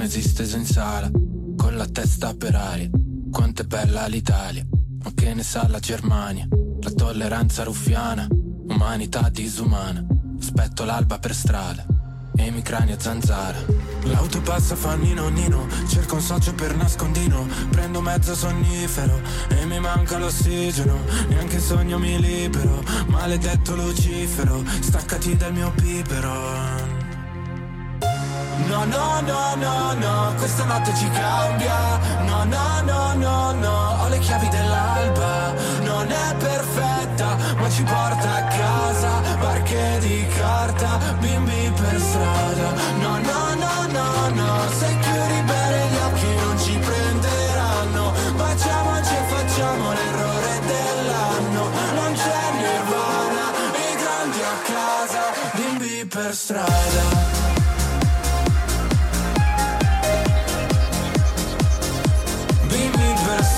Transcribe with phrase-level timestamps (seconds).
[0.00, 1.10] mesi steso in sala,
[1.58, 2.88] con la testa per aria.
[3.30, 4.66] Quanto è bella l'Italia,
[5.02, 6.48] ma che ne sa la Germania?
[6.80, 10.02] La tolleranza ruffiana, umanità disumana.
[10.40, 11.84] Aspetto l'alba per strada
[12.34, 13.58] e mi cranio zanzara.
[14.04, 19.80] L'auto passa fa nino nino, cerco un socio per nascondino, prendo mezzo sonnifero e mi
[19.80, 20.96] manca l'ossigeno,
[21.28, 26.69] neanche in sogno mi libero, maledetto Lucifero, staccati dal mio pipero.
[28.70, 31.98] No, no, no, no, no, questa notte ci cambia.
[32.24, 35.52] No, no, no, no, no, ho le chiavi dell'alba.
[35.82, 39.10] Non è perfetta, ma ci porta a casa.
[39.40, 42.68] Barche di carta, bimbi per strada.
[43.00, 48.12] No, no, no, no, no, se chiudi bene gli occhi non ci prenderanno.
[48.36, 51.62] Baciamoci e facciamo l'errore dell'anno.
[51.98, 55.22] Non c'è nirvana, i grandi a casa,
[55.56, 57.39] bimbi per strada.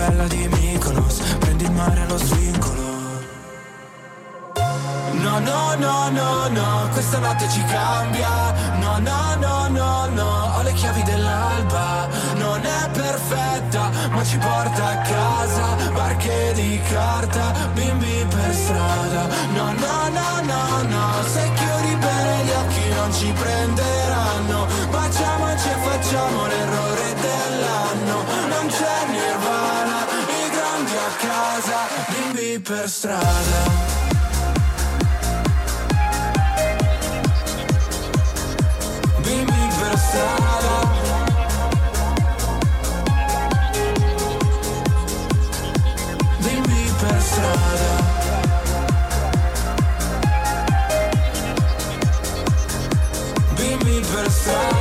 [0.00, 2.88] bella di Mykonos, prendi il mare allo svincolo.
[5.24, 8.32] No, no, no, no, no, questa notte ci cambia.
[8.78, 12.08] No, no, no, no, no, ho le chiavi dell'alba.
[12.36, 15.66] Non è perfetta, ma ci porta a casa.
[15.92, 19.22] Barche di carta, bimbi per strada.
[19.56, 20.62] No, no, no, no,
[20.94, 24.66] no, se chiudi bene gli occhi non ci prenderanno.
[24.90, 28.16] Baciamoci e facciamo l'errore dell'anno.
[28.48, 29.79] Non c'è nirvana,
[31.10, 31.78] a casa,
[32.60, 33.62] per strada.
[39.22, 40.76] Bimbi per strada.
[46.38, 47.90] Bimbi per strada.
[53.56, 54.79] Bimbi per strada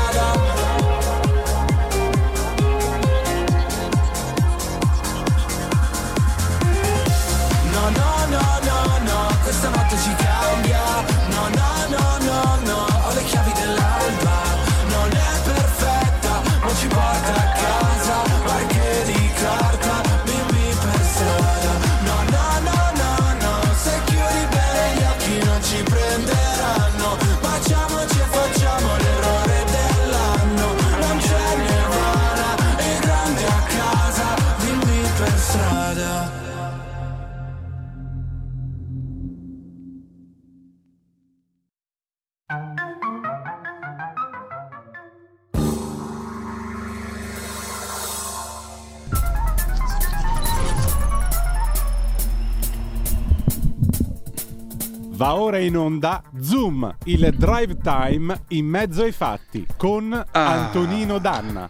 [55.19, 61.69] Va ora in onda Zoom, il drive time in mezzo ai fatti con Antonino Danna.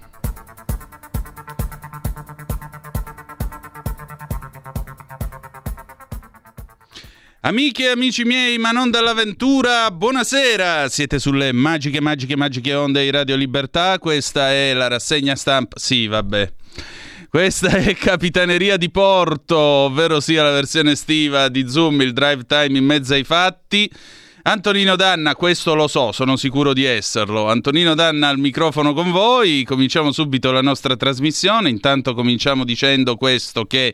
[7.40, 10.88] Amiche e amici miei, ma non dall'avventura, buonasera!
[10.88, 13.98] Siete sulle magiche, magiche, magiche onde di Radio Libertà.
[13.98, 15.80] Questa è la rassegna stampa.
[15.80, 16.54] Sì, vabbè.
[17.30, 22.76] Questa è Capitaneria di Porto, ovvero sia la versione estiva di Zoom, il drive time
[22.76, 23.88] in mezzo ai fatti.
[24.42, 27.48] Antonino Danna, questo lo so, sono sicuro di esserlo.
[27.48, 29.64] Antonino Danna al microfono con voi.
[29.64, 31.70] Cominciamo subito la nostra trasmissione.
[31.70, 33.94] Intanto cominciamo dicendo questo che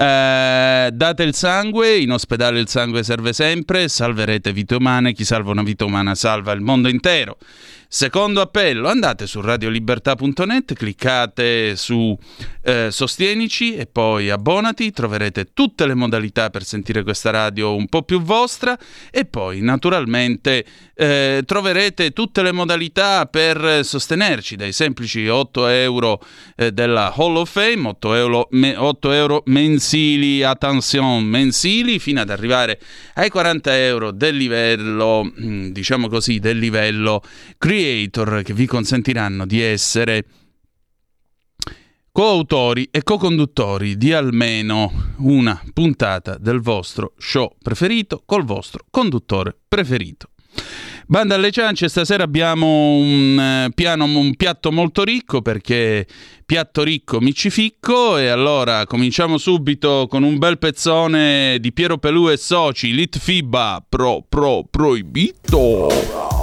[0.00, 5.52] eh, date il sangue, in ospedale il sangue serve sempre, salverete vite umane, chi salva
[5.52, 7.38] una vita umana salva il mondo intero.
[7.90, 12.14] Secondo appello, andate su radiolibertà.net, cliccate su
[12.60, 18.02] eh, Sostienici e poi abbonati, troverete tutte le modalità per sentire questa radio un po'
[18.02, 18.78] più vostra
[19.10, 26.20] e poi naturalmente eh, troverete tutte le modalità per sostenerci, dai semplici 8 euro
[26.56, 32.28] eh, della Hall of Fame, 8 euro, me- 8 euro mensili, attenzione, mensili, fino ad
[32.28, 32.78] arrivare
[33.14, 37.22] ai 40 euro del livello, mm, diciamo così, del livello
[37.56, 40.24] creator che vi consentiranno di essere
[42.10, 50.30] coautori e co-conduttori di almeno una puntata del vostro show preferito col vostro conduttore preferito.
[51.06, 56.06] Banda alle ciance, stasera abbiamo un, eh, piano, un piatto molto ricco perché
[56.44, 61.98] piatto ricco mi ci ficco e allora cominciamo subito con un bel pezzone di Piero
[61.98, 66.37] Pelù e Soci, Litfiba, pro, pro, proibito.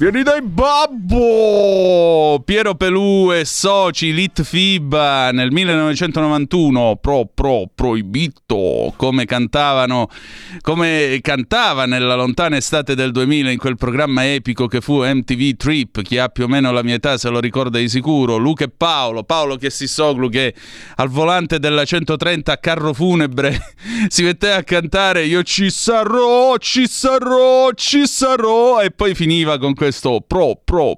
[0.00, 2.40] Vieni dai babbo!
[2.42, 10.08] Piero Pelù e soci Lit Fib nel 1991 pro pro proibito come cantavano
[10.62, 16.00] come cantava nella lontana estate del 2000 in quel programma epico che fu MTV Trip
[16.00, 18.70] chi ha più o meno la mia età se lo ricorda di sicuro Luca e
[18.74, 20.54] Paolo Paolo che si soglu che
[20.96, 23.74] al volante della 130 carro funebre
[24.08, 29.74] si metteva a cantare io ci sarò ci sarò ci sarò e poi finiva con
[29.74, 30.94] questo questo pro pro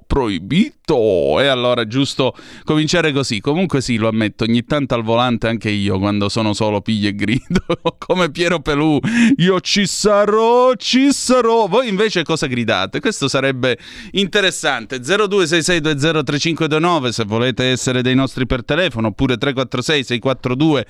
[0.83, 3.39] proibito e allora giusto cominciare così.
[3.39, 7.15] Comunque sì lo ammetto ogni tanto al volante anche io quando sono solo piglio e
[7.15, 7.61] grido
[7.97, 8.99] come Piero Pelù.
[9.37, 11.67] Io ci sarò ci sarò.
[11.67, 12.99] Voi invece cosa gridate?
[12.99, 13.77] Questo sarebbe
[14.11, 14.99] interessante.
[14.99, 20.85] 0266203529 se volete essere dei nostri per telefono oppure 346 642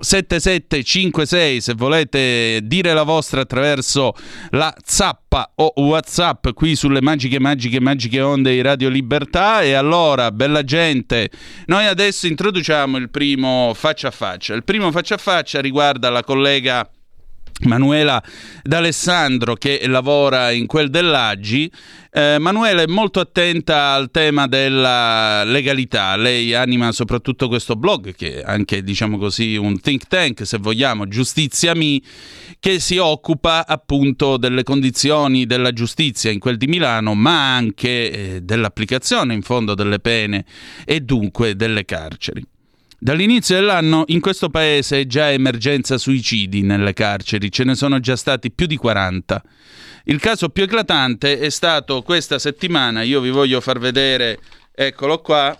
[0.00, 4.14] 7756 se volete dire la vostra attraverso
[4.50, 9.41] la zappa o whatsapp qui sulle magiche magiche, magiche onde di Radio Libertà.
[9.42, 11.28] E allora, bella gente,
[11.66, 14.54] noi adesso introduciamo il primo faccia a faccia.
[14.54, 16.88] Il primo faccia a faccia riguarda la collega
[17.64, 18.22] Manuela
[18.62, 21.70] D'Alessandro che lavora in quel dell'Aggi.
[22.10, 26.16] Eh, Manuela è molto attenta al tema della legalità.
[26.16, 31.08] Lei anima soprattutto questo blog, che è anche, diciamo così, un think tank, se vogliamo,
[31.08, 32.02] Giustizia Mi,
[32.60, 38.40] che si occupa appunto delle condizioni della giustizia in quel di Milano, ma anche eh,
[38.42, 40.44] dell'applicazione in fondo delle pene
[40.84, 42.44] e dunque delle carceri.
[43.02, 48.14] Dall'inizio dell'anno in questo paese è già emergenza suicidi nelle carceri, ce ne sono già
[48.14, 49.42] stati più di 40.
[50.04, 54.38] Il caso più eclatante è stato questa settimana, io vi voglio far vedere,
[54.72, 55.58] eccolo qua,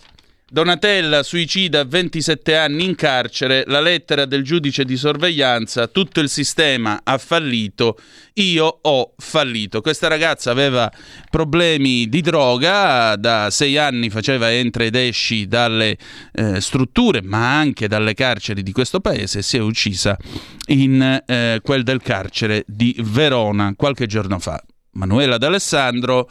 [0.52, 6.28] Donatella suicida a 27 anni in carcere, la lettera del giudice di sorveglianza, tutto il
[6.28, 7.98] sistema ha fallito,
[8.34, 9.80] io ho fallito.
[9.80, 10.92] Questa ragazza aveva
[11.30, 15.96] problemi di droga, da sei anni faceva entra ed esci dalle
[16.34, 20.18] eh, strutture, ma anche dalle carceri di questo paese si è uccisa
[20.66, 24.62] in eh, quel del carcere di Verona qualche giorno fa.
[24.90, 26.28] Manuela D'Alessandro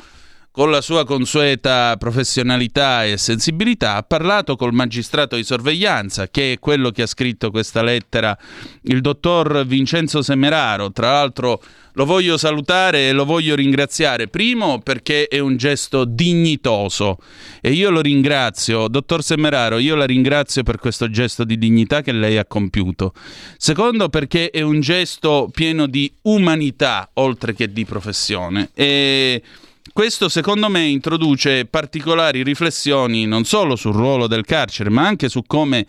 [0.51, 6.60] con la sua consueta professionalità e sensibilità, ha parlato col magistrato di sorveglianza, che è
[6.60, 8.38] quello che ha scritto questa lettera,
[8.84, 10.91] il dottor Vincenzo Semeraro.
[10.91, 11.62] Tra l'altro
[11.93, 14.27] lo voglio salutare e lo voglio ringraziare.
[14.27, 17.17] Primo perché è un gesto dignitoso
[17.62, 22.12] e io lo ringrazio, dottor Semeraro, io la ringrazio per questo gesto di dignità che
[22.12, 23.13] lei ha compiuto.
[23.58, 28.70] Secondo perché è un gesto pieno di umanità oltre che di professione.
[28.74, 29.41] E
[29.93, 35.43] questo secondo me introduce particolari riflessioni non solo sul ruolo del carcere, ma anche su
[35.45, 35.86] come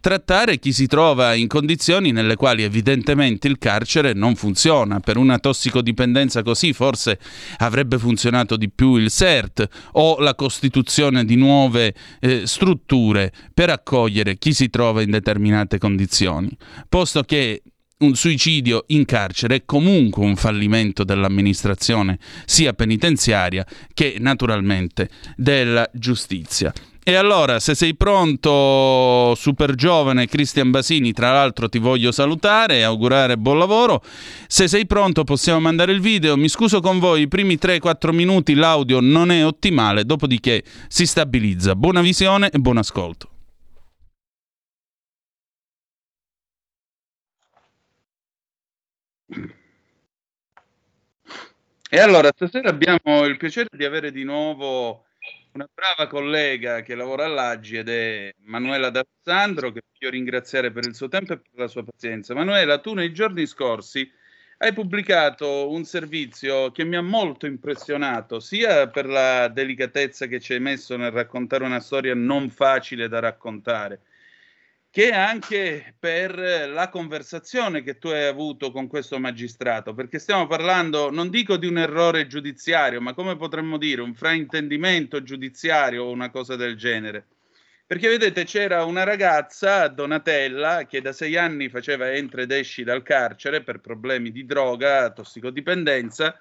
[0.00, 5.00] trattare chi si trova in condizioni nelle quali evidentemente il carcere non funziona.
[5.00, 7.18] Per una tossicodipendenza così forse
[7.58, 14.38] avrebbe funzionato di più il CERT o la costituzione di nuove eh, strutture per accogliere
[14.38, 16.50] chi si trova in determinate condizioni,
[16.88, 17.62] posto che
[18.02, 26.72] un suicidio in carcere è comunque un fallimento dell'amministrazione sia penitenziaria che naturalmente della giustizia.
[27.04, 32.82] E allora, se sei pronto, super giovane Cristian Basini, tra l'altro ti voglio salutare e
[32.82, 34.04] augurare buon lavoro.
[34.46, 36.36] Se sei pronto possiamo mandare il video.
[36.36, 41.74] Mi scuso con voi, i primi 3-4 minuti l'audio non è ottimale, dopodiché si stabilizza.
[41.74, 43.31] Buona visione e buon ascolto.
[51.94, 55.08] E allora, stasera abbiamo il piacere di avere di nuovo
[55.52, 60.94] una brava collega che lavora all'Aggi ed è Manuela D'Alessandro, che voglio ringraziare per il
[60.94, 62.32] suo tempo e per la sua pazienza.
[62.32, 64.10] Manuela, tu nei giorni scorsi
[64.56, 70.54] hai pubblicato un servizio che mi ha molto impressionato, sia per la delicatezza che ci
[70.54, 74.00] hai messo nel raccontare una storia non facile da raccontare,
[74.92, 81.10] che anche per la conversazione che tu hai avuto con questo magistrato, perché stiamo parlando,
[81.10, 86.28] non dico di un errore giudiziario, ma come potremmo dire, un fraintendimento giudiziario o una
[86.28, 87.24] cosa del genere.
[87.86, 93.02] Perché vedete, c'era una ragazza, Donatella, che da sei anni faceva entra ed esci dal
[93.02, 96.38] carcere per problemi di droga, tossicodipendenza.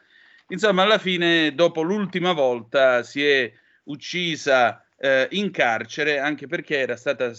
[0.50, 3.50] Insomma, alla fine, dopo l'ultima volta, si è
[3.86, 7.32] uccisa eh, in carcere anche perché era stata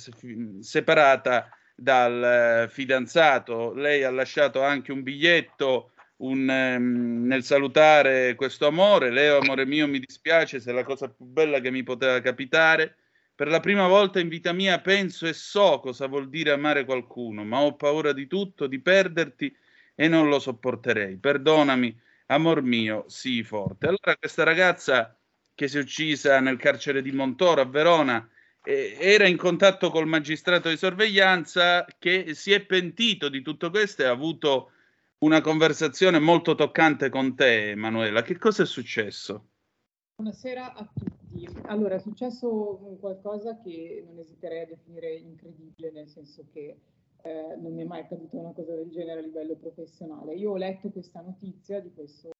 [0.60, 3.72] separata dal eh, fidanzato.
[3.72, 9.10] Lei ha lasciato anche un biglietto un, um, nel salutare questo amore.
[9.10, 12.96] Leo, amore mio, mi dispiace è la cosa più bella che mi poteva capitare.
[13.34, 17.44] Per la prima volta in vita mia penso e so cosa vuol dire amare qualcuno,
[17.44, 19.54] ma ho paura di tutto, di perderti
[19.94, 21.16] e non lo sopporterei.
[21.16, 23.86] Perdonami, amor mio, sii forte.
[23.86, 25.16] Allora questa ragazza
[25.54, 28.28] che si è uccisa nel carcere di Montoro a Verona,
[28.64, 34.02] eh, era in contatto col magistrato di sorveglianza che si è pentito di tutto questo
[34.02, 34.70] e ha avuto
[35.18, 38.22] una conversazione molto toccante con te, Emanuela.
[38.22, 39.48] Che cosa è successo?
[40.16, 41.48] Buonasera a tutti.
[41.66, 46.76] Allora, è successo qualcosa che non esiterei a definire incredibile, nel senso che
[47.22, 50.34] eh, non mi è mai accaduta una cosa del genere a livello professionale.
[50.34, 52.30] Io ho letto questa notizia di questo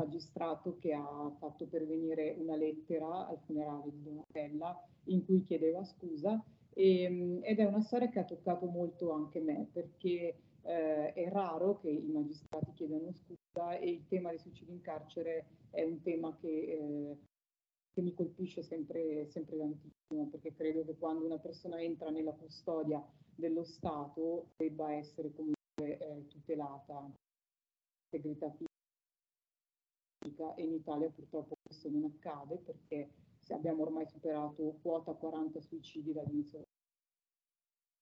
[0.00, 6.42] magistrato che ha fatto pervenire una lettera al funerale di Donatella in cui chiedeva scusa
[6.72, 11.28] e, ehm, ed è una storia che ha toccato molto anche me perché eh, è
[11.30, 16.00] raro che i magistrati chiedano scusa e il tema dei suicidi in carcere è un
[16.02, 17.18] tema che, eh,
[17.92, 23.02] che mi colpisce sempre, sempre tantissimo perché credo che quando una persona entra nella custodia
[23.34, 25.56] dello Stato debba essere comunque
[25.98, 27.10] eh, tutelata
[28.10, 28.69] segretà fisica
[30.54, 33.10] e in Italia purtroppo questo non accade perché
[33.48, 36.64] abbiamo ormai superato quota 40 suicidi dall'inizio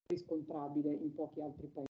[0.07, 1.88] riscontrabile in pochi altri paesi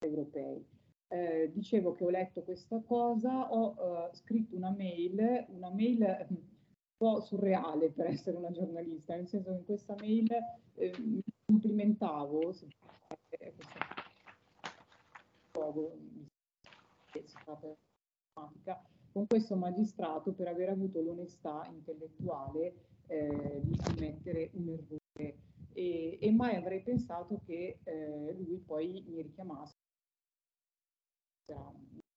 [0.00, 0.66] europei.
[1.08, 6.42] Eh, dicevo che ho letto questa cosa, ho uh, scritto una mail, una mail un
[6.96, 10.30] po' surreale per essere una giornalista, nel senso che in questa mail
[10.74, 12.52] eh, mi complimentavo,
[15.52, 15.96] luogo,
[17.12, 17.76] si tratta di
[19.12, 22.74] con questo magistrato per aver avuto l'onestà intellettuale
[23.06, 25.38] eh, di ammettere un errore.
[25.74, 29.72] E, e, mai avrei pensato che eh, lui poi mi richiamasse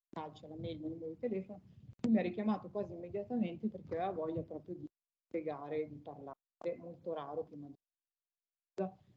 [0.09, 1.61] calcia la mail, il numero di telefono,
[2.01, 4.87] lui mi ha richiamato quasi immediatamente perché aveva voglia proprio di
[5.27, 6.37] spiegare, di parlare,
[6.77, 7.73] molto raro prima di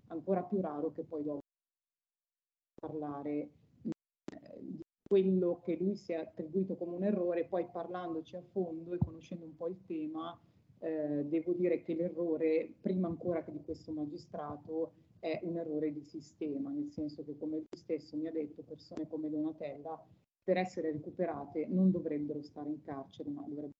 [0.09, 1.41] ancora più raro che poi dopo
[2.81, 3.51] parlare
[5.09, 9.47] quello che lui si è attribuito come un errore, poi parlandoci a fondo e conoscendo
[9.47, 10.38] un po' il tema,
[10.81, 16.05] eh, devo dire che l'errore, prima ancora che di questo magistrato, è un errore di
[16.05, 20.07] sistema, nel senso che come lui stesso mi ha detto, persone come Donatella,
[20.45, 23.73] per essere recuperate non dovrebbero stare in carcere, ma dovrebbero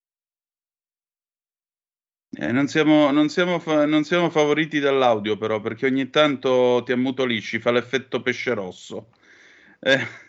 [2.30, 6.92] eh, non, siamo, non, siamo fa- non, siamo, favoriti dall'audio, però, perché ogni tanto ti
[6.92, 9.11] ammutolisci, fa l'effetto pesce rosso.
[9.80, 10.27] Eh.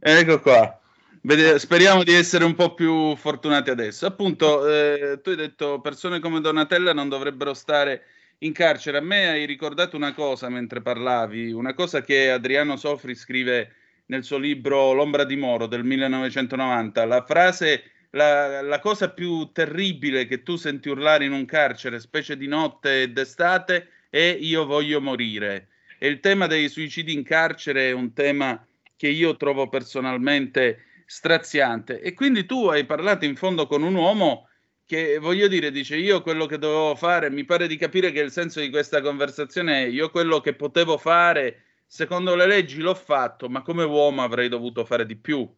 [0.00, 0.80] Ecco qua.
[1.22, 4.06] Vede, speriamo di essere un po' più fortunati adesso.
[4.06, 8.04] Appunto, eh, tu hai detto persone come Donatella non dovrebbero stare
[8.38, 8.98] in carcere.
[8.98, 13.74] A me hai ricordato una cosa mentre parlavi, una cosa che Adriano Sofri scrive
[14.06, 17.04] nel suo libro L'ombra di Moro del 1990.
[17.04, 22.36] La frase la, la, cosa più terribile che tu senti urlare in un carcere, specie
[22.36, 25.68] di notte e d'estate, è io voglio morire.
[25.98, 28.66] E il tema dei suicidi in carcere è un tema
[29.00, 32.02] che io trovo personalmente straziante.
[32.02, 34.50] E quindi tu hai parlato in fondo con un uomo
[34.84, 38.30] che, voglio dire, dice io quello che dovevo fare, mi pare di capire che il
[38.30, 43.48] senso di questa conversazione è io quello che potevo fare, secondo le leggi l'ho fatto,
[43.48, 45.50] ma come uomo avrei dovuto fare di più.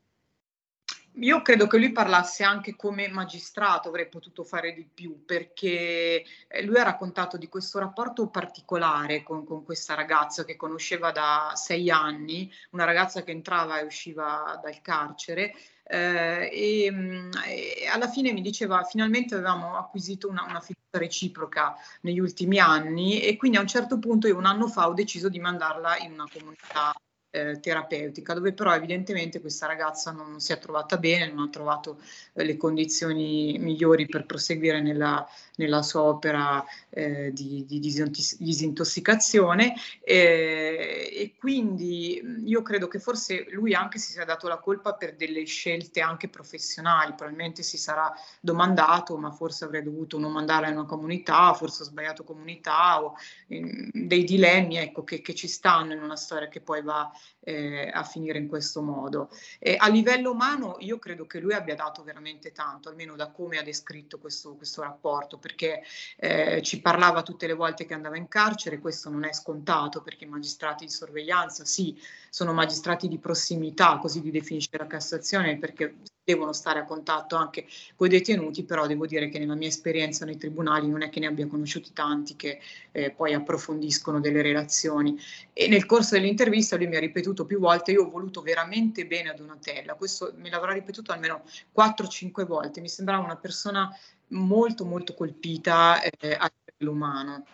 [1.16, 6.62] Io credo che lui parlasse anche come magistrato, avrei potuto fare di più, perché eh,
[6.64, 11.90] lui ha raccontato di questo rapporto particolare con, con, questa ragazza che conosceva da sei
[11.90, 15.54] anni, una ragazza che entrava e usciva dal carcere.
[15.84, 21.74] Eh, e, mm, e, alla fine mi diceva finalmente avevamo acquisito una, una fiducia reciproca
[22.02, 25.28] negli ultimi anni e quindi a un certo punto io un anno fa ho deciso
[25.28, 26.94] di mandarla in una comunità
[27.32, 31.98] eh, terapeutica, dove però evidentemente questa ragazza non si è trovata bene, non ha trovato
[32.34, 35.26] eh, le condizioni migliori per proseguire nella,
[35.56, 36.62] nella sua opera
[36.94, 44.24] eh, di, di, disintossicazione e, e quindi io credo che forse lui anche si sia
[44.24, 49.82] dato la colpa per delle scelte anche professionali, probabilmente si sarà domandato ma forse avrei
[49.82, 53.14] dovuto non mandarla in una comunità, forse ho sbagliato comunità o
[53.48, 57.10] eh, dei dilemmi ecco, che, che, ci stanno in una storia che poi va
[57.44, 59.30] eh, a finire in questo modo.
[59.58, 63.58] E a livello umano io credo che lui abbia dato veramente tanto, almeno da come
[63.58, 65.82] ha descritto questo, questo rapporto, perché
[66.16, 70.24] eh, ci parlava tutte le volte che andava in carcere, questo non è scontato perché
[70.24, 72.00] i magistrati di sorveglianza sì,
[72.30, 77.66] sono magistrati di prossimità, così li definisce la Cassazione, perché devono stare a contatto anche
[77.96, 81.20] con i detenuti, però devo dire che nella mia esperienza nei tribunali non è che
[81.20, 82.60] ne abbia conosciuti tanti che
[82.92, 85.18] eh, poi approfondiscono delle relazioni.
[85.52, 89.30] E nel corso dell'intervista lui mi ha ripetuto più volte, io ho voluto veramente bene
[89.30, 91.42] a Donatella, questo me l'avrà ripetuto almeno
[91.76, 93.90] 4-5 volte, mi sembrava una persona
[94.28, 97.46] molto molto colpita eh, a livello umano.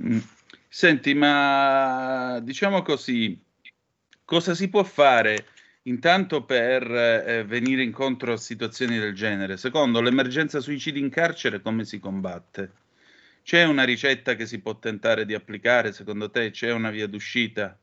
[0.00, 0.18] Mm.
[0.72, 3.38] Senti, ma diciamo così,
[4.24, 5.46] cosa si può fare?
[5.84, 9.56] Intanto per eh, venire incontro a situazioni del genere.
[9.56, 12.72] Secondo, l'emergenza suicidi in carcere come si combatte?
[13.42, 15.92] C'è una ricetta che si può tentare di applicare?
[15.92, 17.78] Secondo te c'è una via d'uscita?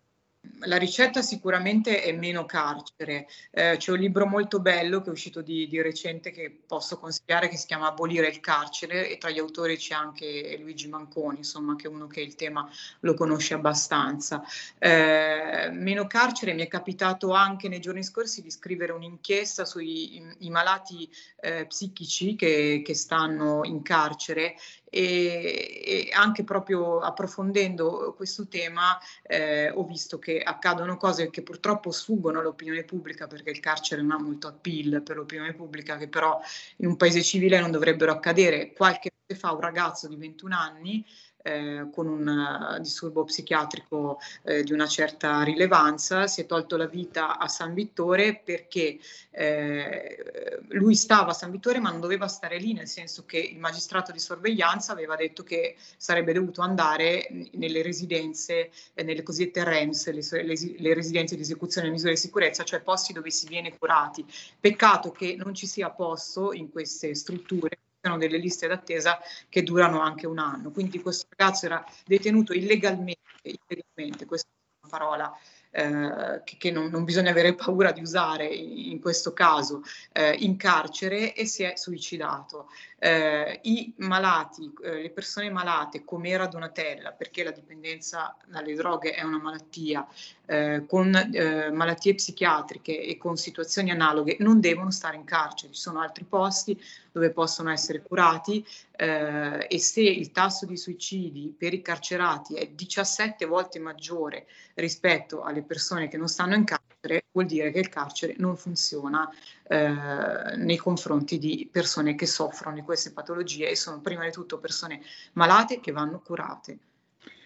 [0.62, 3.28] La ricetta sicuramente è meno carcere.
[3.52, 7.48] Eh, c'è un libro molto bello che è uscito di, di, recente che posso consigliare
[7.48, 11.76] che si chiama Abolire il carcere e tra gli autori c'è anche Luigi Manconi, insomma,
[11.76, 12.70] che è uno che il tema
[13.02, 14.44] lo conosce abbastanza.
[14.78, 20.36] Eh, meno carcere mi è capitato anche nei giorni scorsi di scrivere un'inchiesta sui i,
[20.40, 24.56] i malati eh, psichici che, che stanno in carcere
[24.90, 31.92] e, e, anche proprio approfondendo questo tema eh, ho visto che accadono cose che purtroppo
[31.92, 36.40] sfuggono all'opinione pubblica perché il carcere non ha molto appeal per l'opinione pubblica che però
[36.78, 38.74] in un paese civile non dovrebbero accadere.
[38.74, 41.06] Qualche mese fa un ragazzo di 21 anni
[41.44, 46.88] eh, con un uh, disturbo psichiatrico eh, di una certa rilevanza, si è tolto la
[46.88, 49.00] vita a San Vittore perché
[49.32, 53.60] eh, lui stava a San Vittore ma non doveva stare lì, nel senso che il
[53.60, 60.12] magistrato di sorveglianza aveva detto che sarebbe dovuto andare nelle residenze, eh, nelle cosiddette REMS,
[60.12, 63.78] le, le, le residenze di esecuzione delle misure di sicurezza, cioè posti dove si viene
[63.78, 64.26] curati.
[64.60, 70.00] Peccato che non ci sia posto in queste strutture esistono delle liste d'attesa che durano
[70.02, 70.72] anche un anno.
[70.72, 75.38] Quindi questo ragazzo era detenuto illegalmente, illegalmente questa è una parola
[75.72, 79.82] eh, che, che non, non, bisogna avere paura di usare in, in questo caso,
[80.14, 82.70] eh, in carcere e si è suicidato.
[83.00, 89.14] Eh, I malati, eh, le persone malate come era Donatella, perché la dipendenza dalle droghe
[89.14, 90.08] è una malattia,
[90.48, 95.80] eh, con eh, malattie psichiatriche e con situazioni analoghe, non devono stare in carcere, ci
[95.80, 96.82] sono altri posti
[97.12, 102.68] dove possono essere curati eh, e se il tasso di suicidi per i carcerati è
[102.68, 107.90] 17 volte maggiore rispetto alle persone che non stanno in carcere, vuol dire che il
[107.90, 109.30] carcere non funziona
[109.68, 114.60] eh, nei confronti di persone che soffrono di queste patologie e sono prima di tutto
[114.60, 115.02] persone
[115.34, 116.78] malate che vanno curate.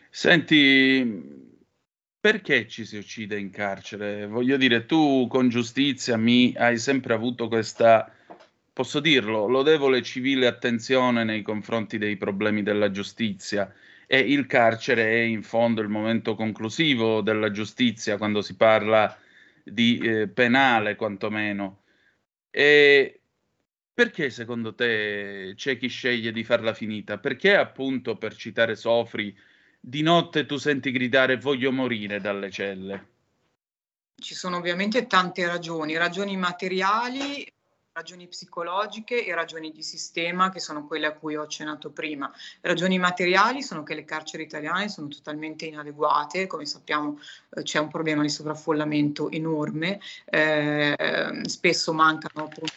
[0.09, 1.49] Senti,
[2.21, 4.27] perché ci si uccide in carcere?
[4.27, 8.13] Voglio dire, tu con giustizia mi hai sempre avuto questa,
[8.71, 13.73] posso dirlo, lodevole civile attenzione nei confronti dei problemi della giustizia
[14.05, 19.17] e il carcere è in fondo il momento conclusivo della giustizia quando si parla
[19.63, 21.83] di eh, penale quantomeno.
[22.51, 23.21] E
[23.93, 27.17] perché secondo te c'è chi sceglie di farla finita?
[27.17, 29.35] Perché appunto, per citare Sofri,
[29.83, 33.07] di notte tu senti gridare voglio morire dalle celle?
[34.15, 37.51] Ci sono ovviamente tante ragioni, ragioni materiali,
[37.93, 42.31] ragioni psicologiche e ragioni di sistema che sono quelle a cui ho accennato prima.
[42.61, 47.89] Ragioni materiali sono che le carceri italiane sono totalmente inadeguate, come sappiamo eh, c'è un
[47.89, 52.75] problema di sovraffollamento enorme, eh, spesso mancano appunto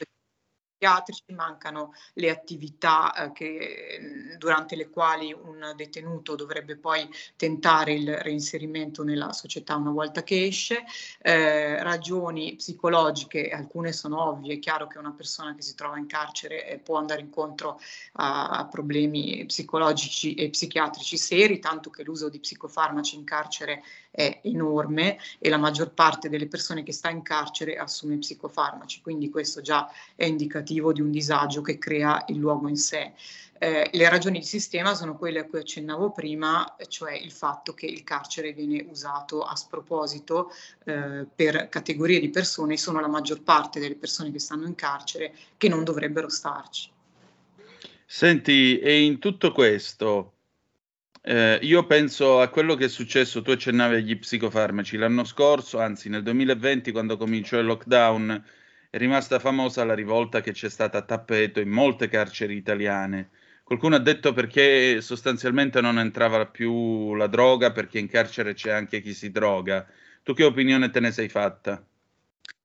[0.84, 8.14] psichiatrici, mancano le attività eh, che, durante le quali un detenuto dovrebbe poi tentare il
[8.18, 10.84] reinserimento nella società una volta che esce,
[11.22, 16.06] eh, ragioni psicologiche, alcune sono ovvie, è chiaro che una persona che si trova in
[16.06, 17.80] carcere eh, può andare incontro
[18.14, 23.82] a, a problemi psicologici e psichiatrici seri, tanto che l'uso di psicofarmaci in carcere
[24.14, 29.28] è enorme e la maggior parte delle persone che sta in carcere assume psicofarmaci, quindi
[29.28, 33.12] questo già è indicativo di un disagio che crea il luogo in sé.
[33.58, 37.86] Eh, le ragioni di sistema sono quelle a cui accennavo prima, cioè il fatto che
[37.86, 40.50] il carcere viene usato a sproposito
[40.84, 45.34] eh, per categorie di persone, sono la maggior parte delle persone che stanno in carcere
[45.56, 46.90] che non dovrebbero starci.
[48.06, 50.33] Senti, e in tutto questo,
[51.26, 56.10] eh, io penso a quello che è successo, tu accennavi agli psicofarmaci l'anno scorso, anzi
[56.10, 58.44] nel 2020 quando cominciò il lockdown,
[58.90, 63.30] è rimasta famosa la rivolta che c'è stata a tappeto in molte carceri italiane.
[63.62, 69.00] Qualcuno ha detto perché sostanzialmente non entrava più la droga, perché in carcere c'è anche
[69.00, 69.86] chi si droga.
[70.22, 71.82] Tu che opinione te ne sei fatta?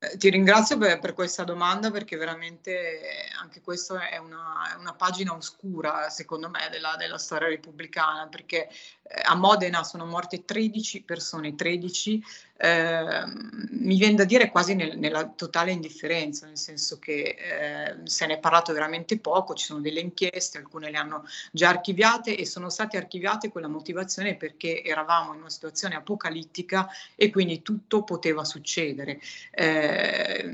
[0.01, 3.01] Eh, ti ringrazio per, per, questa domanda perché veramente
[3.37, 9.21] anche questa è una, una pagina oscura, secondo me, della, della storia repubblicana, perché eh,
[9.25, 12.23] a Modena sono morte 13 persone, 13
[12.61, 13.23] eh,
[13.71, 18.33] mi viene da dire quasi nel, nella totale indifferenza, nel senso che eh, se ne
[18.33, 22.69] è parlato veramente poco, ci sono delle inchieste, alcune le hanno già archiviate e sono
[22.69, 28.43] state archiviate con la motivazione perché eravamo in una situazione apocalittica e quindi tutto poteva
[28.43, 29.21] succedere.
[29.51, 29.88] Eh,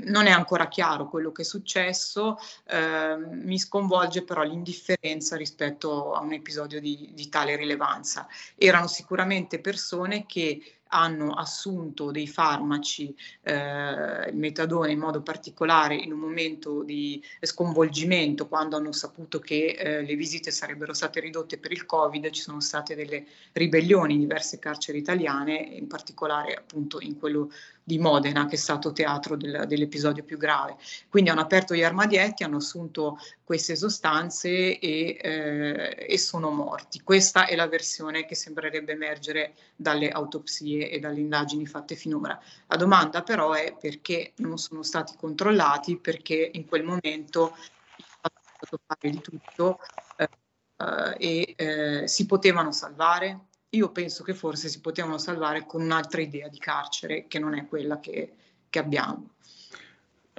[0.06, 6.21] non è ancora chiaro quello che è successo, ehm, mi sconvolge però l'indifferenza rispetto a
[6.21, 8.28] un episodio di, di tale rilevanza.
[8.56, 16.12] Erano sicuramente persone che hanno assunto dei farmaci, eh, il metadone in modo particolare in
[16.12, 21.71] un momento di sconvolgimento, quando hanno saputo che eh, le visite sarebbero state ridotte per
[21.71, 27.17] il Covid, ci sono state delle ribellioni in diverse carceri italiane, in particolare appunto in
[27.17, 27.52] quello
[27.88, 30.76] di Modena, che è stato teatro del, dell'episodio più grave.
[31.08, 37.02] Quindi hanno aperto gli armadietti, hanno assunto queste sostanze e, eh, e sono morti.
[37.02, 42.39] Questa è la versione che sembrerebbe emergere dalle autopsie e dalle indagini fatte finora.
[42.67, 48.79] La domanda però è perché non sono stati controllati, perché in quel momento è stato
[48.85, 49.79] fare di tutto
[50.17, 50.29] eh,
[50.77, 56.21] eh, e eh, si potevano salvare, io penso che forse si potevano salvare con un'altra
[56.21, 58.33] idea di carcere che non è quella che,
[58.69, 59.29] che abbiamo.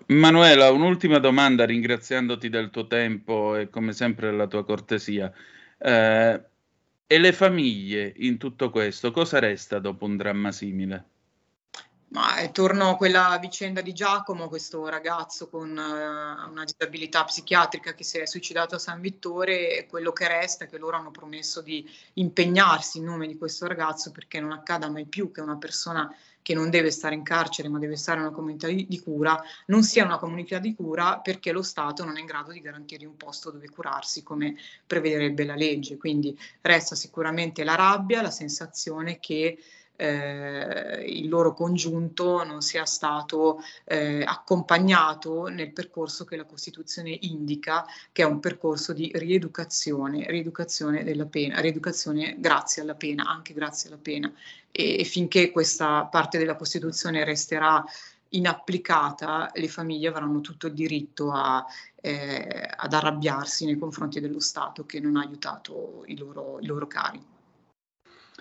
[0.09, 5.33] Manuela, un'ultima domanda ringraziandoti del tuo tempo e come sempre della tua cortesia.
[5.79, 6.45] Eh,
[7.07, 11.11] e le famiglie in tutto questo, cosa resta dopo un dramma simile?
[12.09, 17.95] Ma eh, torno a quella vicenda di Giacomo, questo ragazzo con uh, una disabilità psichiatrica
[17.95, 21.11] che si è suicidato a San Vittore e quello che resta è che loro hanno
[21.11, 25.57] promesso di impegnarsi in nome di questo ragazzo perché non accada mai più che una
[25.57, 26.15] persona
[26.47, 29.43] che non deve stare in carcere ma deve stare in una comunità di, di cura
[29.67, 33.05] non sia una comunità di cura perché lo Stato non è in grado di garantire
[33.05, 34.55] un posto dove curarsi come
[34.87, 35.97] prevederebbe la legge.
[35.97, 39.59] Quindi resta sicuramente la rabbia, la sensazione che
[39.97, 47.85] eh, il loro congiunto non sia stato eh, accompagnato nel percorso che la Costituzione indica,
[48.13, 53.89] che è un percorso di rieducazione, rieducazione della pena, rieducazione grazie alla pena, anche grazie
[53.89, 54.33] alla pena.
[54.71, 57.85] E, e finché questa parte della Costituzione resterà
[58.31, 61.65] inapplicata, le famiglie avranno tutto il diritto a,
[62.01, 66.87] eh, ad arrabbiarsi nei confronti dello Stato che non ha aiutato i loro, i loro
[66.87, 67.35] cari.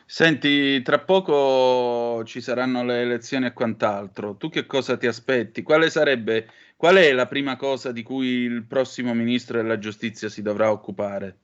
[0.08, 4.36] Senti, tra poco ci saranno le elezioni e quant'altro.
[4.36, 5.64] Tu che cosa ti aspetti?
[5.64, 10.44] Quale sarebbe, qual è la prima cosa di cui il prossimo ministro della giustizia si
[10.44, 11.38] dovrà occupare?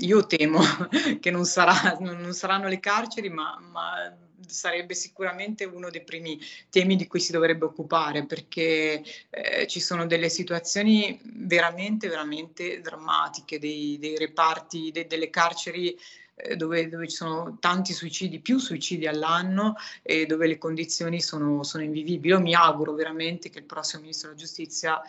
[0.00, 0.60] Io temo
[1.18, 4.14] che non, sarà, non saranno le carceri, ma, ma,
[4.46, 6.38] sarebbe sicuramente uno dei primi
[6.68, 13.58] temi di cui si dovrebbe occupare, perché eh, ci sono delle situazioni veramente, veramente drammatiche,
[13.58, 15.96] dei, dei reparti, de, delle carceri
[16.56, 21.82] dove, dove, ci sono tanti suicidi, più suicidi all'anno e dove le condizioni sono, sono
[21.82, 22.34] invivibili.
[22.34, 25.00] Io mi auguro veramente che il prossimo Ministro della Giustizia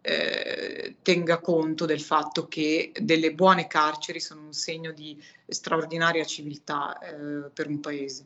[0.00, 6.96] eh, tenga conto del fatto che delle buone carceri sono un segno di straordinaria civiltà
[6.98, 8.24] eh, per un paese.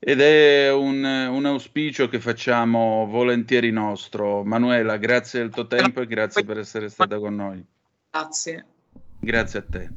[0.00, 4.44] Ed è un, un, auspicio che facciamo volentieri nostro.
[4.44, 7.64] Manuela, grazie del tuo tempo e grazie per essere stata con noi.
[8.10, 8.64] Grazie.
[9.20, 9.90] Grazie a te.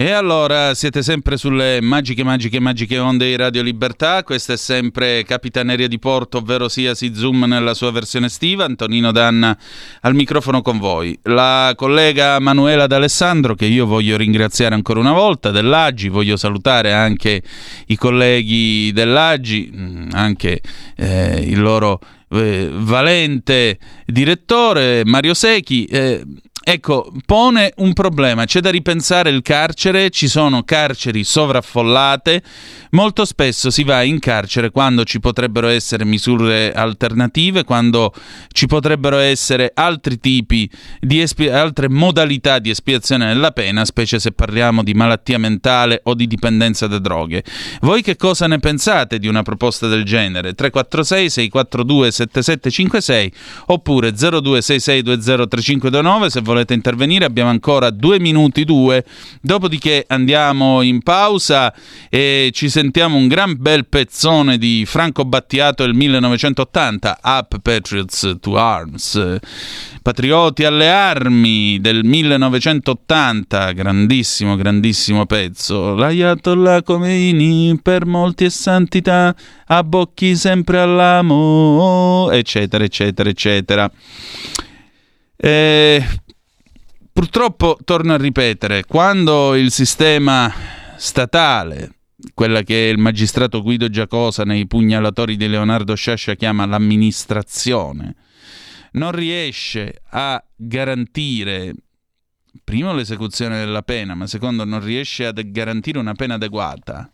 [0.00, 4.22] E allora siete sempre sulle magiche, magiche, magiche onde di Radio Libertà.
[4.22, 8.64] Questa è sempre Capitaneria di Porto, ovvero sia si Zoom nella sua versione estiva.
[8.64, 9.54] Antonino Danna
[10.00, 11.18] al microfono con voi.
[11.24, 16.08] La collega Manuela D'Alessandro, che io voglio ringraziare ancora una volta, dell'Aggi.
[16.08, 17.42] Voglio salutare anche
[17.88, 20.62] i colleghi dell'Aggi, mm, anche
[20.96, 25.84] eh, il loro eh, valente direttore Mario Secchi.
[25.84, 26.24] Eh,
[26.62, 32.42] Ecco, pone un problema, c'è da ripensare il carcere, ci sono carceri sovraffollate,
[32.90, 38.12] molto spesso si va in carcere quando ci potrebbero essere misure alternative, quando
[38.52, 40.70] ci potrebbero essere altri tipi
[41.00, 46.12] di espi- altre modalità di espiazione della pena, specie se parliamo di malattia mentale o
[46.12, 47.42] di dipendenza da droghe.
[47.80, 50.52] Voi che cosa ne pensate di una proposta del genere?
[50.52, 53.32] 346 642 7756
[53.68, 59.04] oppure 0266203529 se volete intervenire, abbiamo ancora due minuti, due,
[59.40, 61.72] dopodiché andiamo in pausa
[62.08, 68.56] e ci sentiamo un gran bel pezzone di Franco Battiato del 1980, Up Patriots to
[68.56, 69.38] Arms.
[70.02, 75.94] Patrioti alle armi del 1980, grandissimo, grandissimo pezzo.
[75.94, 79.34] L'Ayatollah Khomeini per molti è santità,
[79.66, 83.90] abbocchi sempre all'amo, eccetera, eccetera, eccetera.
[85.36, 86.04] Eh,
[87.20, 90.50] purtroppo, torno a ripetere, quando il sistema
[90.96, 91.96] statale,
[92.32, 98.14] quella che il magistrato Guido Giacosa nei pugnalatori di Leonardo Sciascia chiama l'amministrazione,
[98.92, 101.74] non riesce a garantire
[102.64, 107.12] primo l'esecuzione della pena, ma secondo non riesce a garantire una pena adeguata.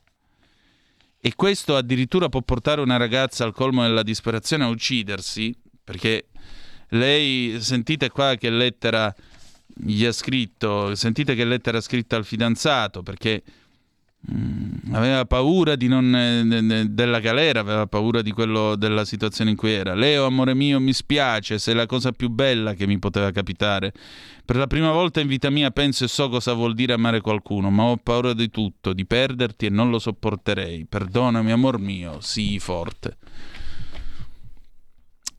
[1.21, 6.29] E questo addirittura può portare una ragazza al colmo della disperazione a uccidersi, perché
[6.91, 9.13] lei, sentite qua che lettera
[9.79, 13.43] gli ha scritto, sentite che lettera ha scritto al fidanzato, perché
[14.33, 19.73] mm, aveva paura non, eh, della galera, aveva paura di quello, della situazione in cui
[19.73, 19.95] era.
[19.95, 23.93] Leo, amore mio, mi spiace, sei la cosa più bella che mi poteva capitare.
[24.45, 27.71] Per la prima volta in vita mia penso e so cosa vuol dire amare qualcuno,
[27.71, 30.87] ma ho paura di tutto, di perderti e non lo sopporterei.
[30.87, 33.17] Perdonami, amor mio, sii forte.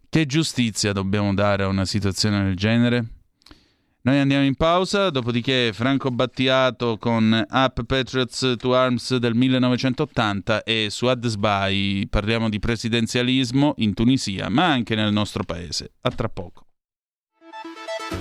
[0.10, 3.17] Che giustizia dobbiamo dare a una situazione del genere?
[4.08, 10.88] Noi andiamo in pausa, dopodiché Franco Battiato con Up Patriots to Arms del 1980 e
[10.90, 15.92] su Adesbai parliamo di presidenzialismo in Tunisia, ma anche nel nostro paese.
[16.04, 16.68] A tra poco.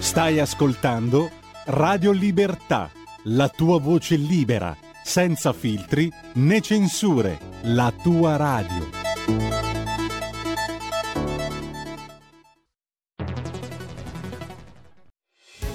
[0.01, 1.31] Stai ascoltando
[1.67, 2.91] Radio Libertà,
[3.27, 9.76] la tua voce libera, senza filtri né censure, la tua radio.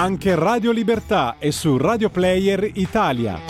[0.00, 3.49] Anche Radio Libertà è su Radio Player Italia.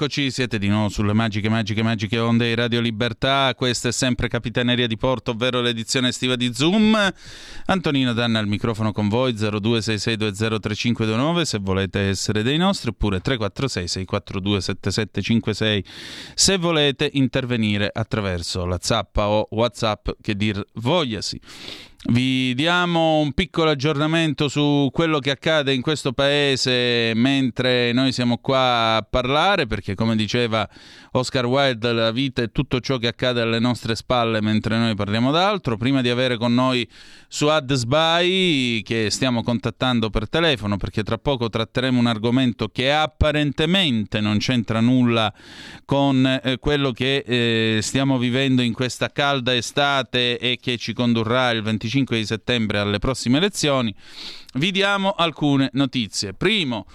[0.00, 3.52] Eccoci, siete di nuovo sulle magiche, magiche, magiche onde di Radio Libertà.
[3.56, 6.96] Questa è sempre Capitaneria di Porto, ovvero l'edizione estiva di Zoom.
[7.66, 15.84] Antonino Danna al microfono con voi, 0266203529 se volete essere dei nostri, oppure 346-642-7756
[16.32, 21.40] se volete intervenire attraverso la zappa o WhatsApp che dir vogliasi.
[22.00, 28.38] Vi diamo un piccolo aggiornamento su quello che accade in questo paese mentre noi siamo
[28.38, 30.66] qua a parlare, perché come diceva
[31.12, 35.32] Oscar Wilde, la vita è tutto ciò che accade alle nostre spalle mentre noi parliamo
[35.32, 35.76] d'altro.
[35.76, 36.88] Prima di avere con noi
[37.26, 44.20] Suad Sbai, che stiamo contattando per telefono, perché tra poco tratteremo un argomento che apparentemente
[44.20, 45.34] non c'entra nulla
[45.84, 51.50] con eh, quello che eh, stiamo vivendo in questa calda estate e che ci condurrà
[51.50, 53.94] il 25 25 di settembre alle prossime elezioni,
[54.54, 56.34] vi diamo alcune notizie.
[56.34, 56.86] Primo,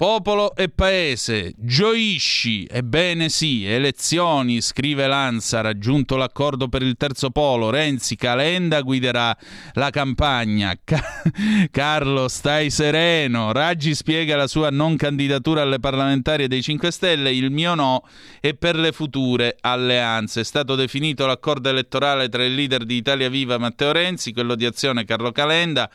[0.00, 7.68] Popolo e paese, gioisci, ebbene sì, elezioni, scrive Lanza, raggiunto l'accordo per il terzo polo,
[7.68, 9.36] Renzi Calenda guiderà
[9.74, 11.04] la campagna, Ca-
[11.70, 17.50] Carlo stai sereno, Raggi spiega la sua non candidatura alle parlamentari dei 5 Stelle, il
[17.50, 18.02] mio no
[18.40, 20.40] è per le future alleanze.
[20.40, 24.64] È stato definito l'accordo elettorale tra il leader di Italia Viva Matteo Renzi, quello di
[24.64, 25.90] Azione Carlo Calenda,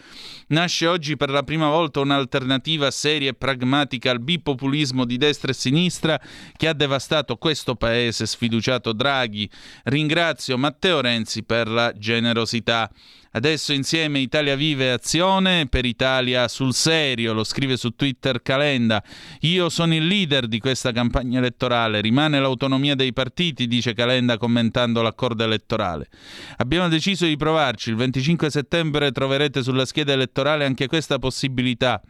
[0.47, 5.55] nasce oggi per la prima volta un'alternativa seria e pragmatica al bipopulismo di destra e
[5.55, 6.19] sinistra
[6.55, 9.49] che ha devastato questo paese, sfiduciato Draghi.
[9.83, 12.89] Ringrazio Matteo Renzi per la generosità.
[13.36, 19.03] Adesso insieme Italia Vive Azione per Italia sul serio, lo scrive su Twitter Calenda.
[19.41, 25.01] Io sono il leader di questa campagna elettorale, rimane l'autonomia dei partiti, dice Calenda commentando
[25.01, 26.07] l'accordo elettorale.
[26.55, 32.01] Abbiamo deciso di provarci, il 25 settembre troverete sulla scheda elettorale anche questa possibilità.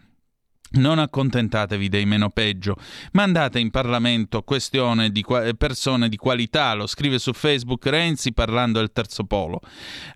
[0.76, 2.76] Non accontentatevi dei meno peggio,
[3.13, 8.80] mandate in Parlamento questione di qua- persone di qualità, lo scrive su Facebook Renzi parlando
[8.80, 9.61] del terzo polo.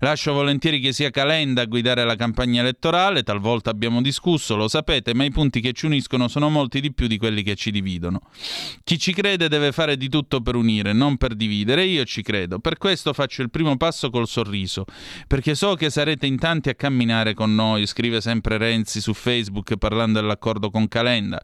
[0.00, 5.14] Lascio volentieri che sia Calenda a guidare la campagna elettorale, talvolta abbiamo discusso, lo sapete,
[5.14, 8.20] ma i punti che ci uniscono sono molti di più di quelli che ci dividono.
[8.84, 12.58] Chi ci crede deve fare di tutto per unire, non per dividere, io ci credo.
[12.58, 14.84] Per questo faccio il primo passo col sorriso,
[15.26, 19.76] perché so che sarete in tanti a camminare con noi, scrive sempre Renzi su Facebook
[19.76, 21.40] parlando della d'accordo con Calenda.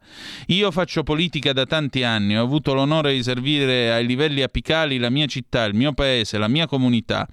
[0.46, 5.10] Io faccio politica da tanti anni, ho avuto l'onore di servire ai livelli apicali la
[5.10, 7.26] mia città, il mio paese, la mia comunità.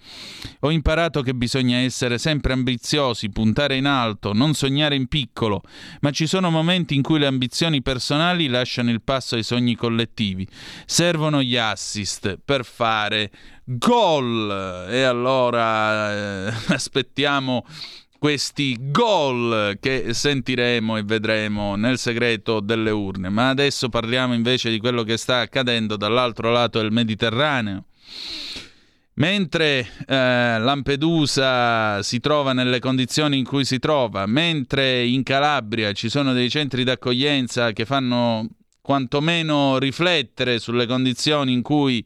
[0.62, 5.62] Ho imparato che bisogna essere sempre ambiziosi, puntare in alto, non sognare in piccolo,
[6.02, 10.48] ma ci sono momenti in cui le ambizioni personali lasciano il passo ai sogni collettivi.
[10.86, 13.32] Servono gli assist per fare
[13.66, 14.88] gol.
[14.90, 17.66] E allora eh, aspettiamo
[18.24, 23.28] questi gol che sentiremo e vedremo nel segreto delle urne.
[23.28, 27.84] Ma adesso parliamo invece di quello che sta accadendo dall'altro lato del Mediterraneo.
[29.16, 36.08] Mentre eh, Lampedusa si trova nelle condizioni in cui si trova, mentre in Calabria ci
[36.08, 38.48] sono dei centri d'accoglienza che fanno
[38.80, 42.02] quantomeno riflettere sulle condizioni in cui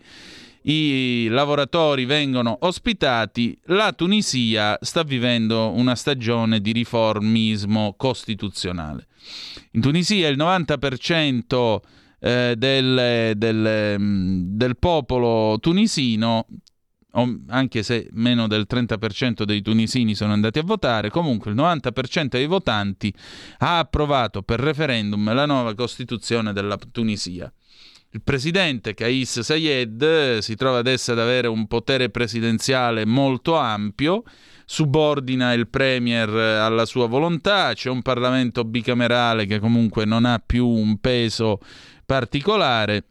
[0.70, 9.08] i lavoratori vengono ospitati, la Tunisia sta vivendo una stagione di riformismo costituzionale.
[9.72, 11.80] In Tunisia il 90%
[12.20, 16.46] eh, del, del, mm, del popolo tunisino
[17.48, 22.46] anche se meno del 30% dei tunisini sono andati a votare, comunque il 90% dei
[22.46, 23.12] votanti
[23.60, 27.52] ha approvato per referendum la nuova Costituzione della Tunisia.
[28.12, 34.24] Il presidente Kais Sayed si trova adesso ad avere un potere presidenziale molto ampio,
[34.66, 40.66] subordina il premier alla sua volontà, c'è un Parlamento bicamerale che comunque non ha più
[40.66, 41.60] un peso
[42.06, 43.04] particolare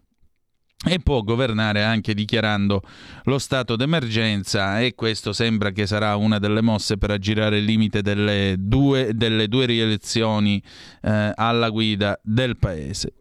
[0.89, 2.83] e può governare anche dichiarando
[3.25, 8.03] lo stato d'emergenza e questo sembra che sarà una delle mosse per aggirare il limite
[8.03, 10.63] delle due, delle due rielezioni
[11.03, 13.13] eh, alla guida del paese.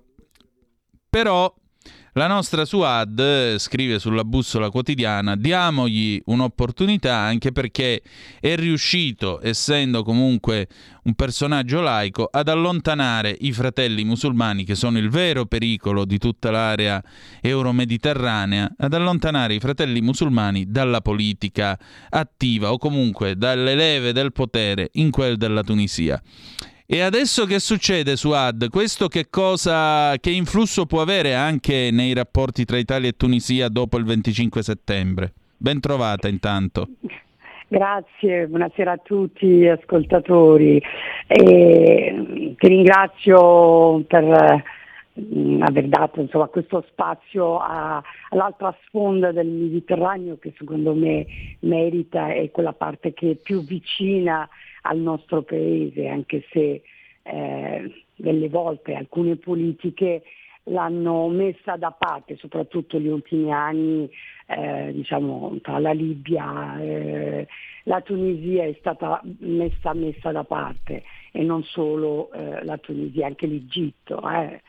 [1.09, 1.53] Però
[2.17, 8.01] la nostra Suad scrive sulla bussola quotidiana: diamogli un'opportunità anche perché
[8.39, 10.67] è riuscito, essendo comunque
[11.03, 16.51] un personaggio laico, ad allontanare i fratelli musulmani, che sono il vero pericolo di tutta
[16.51, 17.03] l'area
[17.41, 21.77] euromediterranea, ad allontanare i fratelli musulmani dalla politica
[22.09, 26.21] attiva o comunque dalle leve del potere in quel della Tunisia.
[26.87, 28.69] E adesso che succede su Ad?
[28.69, 33.97] Questo che cosa, che influsso può avere anche nei rapporti tra Italia e Tunisia dopo
[33.97, 35.33] il 25 settembre?
[35.57, 36.89] Ben trovata intanto.
[37.67, 40.79] Grazie, buonasera a tutti ascoltatori.
[41.25, 44.63] E ti ringrazio per
[45.13, 51.25] mh, aver dato insomma, questo spazio a, all'altra sponda del Mediterraneo che secondo me
[51.61, 54.47] merita e quella parte che è più vicina
[54.87, 56.81] al nostro paese, anche se
[57.23, 60.23] eh, delle volte alcune politiche
[60.65, 64.09] l'hanno messa da parte, soprattutto gli ultimi anni,
[64.47, 67.47] eh, diciamo, tra la Libia, eh,
[67.83, 73.47] la Tunisia è stata messa, messa, da parte e non solo eh, la Tunisia, anche
[73.47, 74.21] l'Egitto.
[74.29, 74.61] Eh.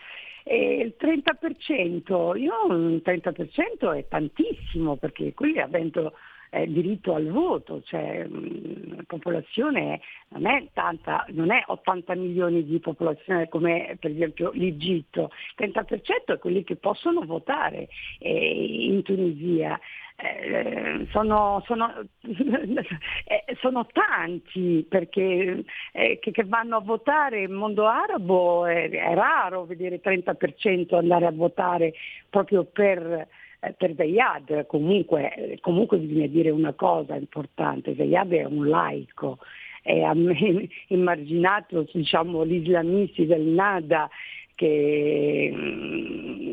[0.48, 6.12] Il 30%, io un 30% è tantissimo perché qui avendo
[6.50, 12.64] eh, diritto al voto, cioè mh, la popolazione non è tanta, non è 80 milioni
[12.64, 17.88] di popolazione come per esempio l'Egitto, il 30% è quelli che possono votare
[18.18, 19.78] eh, in Tunisia.
[20.18, 21.92] Eh, sono, sono,
[22.22, 29.66] eh, sono, tanti perché eh, che, vanno a votare il mondo arabo è, è raro
[29.66, 31.92] vedere 30% andare a votare
[32.30, 33.28] proprio per
[33.76, 39.38] per Zayad comunque, comunque bisogna dire una cosa importante, Zayad è un laico,
[39.82, 40.02] è
[40.88, 44.08] emarginato diciamo, gli islamisti del Nada
[44.54, 45.52] che,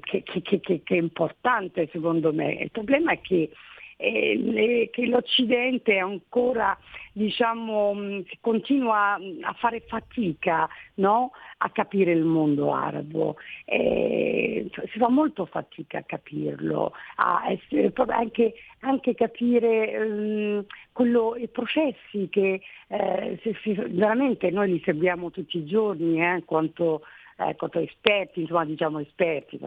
[0.01, 2.53] che, che, che, è importante secondo me.
[2.53, 3.49] Il problema è che
[3.97, 6.77] eh, che l'Occidente ancora
[7.13, 7.95] diciamo,
[8.41, 11.31] continua a fare fatica no?
[11.57, 18.53] a capire il mondo arabo, eh, si fa molto fatica a capirlo, a essere, anche,
[18.79, 25.65] anche, capire um, quello, i processi che eh, se, veramente noi li seguiamo tutti i
[25.65, 27.03] giorni, eh, quanto
[27.35, 29.59] ecco, esperti, insomma diciamo esperti,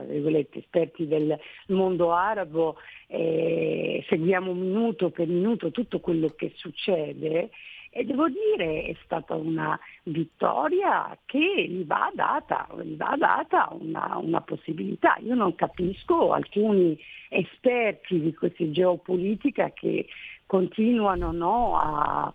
[0.52, 1.38] esperti del
[1.68, 2.76] mondo arabo,
[3.08, 7.50] eh, seguiamo minuto per minuto tutto quello che succede
[7.96, 14.18] e devo dire è stata una vittoria che gli va data, gli va data una,
[14.18, 15.16] una, possibilità.
[15.22, 16.98] Io non capisco alcuni
[17.30, 20.06] esperti di questa geopolitica che
[20.44, 22.34] continuano no, a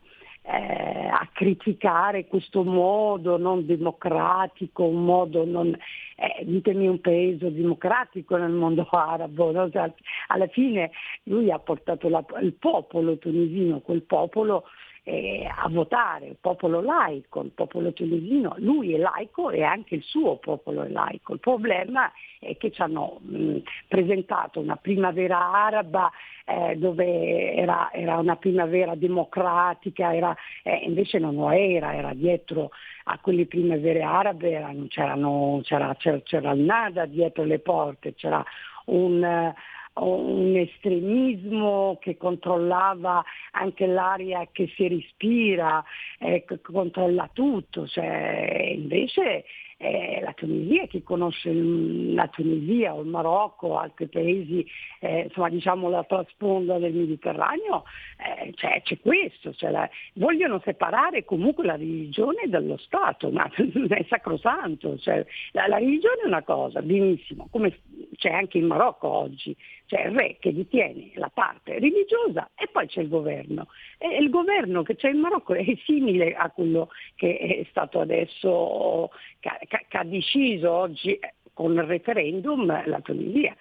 [1.42, 5.76] criticare questo modo non democratico, un modo non,
[6.16, 9.68] eh, ditemi un paese democratico nel mondo arabo, no?
[9.72, 9.92] cioè,
[10.28, 10.92] alla fine
[11.24, 14.66] lui ha portato la, il popolo tunisino, quel popolo
[15.04, 20.04] eh, a votare, il popolo laico, il popolo tunisino, lui è laico e anche il
[20.04, 21.34] suo popolo è laico.
[21.34, 26.12] Il problema è che ci hanno mh, presentato una primavera araba
[26.46, 32.70] eh, dove era, era, una primavera democratica, era, eh, invece non lo era, era dietro
[33.06, 34.86] a quelle primavere arabe, erano,
[35.62, 38.44] c'era, c'era, c'era, il nada dietro le porte, c'era
[38.86, 39.54] un
[39.94, 45.84] un estremismo che controllava anche l'aria che si respira,
[46.20, 49.46] eh, controlla tutto, cioè, invece
[49.82, 54.66] eh, la Tunisia, chi conosce la Tunisia o il Marocco altri paesi,
[55.00, 57.84] eh, insomma diciamo l'altra sponda del Mediterraneo,
[58.18, 63.50] eh, cioè, c'è questo, cioè la, vogliono separare comunque la religione dallo Stato, ma
[63.90, 67.76] è sacrosanto, cioè, la, la, religione è una cosa, benissimo, come
[68.16, 72.88] c'è anche in Marocco oggi, c'è il re che detiene la parte religiosa e poi
[72.88, 73.68] c'è il governo.
[73.98, 79.12] E il governo che c'è in Marocco è simile a quello che è stato adesso,
[79.40, 81.20] che ha deciso oggi
[81.54, 83.56] con il referendum la Tunisia.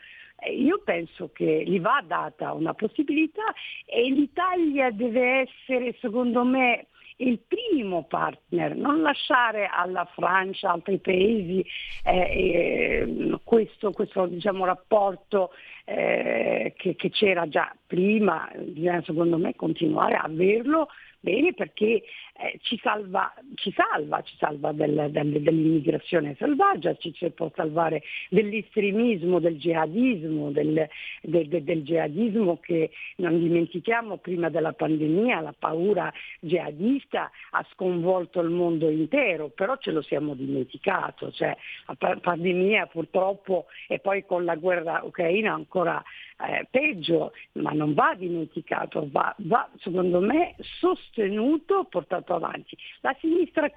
[0.49, 3.53] Io penso che gli va data una possibilità
[3.85, 6.87] e l'Italia deve essere, secondo me,
[7.21, 11.65] il primo partner, non lasciare alla Francia, altri paesi
[12.05, 15.51] eh, eh, questo, questo diciamo, rapporto
[15.85, 20.89] eh, che, che, c'era già prima, bisogna secondo me continuare a averlo
[21.21, 22.03] bene perché
[22.43, 28.03] eh, ci, salva, ci, salva, ci salva del, del, dell'immigrazione selvaggia, ci, ci, può salvare
[28.31, 30.89] dell'estremismo, del jihadismo, del,
[31.21, 36.11] del, del, jihadismo che non dimentichiamo prima della pandemia, la paura
[36.41, 41.55] jihadista ha sconvolto il mondo intero, però ce lo siamo dimenticato, cioè,
[41.87, 46.03] la pandemia purtroppo e poi con la guerra ucraina ancora
[46.49, 52.77] eh, peggio, ma non va dimenticato, va, va secondo me sostenuto, portato avanti.
[53.01, 53.71] La sinistra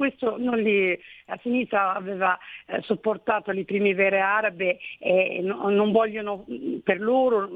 [0.55, 2.37] li, la sinistra aveva
[2.67, 6.45] eh, sopportato le primavere arabe e no, non vogliono
[6.83, 7.49] per loro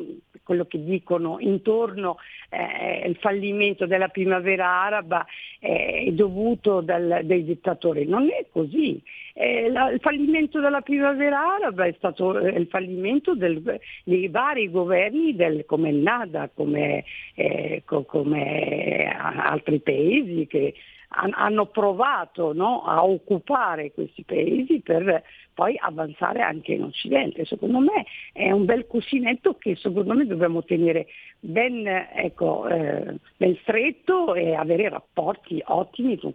[0.44, 2.18] quello che dicono intorno
[2.50, 5.26] eh, il fallimento della primavera araba
[5.60, 8.06] eh, è dovuto dal, dai dittatori.
[8.06, 9.02] Non è così.
[9.34, 14.72] Eh, la, il fallimento della primavera araba è stato eh, il fallimento del, dei vari
[14.72, 17.04] governi del, come il Nada, come,
[17.36, 20.74] eh, co, come altri paesi che
[21.10, 27.46] hanno provato no, a occupare questi paesi per poi avanzare anche in Occidente.
[27.46, 31.08] Secondo me è un bel cuscinetto che secondo me dobbiamo tenere
[31.40, 36.34] ben, ecco, eh, ben stretto e avere rapporti ottimi con,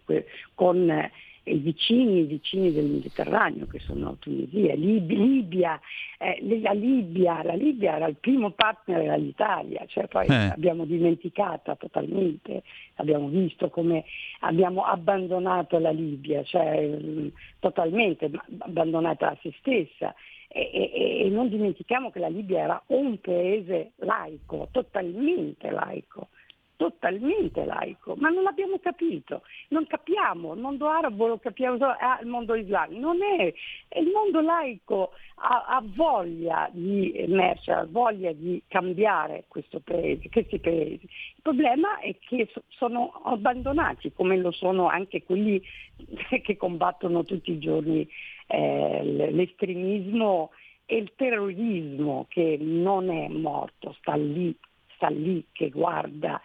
[0.55, 1.11] con
[1.45, 5.81] i vicini, i vicini del Mediterraneo che sono Tunisia, Lib- Libia,
[6.19, 10.53] eh, la Libia, la Libia era il primo partner dell'Italia, cioè poi eh.
[10.55, 12.63] abbiamo dimenticata totalmente,
[12.97, 14.05] abbiamo visto come
[14.41, 20.15] abbiamo abbandonato la Libia, cioè mh, totalmente abbandonata a se stessa.
[20.55, 26.29] E, e, e, non dimentichiamo che la Libia era un paese laico, totalmente laico
[26.77, 32.19] totalmente laico, ma non l'abbiamo capito, non capiamo, il mondo arabo lo capiamo solo, ah,
[32.21, 33.53] il mondo islamico, non è,
[33.99, 39.45] il mondo laico ha, ha voglia di emergere, ha voglia di cambiare
[39.85, 41.05] paese, questi paesi.
[41.05, 45.63] Il problema è che sono abbandonati, come lo sono anche quelli
[46.43, 48.09] che combattono tutti i giorni
[48.49, 50.51] eh, l'estremismo
[50.85, 54.55] e il terrorismo che non è morto, sta lì,
[54.95, 56.41] sta lì che guarda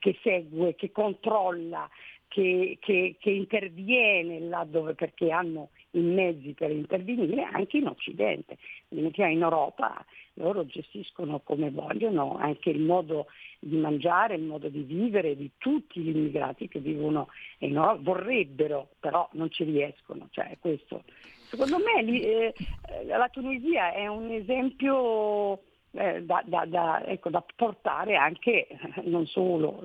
[0.00, 1.88] che segue, che controlla,
[2.26, 8.56] che, che, che interviene là dove perché hanno i mezzi per intervenire anche in Occidente.
[8.88, 13.26] In Europa loro gestiscono come vogliono anche il modo
[13.58, 17.28] di mangiare, il modo di vivere di tutti gli immigrati che vivono
[17.58, 20.28] in Europa, vorrebbero, però non ci riescono.
[20.30, 21.02] Cioè, questo.
[21.50, 22.54] Secondo me eh,
[23.06, 25.62] la Tunisia è un esempio
[25.92, 28.68] eh, da, da, da, ecco, da, portare anche
[29.04, 29.82] non solo,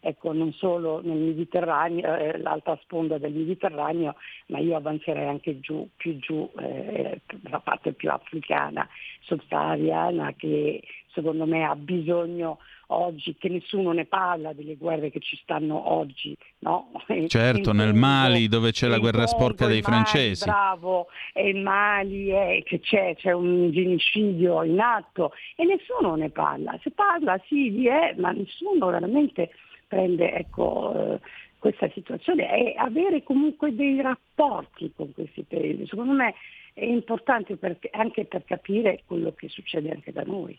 [0.00, 4.16] ecco, non solo nel Mediterraneo, eh, l'altra sponda del Mediterraneo,
[4.46, 7.20] ma io avanzerei anche giù, più giù, eh,
[7.50, 8.88] la parte più africana,
[9.20, 10.82] subsahariana, che
[11.12, 12.58] secondo me ha bisogno
[12.88, 16.36] oggi, che nessuno ne parla delle guerre che ci stanno oggi.
[16.60, 16.90] No?
[17.28, 20.44] Certo, nel Mali dove c'è la guerra sporca dei Mali, francesi.
[20.44, 26.30] Bravo, e il Mali è, che c'è, c'è un genocidio in atto e nessuno ne
[26.30, 26.78] parla.
[26.82, 29.50] Si parla, sì, di è, ma nessuno veramente
[29.86, 31.20] prende ecco, eh,
[31.58, 35.86] questa situazione e avere comunque dei rapporti con questi paesi.
[35.86, 36.34] Secondo me
[36.72, 40.56] è importante per, anche per capire quello che succede anche da noi.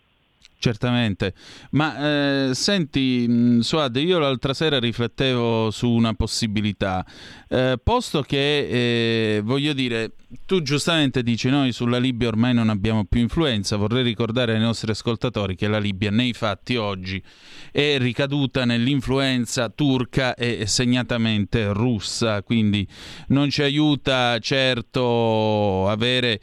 [0.62, 1.36] Certamente,
[1.72, 7.06] ma eh, senti Suad, io l'altra sera riflettevo su una possibilità,
[7.48, 10.12] eh, posto che, eh, voglio dire,
[10.46, 14.92] tu giustamente dici noi sulla Libia ormai non abbiamo più influenza, vorrei ricordare ai nostri
[14.92, 17.24] ascoltatori che la Libia nei fatti oggi
[17.72, 22.86] è ricaduta nell'influenza turca e segnatamente russa, quindi
[23.28, 26.42] non ci aiuta certo avere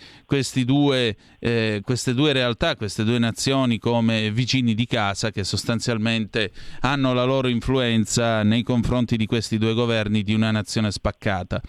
[0.64, 6.50] due, eh, queste due realtà, queste due nazioni come vicini di casa che sostanzialmente
[6.80, 11.60] hanno la loro influenza nei confronti di questi due governi di una nazione spaccata.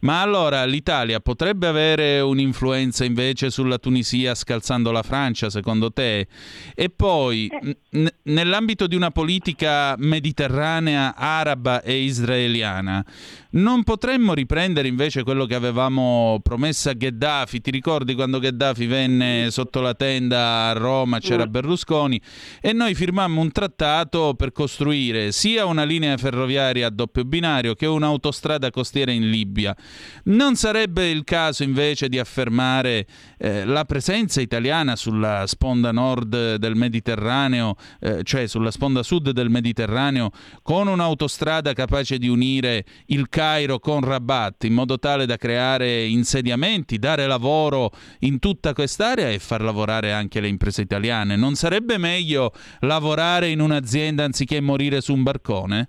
[0.00, 6.26] Ma allora l'Italia potrebbe avere un'influenza invece sulla Tunisia scalzando la Francia, secondo te?
[6.74, 7.76] E poi, eh.
[7.90, 13.04] n- nell'ambito di una politica mediterranea, araba e israeliana,
[13.50, 17.60] non potremmo riprendere invece quello che avevamo promesso a Gheddafi?
[17.60, 21.50] Ti ricordi quando Gheddafi venne sotto la tenda a Roma, c'era mm.
[21.78, 22.20] Berlusconi,
[22.60, 27.86] e noi firmammo un trattato per costruire sia una linea ferroviaria a doppio binario che
[27.86, 29.76] un'autostrada costiera in Libia.
[30.24, 33.06] Non sarebbe il caso invece di affermare
[33.38, 39.50] eh, la presenza italiana sulla sponda nord del Mediterraneo, eh, cioè sulla sponda sud del
[39.50, 40.30] Mediterraneo,
[40.62, 46.98] con un'autostrada capace di unire il Cairo con Rabat in modo tale da creare insediamenti,
[46.98, 51.36] dare lavoro in tutta quest'area e far lavorare anche le imprese italiane.
[51.36, 51.67] Non sarebbe
[51.98, 55.88] meglio lavorare in un'azienda anziché morire su un barcone?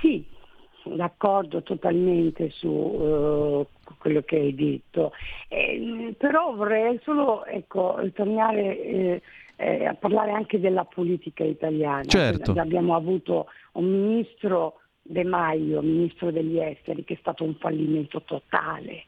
[0.00, 0.24] Sì,
[0.84, 3.66] d'accordo totalmente su uh,
[3.98, 5.12] quello che hai detto,
[5.48, 9.22] eh, però vorrei solo ecco, tornare eh,
[9.56, 12.04] eh, a parlare anche della politica italiana.
[12.04, 12.52] Certo.
[12.52, 19.04] Abbiamo avuto un ministro De Maio, ministro degli esteri, che è stato un fallimento totale.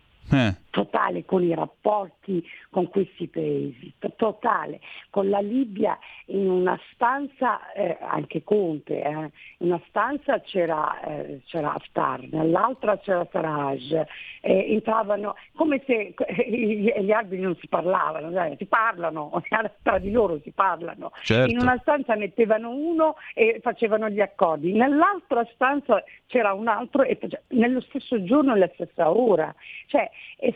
[0.76, 4.80] Totale con i rapporti con questi paesi, totale.
[5.08, 11.40] Con la Libia in una stanza, eh, anche Conte, eh, in una stanza c'era, eh,
[11.46, 14.06] c'era Haftar, nell'altra c'era Sarraj, eh,
[14.42, 16.12] entravano come se
[16.46, 19.42] gli, gli alberi non si parlavano, cioè, si parlano,
[19.80, 21.12] tra di loro si parlano.
[21.22, 21.50] Certo.
[21.50, 27.18] In una stanza mettevano uno e facevano gli accordi, nell'altra stanza c'era un altro e
[27.48, 29.54] nello stesso giorno e alla stessa ora.
[29.86, 30.52] Cioè, è,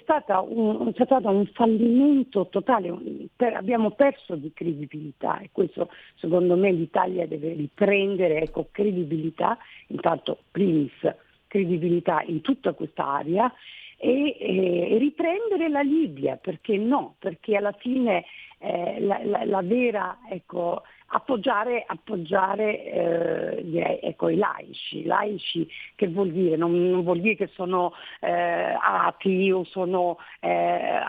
[0.48, 2.94] un, è stato un fallimento totale,
[3.36, 9.56] per, abbiamo perso di credibilità e questo secondo me l'Italia deve riprendere ecco, credibilità,
[9.88, 10.92] intanto primis
[11.46, 13.52] credibilità in tutta quest'area
[13.96, 17.16] e, e, riprendere la Libia, perché no?
[17.18, 18.24] Perché alla fine
[18.58, 20.82] eh, la, la, la, vera ecco,
[21.12, 25.04] appoggiare, appoggiare eh, ecco, i laici.
[25.04, 26.56] laici che vuol dire?
[26.56, 31.00] Non, non vuol dire che sono eh, atei o sono eh,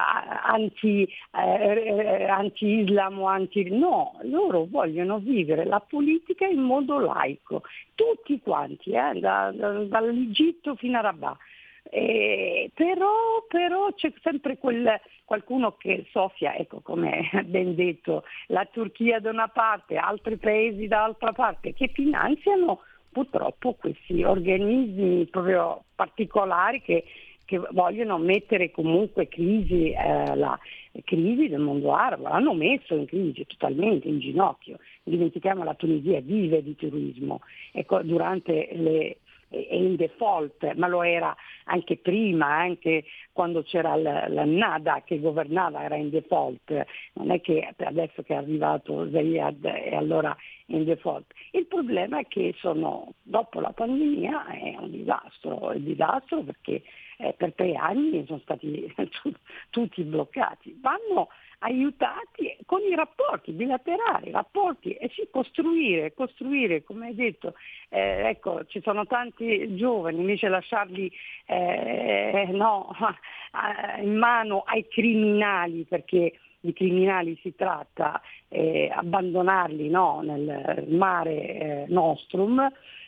[0.44, 3.70] anti, eh, anti-islam o anti...
[3.70, 7.64] No, loro vogliono vivere la politica in modo laico,
[7.96, 11.38] tutti quanti, eh, da, da, dall'Egitto fino a Rabat.
[11.84, 14.88] Eh, però, però, c'è sempre quel,
[15.32, 21.32] qualcuno che soffia, ecco come ben detto, la Turchia da una parte, altri paesi dall'altra
[21.32, 27.06] parte, che finanziano purtroppo questi organismi proprio particolari che,
[27.46, 30.60] che vogliono mettere comunque crisi, eh, la
[31.06, 34.80] crisi del mondo arabo, l'hanno messo in crisi totalmente, in ginocchio.
[35.04, 37.40] Dimentichiamo la Tunisia vive di turismo.
[37.72, 39.18] Ecco, durante le
[39.52, 41.36] è in default, ma lo era
[41.66, 47.42] anche prima, anche quando c'era la, la Nada che governava era in default, non è
[47.42, 50.36] che adesso che è arrivato Zayed e allora
[50.66, 51.26] è in default.
[51.52, 56.82] Il problema è che sono, dopo la pandemia è un disastro, è un disastro perché
[57.18, 58.94] eh, per tre anni sono stati
[59.70, 60.78] tutti bloccati.
[60.82, 61.28] Vanno
[61.64, 67.54] aiutati con i rapporti bilaterali, rapporti e sì, costruire, costruire, come hai detto,
[67.90, 71.12] eh, ecco, ci sono tanti giovani, invece lasciarli
[71.46, 72.90] eh, no,
[74.02, 81.86] in mano ai criminali, perché di criminali si tratta, eh, abbandonarli no, nel mare eh,
[81.90, 82.60] nostrum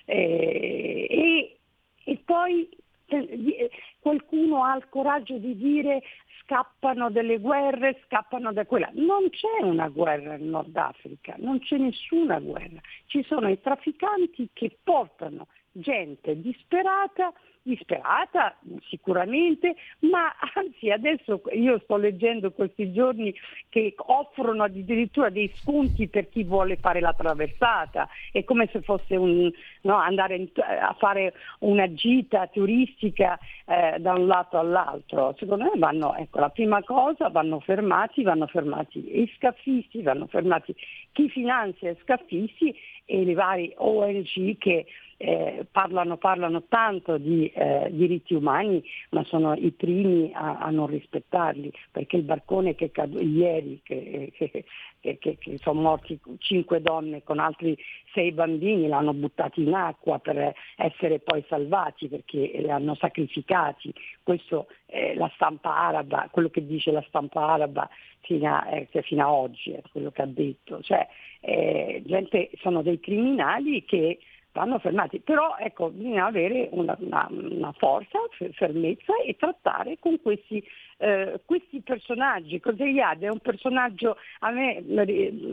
[0.05, 1.57] eh, e,
[2.03, 2.67] e poi
[3.07, 6.01] eh, qualcuno ha il coraggio di dire
[6.43, 8.89] scappano delle guerre, scappano da quella.
[8.93, 12.79] Non c'è una guerra in Nord Africa, non c'è nessuna guerra.
[13.07, 17.33] Ci sono i trafficanti che portano gente disperata
[17.63, 18.57] disperata
[18.89, 23.33] sicuramente, ma anzi adesso io sto leggendo questi giorni
[23.69, 29.15] che offrono addirittura dei sconti per chi vuole fare la traversata, è come se fosse
[29.15, 29.49] un,
[29.81, 35.33] no, andare a fare una gita turistica eh, da un lato all'altro.
[35.39, 40.75] Secondo me vanno, ecco, la prima cosa vanno fermati, vanno fermati i scaffisti, vanno fermati
[41.13, 44.85] chi finanzia i scaffisti e le varie ONG che
[45.23, 50.87] eh, parlano, parlano, tanto di eh, diritti umani, ma sono i primi a, a, non
[50.87, 54.65] rispettarli, perché il barcone che è caduto ieri, che, che,
[54.99, 57.77] che, che, sono morti cinque donne con altri
[58.11, 63.93] sei bambini, l'hanno buttati in acqua per essere poi salvati perché li hanno sacrificati.
[64.23, 69.23] Questo è la stampa araba, quello che dice la stampa araba fino a, eh, fino
[69.23, 70.81] a oggi, è quello che ha detto.
[70.81, 71.07] Cioè,
[71.39, 74.19] eh, gente, sono dei criminali che
[74.53, 78.19] vanno fermati, però ecco, bisogna avere una, una, una forza,
[78.53, 80.63] fermezza e trattare con questi,
[80.97, 82.59] eh, questi personaggi.
[82.59, 84.83] Coseiad è un personaggio, a me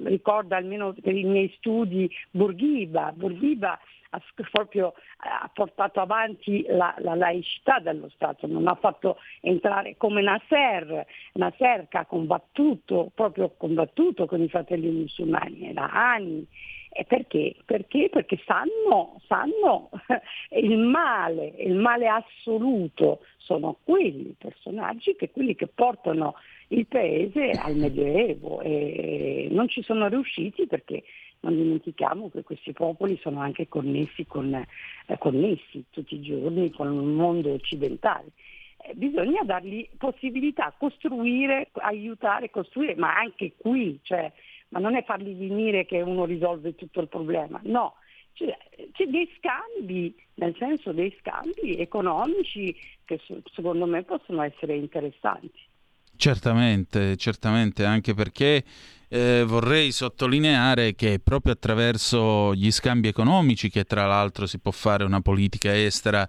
[0.04, 3.78] ricorda almeno per i miei studi Bourguiba, Bourguiba
[4.10, 10.20] ha, proprio, ha portato avanti la, la, laicità dello Stato, non ha fatto entrare come
[10.20, 16.46] Nasser, Nasser che ha combattuto, proprio combattuto con i fratelli musulmani da anni
[17.06, 17.54] perché?
[17.64, 18.08] Perché?
[18.10, 19.90] Perché sanno, sanno
[20.60, 26.34] il male, il male assoluto sono quelli personaggi che quelli che portano
[26.68, 31.02] il paese al Medioevo e non ci sono riusciti perché
[31.40, 36.92] non dimentichiamo che questi popoli sono anche connessi, con, eh, connessi tutti i giorni con
[36.92, 38.30] il mondo occidentale.
[38.82, 44.30] Eh, bisogna dargli possibilità, costruire, aiutare, costruire, ma anche qui, cioè,
[44.70, 47.94] ma non è fargli venire che uno risolve tutto il problema, no,
[48.32, 48.56] c'è,
[48.92, 53.20] c'è dei scambi, nel senso dei scambi economici che
[53.52, 55.68] secondo me possono essere interessanti.
[56.16, 58.62] Certamente, certamente, anche perché
[59.08, 65.04] eh, vorrei sottolineare che proprio attraverso gli scambi economici che tra l'altro si può fare
[65.04, 66.28] una politica estera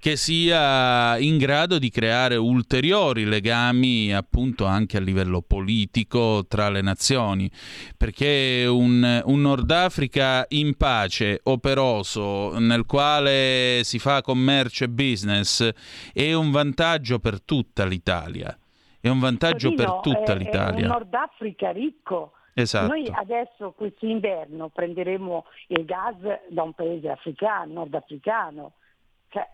[0.00, 6.80] che sia in grado di creare ulteriori legami appunto anche a livello politico tra le
[6.80, 7.50] nazioni,
[7.98, 15.70] perché un, un Nord Africa in pace, operoso, nel quale si fa commercio e business,
[16.14, 18.58] è un vantaggio per tutta l'Italia.
[18.98, 20.78] È un vantaggio Torino per tutta è, l'Italia.
[20.78, 22.32] È un Nord Africa ricco.
[22.54, 22.86] Esatto.
[22.86, 26.16] Noi adesso questo inverno prenderemo il gas
[26.48, 28.72] da un paese africano, nordafricano,
[29.30, 29.48] cioè,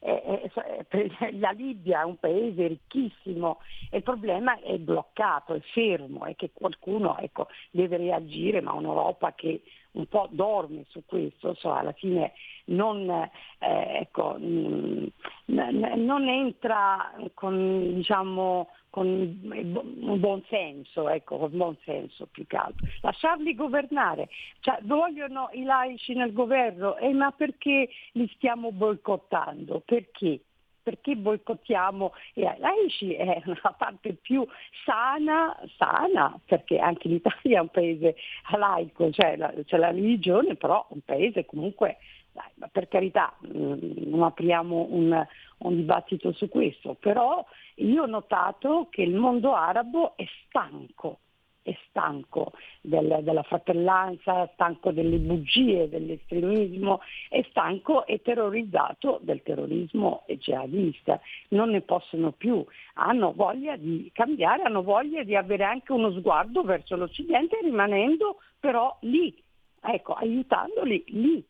[0.00, 0.50] è, è,
[0.88, 6.34] è, la Libia è un paese ricchissimo e il problema è bloccato, è fermo e
[6.34, 11.92] che qualcuno ecco, deve reagire, ma un'Europa che un po' dorme su questo, so, alla
[11.92, 12.32] fine
[12.66, 15.12] non, eh, ecco, mh,
[15.46, 22.86] non entra con, diciamo, con un buon senso, ecco, con buon senso più che altro.
[23.00, 24.28] Lasciarli governare,
[24.60, 29.82] cioè, vogliono i laici nel governo, eh, ma perché li stiamo boicottando?
[29.84, 30.42] Perché?
[30.84, 34.46] perché boicottiamo i laici è una parte più
[34.84, 38.16] sana, sana, perché anche l'Italia è un paese
[38.54, 41.96] laico, cioè la, c'è la religione, però un paese comunque
[42.34, 45.26] dai, per carità, mm, non apriamo un,
[45.58, 47.44] un, dibattito su questo, però
[47.76, 51.20] io ho notato che il mondo arabo è stanco,
[51.62, 60.24] è stanco del, della fratellanza, stanco delle bugie, dell'estremismo, è stanco e terrorizzato del terrorismo
[60.26, 61.20] jihadista.
[61.50, 62.64] Non ne possono più,
[62.94, 68.96] hanno voglia di cambiare, hanno voglia di avere anche uno sguardo verso l'Occidente rimanendo però
[69.02, 69.40] lì,
[69.80, 71.44] ecco, aiutandoli lì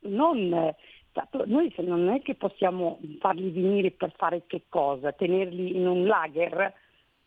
[0.00, 0.74] non,
[1.46, 6.72] noi non è che possiamo farli venire per fare che cosa, tenerli in un lager,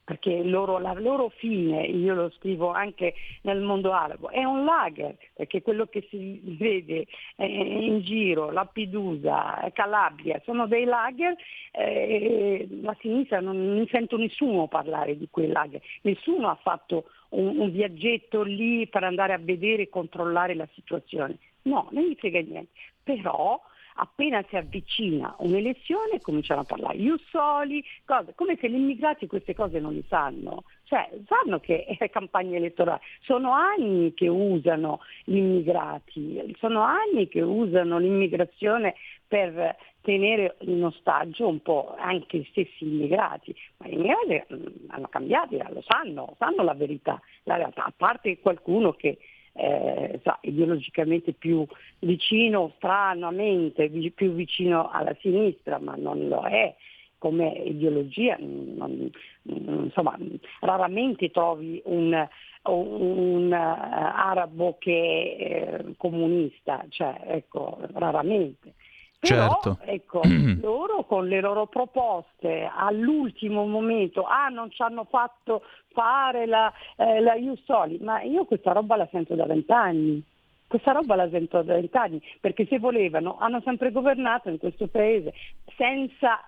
[0.03, 3.13] perché loro, la loro fine, io lo scrivo anche
[3.43, 7.05] nel mondo arabo, è un lager, perché quello che si vede
[7.37, 11.35] eh, in giro, Lampedusa, Calabria, sono dei lager,
[11.71, 17.59] eh, la sinistra non, non sento nessuno parlare di quei lager, nessuno ha fatto un,
[17.59, 21.37] un viaggetto lì per andare a vedere e controllare la situazione.
[21.63, 22.71] No, non gli frega niente.
[23.03, 23.61] Però
[23.95, 29.79] appena si avvicina un'elezione cominciano a parlare Jussoli, cose, come se gli immigrati queste cose
[29.79, 30.63] non li sanno.
[30.83, 33.01] Cioè, sanno che è campagna elettorale.
[33.21, 38.95] Sono anni che usano gli immigrati, sono anni che usano l'immigrazione
[39.27, 43.55] per tenere in ostaggio un po' anche gli stessi immigrati.
[43.77, 48.39] Ma gli immigrati mm, hanno cambiato, lo sanno, sanno la verità, la realtà, a parte
[48.39, 49.17] qualcuno che
[49.53, 51.65] eh, sa, ideologicamente più
[51.99, 56.75] vicino, stranamente più vicino alla sinistra, ma non lo è
[57.21, 59.07] come ideologia, non,
[59.43, 60.17] insomma,
[60.61, 62.27] raramente trovi un,
[62.63, 68.73] un uh, arabo che è uh, comunista, cioè, ecco, raramente.
[69.21, 69.77] Però, certo.
[69.85, 70.21] ecco,
[70.61, 75.61] loro con le loro proposte all'ultimo momento, ah non ci hanno fatto
[75.93, 80.23] fare la, eh, la Iussoli, ma io questa roba la sento da vent'anni.
[80.65, 85.33] Questa roba la sento da vent'anni, perché se volevano hanno sempre governato in questo paese
[85.75, 86.39] senza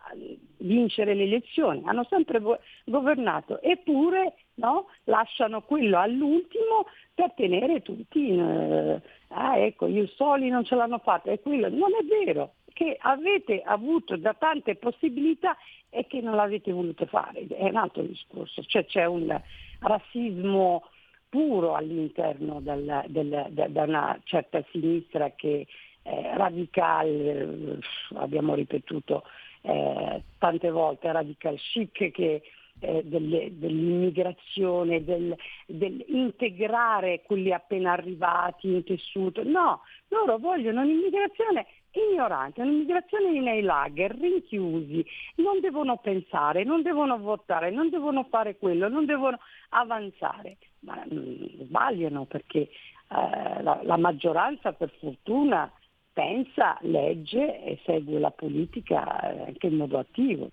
[0.59, 2.41] vincere le elezioni, hanno sempre
[2.85, 8.39] governato, eppure no, lasciano quello all'ultimo per tenere tutti in...
[8.39, 11.69] Eh, ah ecco, gli Soli non ce l'hanno fatta, è quello.
[11.69, 15.55] Non è vero, che avete avuto da tante possibilità
[15.89, 17.45] e che non l'avete voluto fare.
[17.47, 19.39] È un altro discorso, cioè c'è un
[19.79, 20.83] razzismo
[21.29, 25.65] puro all'interno da una certa sinistra che
[26.01, 27.79] è radicale,
[28.15, 29.23] abbiamo ripetuto
[29.61, 32.41] eh, tante volte, radical chic che
[32.79, 39.43] eh, delle, dell'immigrazione, del, dell'integrare quelli appena arrivati in tessuto.
[39.43, 47.71] No, loro vogliono un'immigrazione ignoranti, un'immigrazione nei lager, rinchiusi, non devono pensare, non devono votare,
[47.71, 49.39] non devono fare quello, non devono
[49.69, 50.57] avanzare.
[50.79, 55.71] Ma mh, mm, sbagliano perché eh, la, la maggioranza per fortuna
[56.13, 60.49] pensa, legge e segue la politica eh, anche in modo attivo.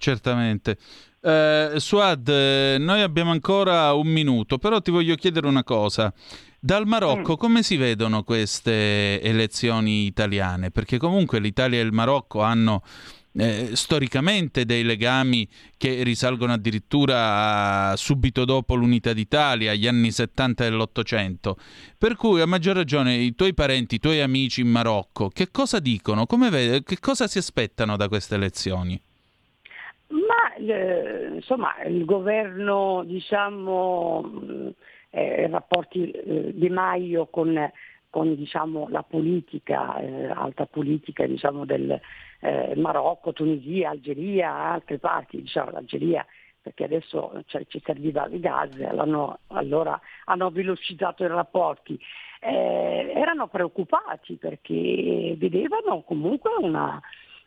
[0.00, 0.78] Certamente.
[1.20, 6.10] Eh, Suad, eh, noi abbiamo ancora un minuto, però ti voglio chiedere una cosa.
[6.58, 7.36] Dal Marocco mm.
[7.36, 10.70] come si vedono queste elezioni italiane?
[10.70, 12.82] Perché comunque l'Italia e il Marocco hanno
[13.34, 15.46] eh, storicamente dei legami
[15.76, 21.58] che risalgono addirittura subito dopo l'unità d'Italia, agli anni 70 dell'Ottocento.
[21.98, 25.78] Per cui a maggior ragione i tuoi parenti, i tuoi amici in Marocco, che cosa
[25.78, 26.24] dicono?
[26.26, 28.98] Vede, che cosa si aspettano da queste elezioni?
[30.10, 34.72] Ma eh, insomma il governo, diciamo,
[35.10, 37.70] eh, rapporti eh, Di Maio con,
[38.08, 42.00] con diciamo, la politica, eh, alta politica diciamo, del
[42.40, 46.26] eh, Marocco, Tunisia, Algeria, altre parti, diciamo, l'Algeria
[46.62, 48.70] perché adesso cioè, ci serviva il gas,
[49.48, 51.98] allora hanno velocizzato i rapporti.
[52.38, 57.00] Eh, erano preoccupati perché vedevano comunque una,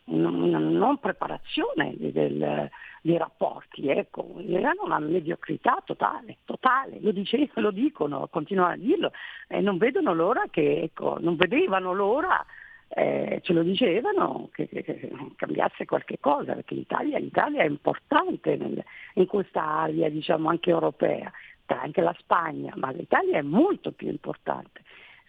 [0.06, 7.70] una non preparazione del, dei rapporti, ecco, erano una mediocrità totale, totale, lo, dice, lo
[7.70, 9.12] dicono, continuano a dirlo,
[9.48, 12.44] e non vedono l'ora che, ecco, non vedevano l'ora,
[12.88, 18.56] eh, ce lo dicevano, che, che, che, cambiasse qualche cosa, perché l'Italia, l'Italia è importante
[18.56, 18.84] nel,
[19.14, 21.32] in questa area, diciamo, anche europea,
[21.66, 24.82] anche la Spagna, ma l'Italia è molto più importante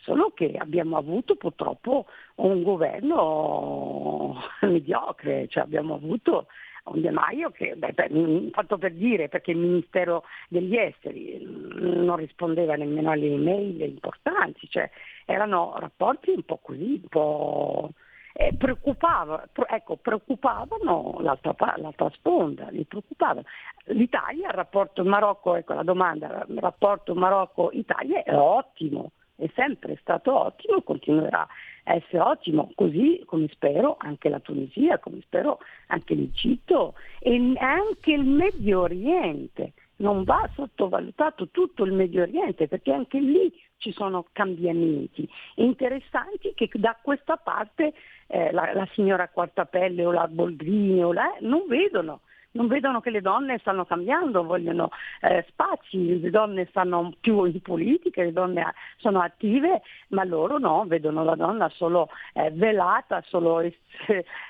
[0.05, 6.45] solo che abbiamo avuto purtroppo un governo mediocre, cioè abbiamo avuto
[6.85, 12.15] un De Maio che, beh, beh, fatto per dire, perché il Ministero degli Esteri non
[12.17, 14.87] rispondeva nemmeno alle email importanti, cioè
[15.25, 17.89] erano rapporti un po' così, un po'
[18.33, 23.47] eh, preoccupava, ecco, preoccupavano l'altra, l'altra sponda, li preoccupavano.
[23.85, 30.37] L'Italia, il rapporto Marocco, ecco la domanda, il rapporto Marocco-Italia è ottimo, è sempre stato
[30.37, 31.47] ottimo e continuerà
[31.83, 38.11] a essere ottimo, così come spero anche la Tunisia, come spero anche l'Egitto e anche
[38.11, 39.73] il Medio Oriente.
[39.97, 46.69] Non va sottovalutato tutto il Medio Oriente perché anche lì ci sono cambiamenti interessanti che
[46.73, 47.93] da questa parte
[48.27, 52.21] eh, la, la, signora Quartapelle o la Boldrini o la, non vedono.
[52.55, 54.89] Non vedono che le donne stanno cambiando, vogliono
[55.21, 60.85] eh, spazi, le donne stanno più in politica, le donne sono attive, ma loro no,
[60.87, 63.59] vedono la donna solo eh, velata, solo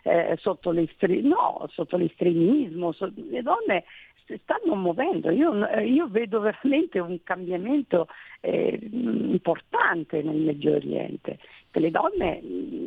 [0.04, 2.92] eh, sotto, no, sotto, l'estremismo.
[2.92, 3.86] So- le donne
[4.44, 5.32] stanno muovendo.
[5.32, 8.08] Io, io, vedo veramente un cambiamento
[8.42, 11.40] eh, importante nel Medio Oriente.
[11.72, 12.42] Le donne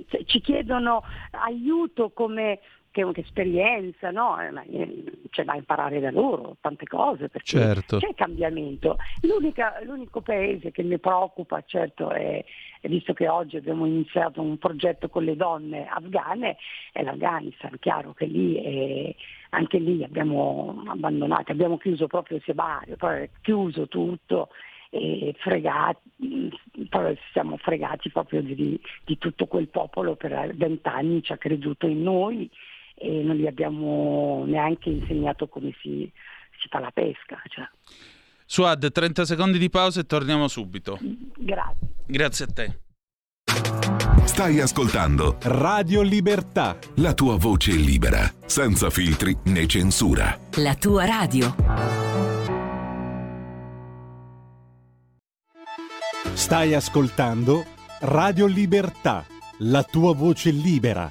[0.08, 1.02] cioè, ci chiedono
[1.32, 2.60] aiuto come
[2.90, 4.36] che un'esperienza, no?
[4.40, 7.98] Eh, c'è da imparare da loro tante cose perché certo.
[7.98, 8.96] c'è cambiamento.
[9.22, 12.44] l'unico paese che mi preoccupa, certo, è,
[12.82, 16.56] visto che oggi abbiamo iniziato un progetto con le donne afghane,
[16.92, 17.78] è l'Afghanistan.
[17.78, 19.14] Chiaro che lì è,
[19.50, 24.48] anche lì abbiamo abbandonato, abbiamo chiuso proprio il sebario, poi chiuso tutto
[24.90, 26.50] e fregati,
[27.32, 32.50] siamo fregati proprio di, di tutto quel popolo per vent'anni ci ha creduto in noi
[33.00, 36.10] e non gli abbiamo neanche insegnato come si,
[36.60, 37.40] si fa la pesca.
[37.48, 37.68] Cioè.
[38.44, 40.98] Suad, 30 secondi di pausa e torniamo subito.
[41.36, 41.88] Grazie.
[42.06, 42.78] Grazie a te.
[44.24, 46.78] Stai ascoltando Radio Libertà.
[46.96, 50.38] La tua voce libera, senza filtri né censura.
[50.56, 51.54] La tua radio.
[56.34, 57.64] Stai ascoltando
[58.00, 59.24] Radio Libertà.
[59.62, 61.10] La tua voce libera,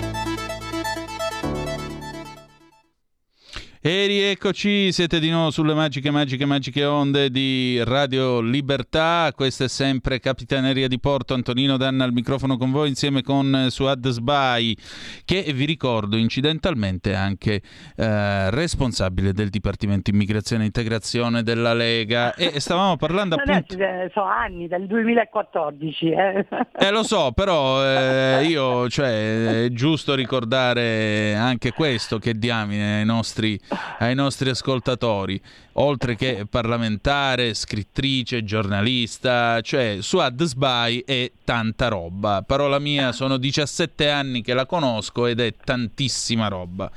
[3.83, 9.31] E rieccoci, siete di nuovo sulle magiche, magiche, magiche onde di Radio Libertà.
[9.35, 11.33] Questa è sempre Capitaneria di Porto.
[11.33, 14.77] Antonino Danna al microfono con voi insieme con Suad Sbai,
[15.25, 17.59] che vi ricordo incidentalmente anche
[17.95, 22.35] eh, responsabile del Dipartimento Immigrazione e Integrazione della Lega.
[22.35, 23.73] E stavamo parlando appunto...
[23.73, 26.05] Adesso, so anni, dal 2014.
[26.11, 26.45] Eh,
[26.77, 33.05] eh lo so, però eh, io, cioè, è giusto ricordare anche questo che diamine ai
[33.05, 33.59] nostri
[33.99, 35.39] ai nostri ascoltatori,
[35.73, 42.43] oltre che parlamentare, scrittrice, giornalista, cioè Suad Sbai è tanta roba.
[42.45, 46.91] Parola mia, sono 17 anni che la conosco ed è tantissima roba.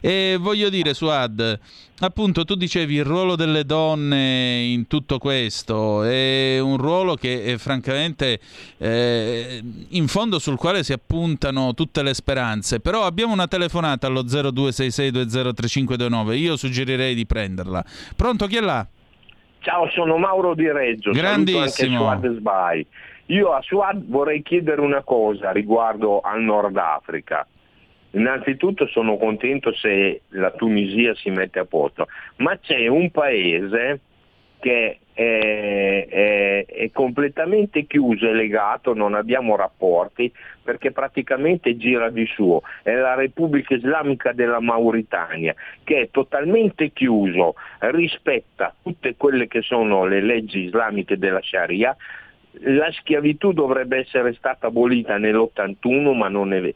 [0.00, 1.58] E voglio dire, Suad,
[2.00, 7.56] appunto tu dicevi il ruolo delle donne in tutto questo è un ruolo che è,
[7.56, 8.38] francamente
[8.76, 14.22] eh, in fondo sul quale si appuntano tutte le speranze però abbiamo una telefonata allo
[14.22, 17.84] 0266203529 io suggerirei di prenderla.
[18.16, 18.86] Pronto chi è là?
[19.60, 22.86] Ciao sono Mauro Di Reggio grandissimo anche Suad Sbai.
[23.26, 27.46] Io a Suad vorrei chiedere una cosa riguardo al Nord Africa.
[28.12, 32.06] Innanzitutto sono contento se la Tunisia si mette a posto,
[32.36, 34.00] ma c'è un paese
[34.60, 40.32] che è, è, è, completamente chiuso e legato, non abbiamo rapporti
[40.68, 47.54] perché praticamente gira di suo, è la Repubblica Islamica della Mauritania che è totalmente chiuso,
[47.78, 51.96] rispetta tutte quelle che sono le leggi islamiche della Sharia,
[52.64, 56.74] la schiavitù dovrebbe essere stata abolita nell'81 ma non, è,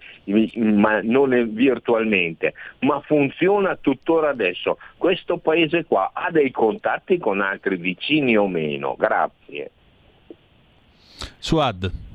[0.55, 4.79] ma non è virtualmente, ma funziona tuttora adesso.
[4.97, 8.97] Questo paese qua ha dei contatti con altri vicini o meno?
[8.99, 9.71] Grazie.
[11.39, 12.12] Suad.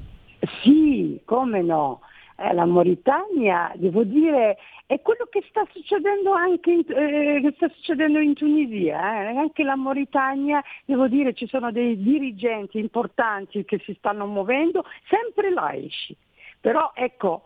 [0.61, 2.01] Sì, come no.
[2.39, 8.19] Eh, la Mauritania, devo dire, è quello che sta succedendo anche in, eh, sta succedendo
[8.19, 9.35] in Tunisia, eh?
[9.35, 15.49] anche la Mauritania, devo dire, ci sono dei dirigenti importanti che si stanno muovendo, sempre
[15.49, 16.15] laici.
[16.61, 17.43] Però ecco,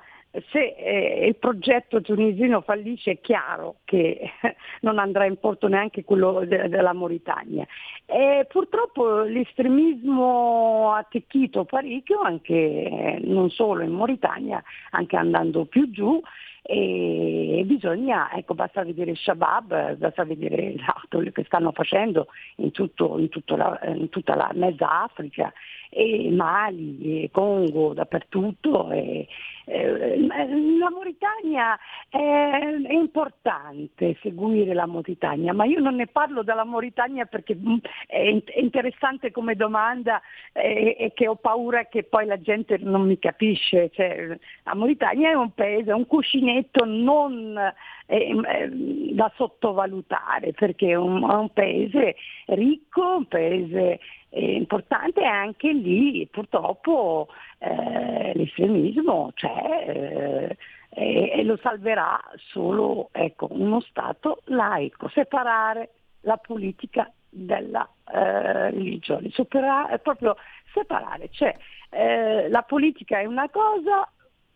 [0.49, 4.31] se eh, il progetto tunisino fallisce è chiaro che
[4.81, 7.65] non andrà in porto neanche quello de- della Mauritania.
[8.05, 16.21] E purtroppo l'estremismo ha attecchito parecchio, anche, non solo in Mauritania, anche andando più giù,
[16.63, 20.75] e bisogna, ecco, basta vedere Shabab, basta vedere
[21.09, 25.51] quello che stanno facendo in, tutto, in, la, in tutta la mezza Africa,
[25.89, 28.91] e Mali, e Congo, dappertutto.
[28.91, 29.27] E,
[29.65, 31.77] eh, la Mauritania
[32.09, 37.77] è, è, importante seguire la Mauritania, ma io non ne parlo della Mauritania perché mm,
[38.07, 40.21] è, interessante come domanda
[40.53, 43.89] e, e, che ho paura che poi la gente non mi capisce.
[43.91, 46.50] Cioè, la Mauritania è un paese, un cuscinetto
[46.85, 47.57] non
[48.05, 48.69] eh,
[49.13, 52.15] da sottovalutare perché è un, è un paese
[52.47, 53.99] ricco, un paese
[54.29, 57.27] eh, importante anche lì purtroppo
[57.59, 60.57] eh, l'estremismo c'è eh,
[60.93, 65.91] e, lo salverà solo ecco, uno Stato laico, separare
[66.21, 70.35] la politica dalla eh, religione, Superare, proprio
[70.73, 71.55] separare, cioè
[71.89, 74.09] eh, la politica è una cosa,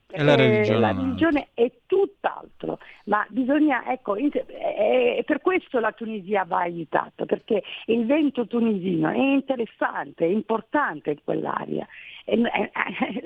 [0.08, 6.46] e la religione, la religione è tutt'altro, ma bisogna, ecco, è per questo la Tunisia
[6.46, 11.88] va aiutata, perché il vento tunisino è interessante, è importante in quell'area.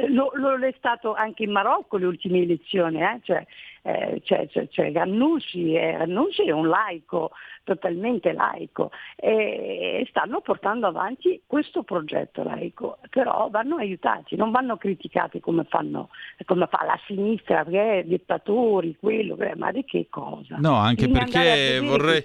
[0.10, 3.20] lo, lo, è stato anche in Marocco le ultime elezioni, eh?
[3.24, 3.46] cioè,
[3.82, 7.32] eh, c'è, c'è, c'è Gannusci, eh, Gannusci è un laico,
[7.70, 15.40] totalmente laico, e stanno portando avanti questo progetto laico, però vanno aiutati, non vanno criticati
[15.40, 16.10] come, fanno,
[16.46, 20.58] come fa la sinistra, che è dittatori, quello, ma di che cosa?
[20.58, 22.24] No, anche bisogna perché vorrei...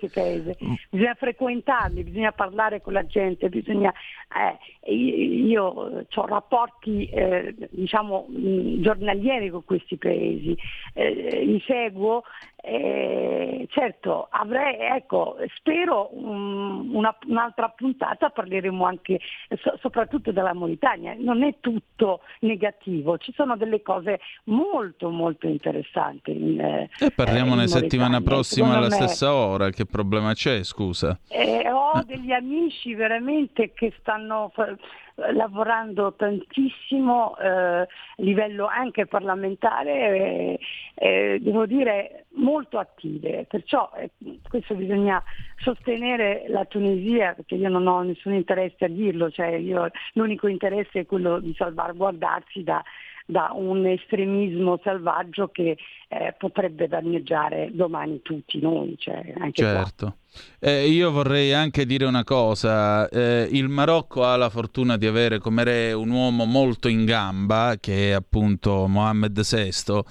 [0.88, 3.92] Bisogna frequentarli, bisogna parlare con la gente, bisogna...
[4.34, 10.57] Eh, io, ho rapporti eh, diciamo, giornalieri con questi paesi,
[10.92, 12.22] eh, li seguo
[12.67, 19.21] eh, certo, avrei, ecco, spero um, una, un'altra puntata parleremo anche
[19.61, 21.15] so, soprattutto della Mauritania.
[21.19, 26.31] Non è tutto negativo, ci sono delle cose molto molto interessanti.
[26.31, 31.19] In, eh, e parliamone eh, settimana prossima alla me, stessa ora, che problema c'è, scusa?
[31.29, 34.51] Eh, ho degli amici veramente che stanno
[35.33, 37.87] lavorando tantissimo eh, a
[38.17, 40.59] livello anche parlamentare,
[40.95, 44.11] eh, devo dire molto attive, perciò eh,
[44.49, 45.23] questo bisogna
[45.57, 51.01] sostenere la Tunisia perché io non ho nessun interesse a dirlo, cioè io, l'unico interesse
[51.01, 52.83] è quello di salvaguardarsi da,
[53.25, 55.77] da un estremismo selvaggio che
[56.09, 58.97] eh, potrebbe danneggiare domani tutti noi.
[58.99, 60.17] Cioè anche certo.
[60.59, 65.39] Eh, io vorrei anche dire una cosa, eh, il Marocco ha la fortuna di avere
[65.39, 70.03] come re un uomo molto in gamba, che è appunto Mohammed VI,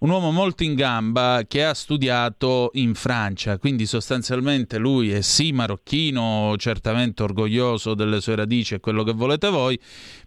[0.00, 5.52] un uomo molto in gamba che ha studiato in Francia, quindi sostanzialmente lui è sì
[5.52, 9.78] marocchino, certamente orgoglioso delle sue radici e quello che volete voi,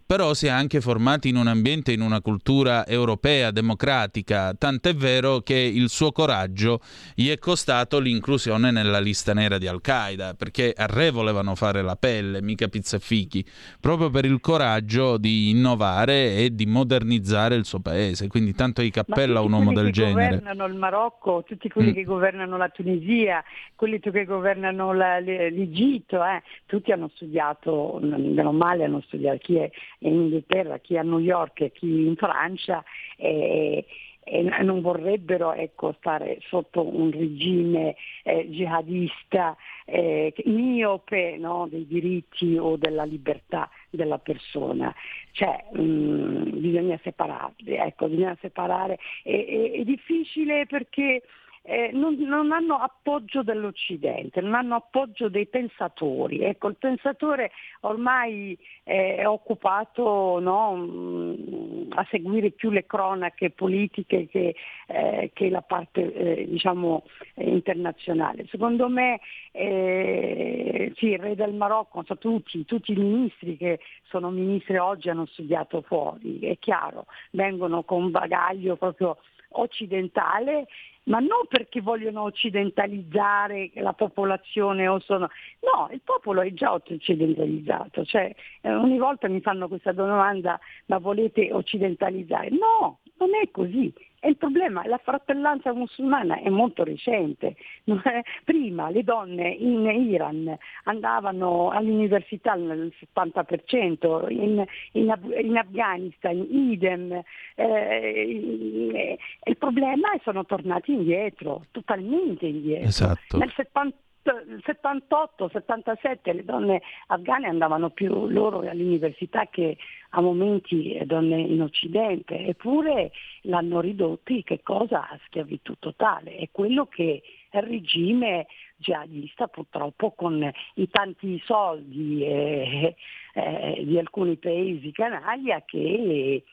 [0.06, 5.15] però si è anche formato in un ambiente, in una cultura europea, democratica, tant'è vero
[5.42, 6.80] che il suo coraggio
[7.14, 11.96] gli è costato l'inclusione nella lista nera di Al-Qaeda, perché a re volevano fare la
[11.96, 13.44] pelle, mica pizza e fichi,
[13.80, 18.90] proprio per il coraggio di innovare e di modernizzare il suo paese, quindi tanto di
[18.90, 20.12] cappella un uomo del genere.
[20.12, 21.94] Quelli che governano il Marocco, tutti quelli mm.
[21.94, 23.42] che governano la Tunisia,
[23.74, 29.70] quelli che governano la, l'Egitto, eh, tutti hanno studiato, meno male hanno studiato, chi è
[30.00, 32.82] in Inghilterra, chi a New York e chi in Francia.
[33.16, 33.84] Eh,
[34.28, 42.56] e non vorrebbero ecco, stare sotto un regime eh, jihadista eh, miope no, dei diritti
[42.58, 44.92] o della libertà della persona.
[45.30, 48.98] Cioè, mh, mm, bisogna separarli, ecco, bisogna separare.
[49.22, 51.22] È, è, è difficile perché
[51.66, 56.40] eh, non, non, hanno appoggio dell'Occidente, non hanno appoggio dei pensatori.
[56.40, 57.50] Ecco, il pensatore
[57.80, 64.54] ormai eh, è occupato no, mm, a seguire più le cronache politiche che,
[64.86, 67.04] eh, che la parte eh, diciamo,
[67.34, 68.46] internazionale.
[68.48, 69.18] Secondo me
[69.50, 75.08] eh, sì, il re del Marocco, so, tutti, tutti i ministri che sono ministri oggi
[75.08, 79.16] hanno studiato fuori, è chiaro, vengono con bagaglio proprio
[79.60, 80.66] occidentale
[81.06, 85.28] ma non perché vogliono occidentalizzare la popolazione o sono...
[85.60, 90.98] No, il popolo è già occidentalizzato, cioè eh, ogni volta mi fanno questa domanda, ma
[90.98, 92.50] volete occidentalizzare?
[92.50, 93.92] No, non è così.
[94.26, 97.54] E il problema è la fratellanza musulmana è molto recente.
[98.42, 100.52] Prima le donne in Iran
[100.82, 107.22] andavano all'università nel 70%, in, in, in Afghanistan idem.
[107.54, 112.88] Eh, il problema è che sono tornati indietro, totalmente indietro.
[112.88, 113.38] Esatto.
[113.38, 113.96] Nel 70
[114.26, 119.76] 78-77 le donne afghane andavano più loro all'università che
[120.10, 123.12] a momenti donne in Occidente, eppure
[123.42, 125.08] l'hanno ridotti che cosa?
[125.08, 126.36] A schiavitù totale.
[126.36, 127.22] È quello che
[127.52, 128.46] il regime
[128.76, 132.94] jihadista purtroppo con i tanti soldi eh,
[133.34, 136.44] eh, di alcuni paesi canaglia che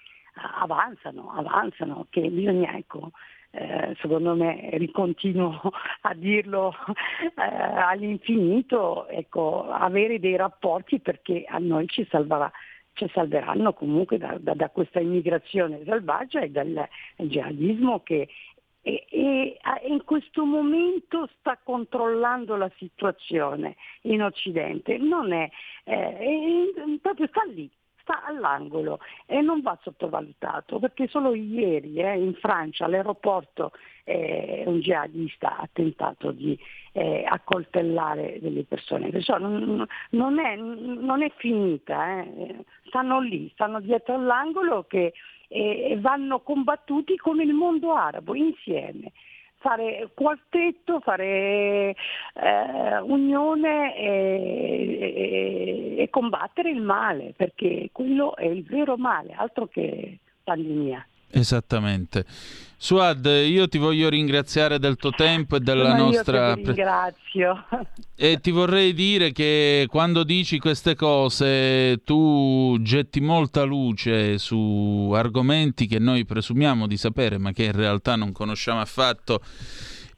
[0.60, 3.12] avanzano, avanzano, che bisogna ecco,
[3.56, 5.60] eh, secondo me ricontinuo
[6.02, 6.74] a dirlo
[7.22, 12.52] eh, all'infinito, ecco, avere dei rapporti perché a noi ci salverà
[12.96, 18.30] ci salveranno comunque da, da, da, questa immigrazione selvaggia e dal jihadismo che
[18.82, 25.50] e, e, in questo momento sta controllando la situazione in Occidente, non è,
[25.86, 27.68] eh, è proprio sta lì,
[28.04, 33.72] sta all'angolo e non va sottovalutato perché solo ieri eh, in Francia all'aeroporto
[34.04, 36.58] eh, un jihadista ha tentato di
[36.92, 42.64] eh, accoltellare delle persone, perciò non, non, è, non è, finita, eh.
[42.88, 45.14] stanno lì, stanno dietro all'angolo che
[45.56, 49.12] e vanno combattuti come il mondo arabo insieme
[49.64, 51.96] fare quartetto, fare
[52.34, 59.68] eh, unione e, e, e, combattere il male, perché quello è il vero male, altro
[59.68, 61.08] che pandemia.
[61.34, 62.26] Esattamente.
[62.78, 66.50] Suad, io ti voglio ringraziare del tuo tempo e della Sono nostra...
[66.50, 67.66] Io ti ringrazio.
[68.14, 75.88] E ti vorrei dire che quando dici queste cose tu getti molta luce su argomenti
[75.88, 79.42] che noi presumiamo di sapere ma che in realtà non conosciamo affatto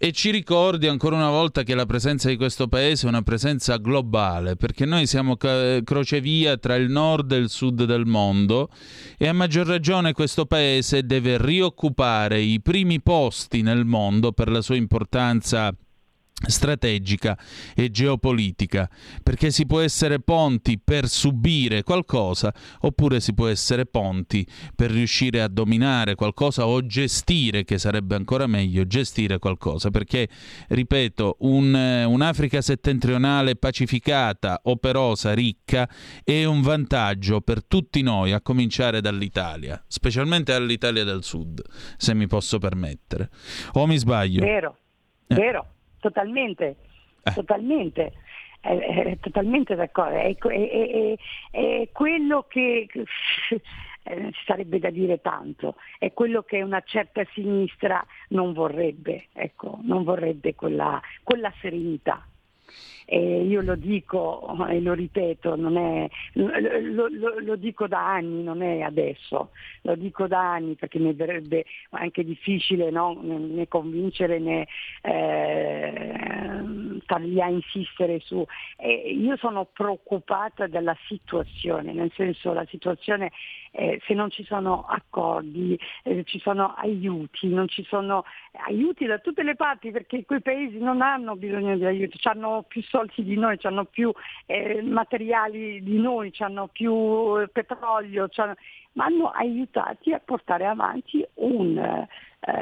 [0.06, 3.78] e ci ricordi ancora una volta che la presenza di questo paese è una presenza
[3.78, 8.70] globale, perché noi siamo crocevia tra il nord e il sud del mondo
[9.18, 14.62] e a maggior ragione questo paese deve rioccupare i primi posti nel mondo per la
[14.62, 15.76] sua importanza
[16.48, 17.38] strategica
[17.74, 18.90] e geopolitica,
[19.24, 24.46] perché si può essere ponti per subire qualcosa oppure si può essere ponti
[24.76, 30.28] per riuscire a dominare qualcosa o gestire, che sarebbe ancora meglio, gestire qualcosa, perché,
[30.68, 35.90] ripeto, un, un'Africa settentrionale pacificata, operosa, ricca
[36.24, 41.62] è un vantaggio per tutti noi, a cominciare dall'Italia, specialmente all'Italia del Sud,
[41.98, 43.30] se mi posso permettere.
[43.74, 44.42] O mi sbaglio?
[44.44, 44.78] Vero,
[45.28, 45.36] eh.
[45.36, 45.70] vero
[46.06, 46.76] totalmente,
[47.24, 47.32] eh.
[47.34, 48.14] totalmente.
[48.60, 51.16] È, è, totalmente d'accordo, è, è,
[51.52, 52.88] è quello che
[54.04, 60.04] eh, sarebbe da dire tanto, è quello che una certa sinistra non vorrebbe, ecco, non
[60.04, 62.28] vorrebbe quella, quella serenità.
[63.06, 68.64] E io lo dico e lo ripeto, è, lo, lo, lo, dico da anni, non
[68.64, 69.52] è adesso,
[69.82, 73.20] lo dico da anni perché mi verrebbe anche difficile no?
[73.22, 74.68] né convincere né
[75.02, 76.24] eh,
[77.04, 78.44] stargli a insistere su.
[78.76, 83.32] E io sono preoccupata della situazione, nel senso la situazione
[83.72, 88.24] eh, se non ci sono accordi, eh, ci sono aiuti, non ci sono
[88.68, 92.82] aiuti da tutte le parti perché quei paesi non hanno bisogno di aiuti, hanno più
[92.82, 94.12] soldi di noi, hanno più
[94.46, 98.30] eh, materiali di noi, hanno più eh, petrolio,
[98.94, 102.08] ma hanno aiutati a portare avanti un, eh,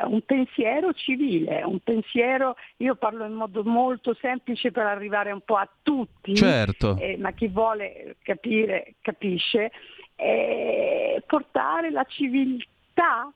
[0.06, 5.58] un, pensiero civile, un pensiero, io parlo in modo molto semplice per arrivare un po'
[5.58, 6.98] a tutti, certo.
[6.98, 9.72] eh, ma chi vuole capire capisce,
[10.16, 13.32] eh, portare la civiltà,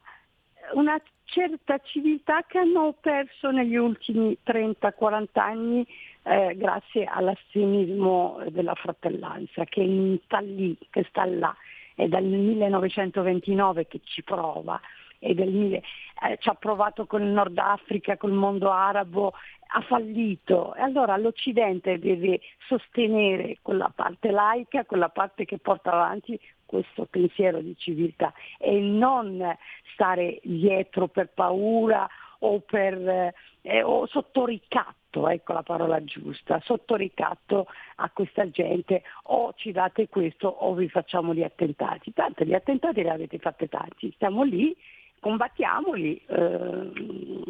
[0.74, 5.86] una certa civiltà che hanno perso negli ultimi 30-40 anni
[6.24, 11.56] eh, grazie all'astremismo della fratellanza che sta lì, che sta là.
[11.96, 14.80] È dal 1929 che ci prova,
[15.20, 15.82] del, eh,
[16.40, 19.34] ci ha provato con il Nord Africa, col mondo arabo,
[19.68, 20.76] ha fallito.
[20.76, 27.60] E allora l'Occidente deve sostenere quella parte laica, quella parte che porta avanti questo pensiero
[27.62, 29.42] di civiltà e non
[29.94, 32.08] stare dietro per paura
[32.40, 39.02] o, per, eh, o sotto ricatto, ecco la parola giusta, sotto ricatto a questa gente
[39.24, 42.14] o ci date questo o vi facciamo gli attentati.
[42.14, 44.76] Tanto gli attentati li avete fatti tanti, stiamo lì,
[45.20, 46.22] combattiamoli.
[46.28, 47.46] Eh,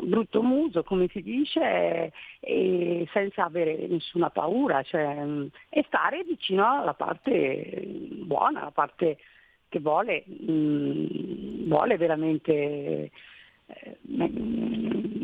[0.00, 5.24] brutto muso, come si dice, e senza avere nessuna paura, cioè,
[5.68, 7.82] e stare vicino alla parte
[8.24, 9.18] buona, alla parte
[9.68, 13.10] che vuole, mh, mm, vuole veramente eh,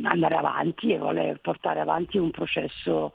[0.02, 3.12] andare avanti e vuole portare avanti un processo,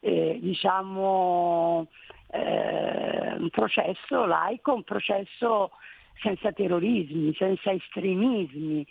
[0.00, 1.88] eh, diciamo,
[2.30, 5.70] eh, un processo laico, un processo
[6.20, 8.86] senza terrorismi, senza estremismi,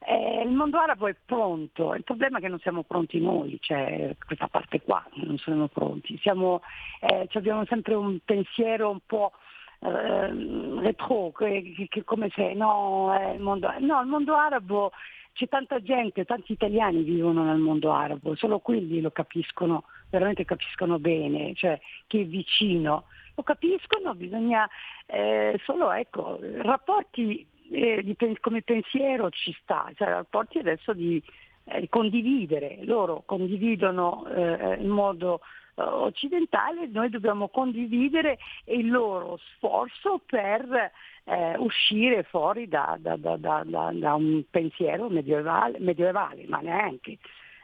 [0.00, 4.14] eh, il mondo arabo è pronto, il problema è che non siamo pronti noi, cioè
[4.24, 6.16] questa parte qua, non sono pronti.
[6.18, 6.62] Siamo,
[7.00, 9.32] eh, abbiamo sempre un pensiero un po'
[9.80, 14.92] eh, retro, che, che, come se no, eh, il mondo, no, il mondo arabo
[15.32, 20.98] c'è tanta gente, tanti italiani vivono nel mondo arabo, solo quelli lo capiscono, veramente capiscono
[20.98, 23.04] bene, cioè chi è vicino,
[23.38, 24.68] lo capiscono, bisogna
[25.06, 31.22] eh, solo ecco, rapporti eh, di, come pensiero ci sta, cioè rapporti adesso di
[31.64, 35.40] eh, condividere, loro condividono eh, in modo
[35.76, 40.90] eh, occidentale, noi dobbiamo condividere il loro sforzo per
[41.24, 47.18] eh, uscire fuori da, da, da, da, un pensiero medievale, medievale ma neanche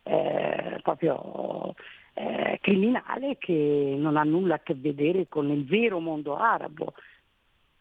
[0.04, 1.74] eh, proprio
[2.14, 6.94] eh, criminale che non ha nulla a che vedere con il vero mondo arabo.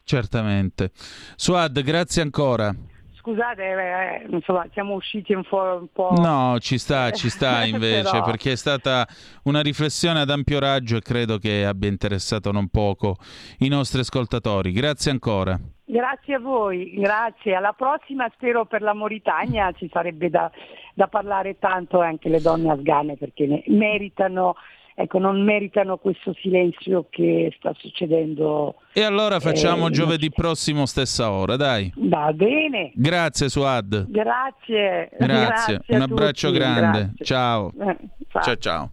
[0.03, 0.91] Certamente.
[1.35, 2.76] Suad, grazie ancora.
[3.23, 6.11] Scusate, eh, insomma, siamo usciti un po', un po'...
[6.18, 8.23] No, ci sta, ci sta invece, Però...
[8.26, 9.07] perché è stata
[9.43, 13.15] una riflessione ad ampio raggio e credo che abbia interessato non poco
[13.60, 14.73] i nostri ascoltatori.
[14.73, 15.57] Grazie ancora.
[15.85, 17.55] Grazie a voi, grazie.
[17.55, 20.51] Alla prossima spero per la Mauritania ci sarebbe da,
[20.94, 24.56] da parlare tanto anche le donne afghane perché ne meritano
[24.95, 28.76] ecco, non meritano questo silenzio che sta succedendo.
[28.94, 31.91] E allora facciamo eh, giovedì prossimo stessa ora, dai.
[31.95, 32.91] Va bene.
[32.95, 34.07] Grazie Suad.
[34.10, 35.10] Grazie.
[35.18, 35.18] Grazie.
[35.18, 36.60] Grazie Un abbraccio tutti.
[36.60, 36.99] grande.
[36.99, 37.26] Grazie.
[37.26, 37.72] Ciao.
[37.80, 37.98] Eh.
[38.30, 38.91] Ciao ciao.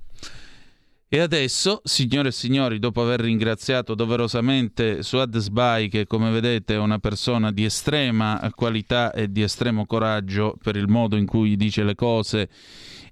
[1.13, 6.79] E adesso, signore e signori, dopo aver ringraziato doverosamente Suad Sbai, che come vedete è
[6.79, 11.83] una persona di estrema qualità e di estremo coraggio per il modo in cui dice
[11.83, 12.49] le cose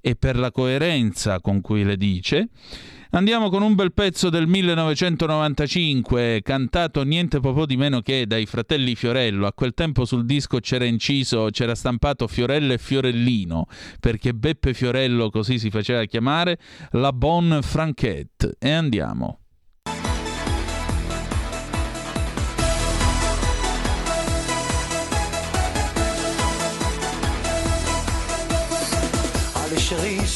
[0.00, 2.50] e per la coerenza con cui le dice,
[3.10, 8.94] Andiamo con un bel pezzo del 1995, cantato niente po' di meno che dai fratelli
[8.94, 9.46] Fiorello.
[9.46, 13.64] A quel tempo sul disco c'era inciso, c'era stampato Fiorello e Fiorellino,
[13.98, 16.58] perché Beppe Fiorello, così si faceva chiamare,
[16.92, 18.56] la Bonne Franquette.
[18.58, 19.38] E andiamo.
[29.54, 30.26] Allez chérie,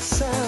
[0.00, 0.43] sound.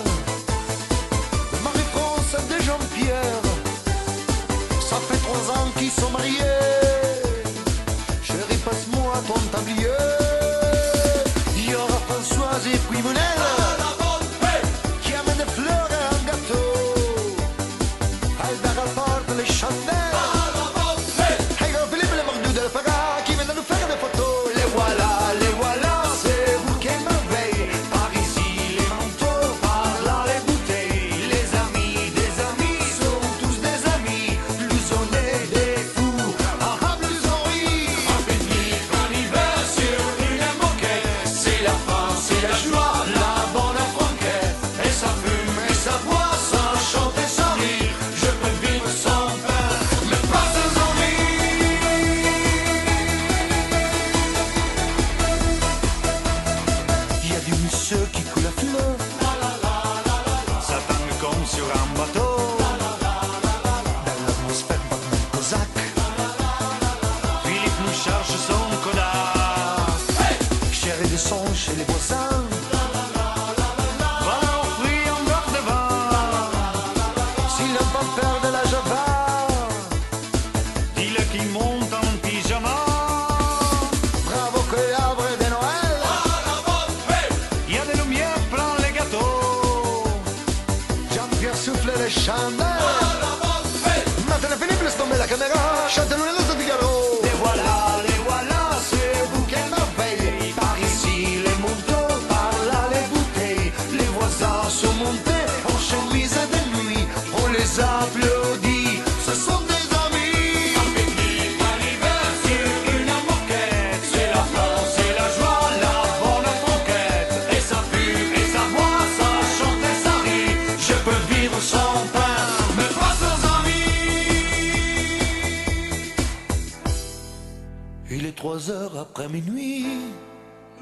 [128.37, 129.87] trois heures après minuit.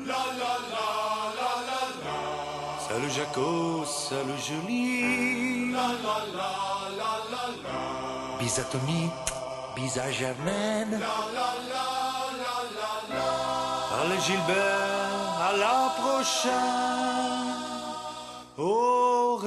[0.00, 0.88] La la la
[1.38, 2.16] la la la.
[2.86, 5.72] Salut Jaco, salut Julie.
[5.72, 6.52] La la la
[7.00, 8.38] la la la.
[8.40, 9.08] Bis à Tommy,
[9.76, 10.92] bis à Germaine.
[10.92, 11.86] La la la
[12.42, 13.26] la la la.
[14.02, 17.54] Allez Gilbert, à la prochaine.
[18.58, 19.38] Oh,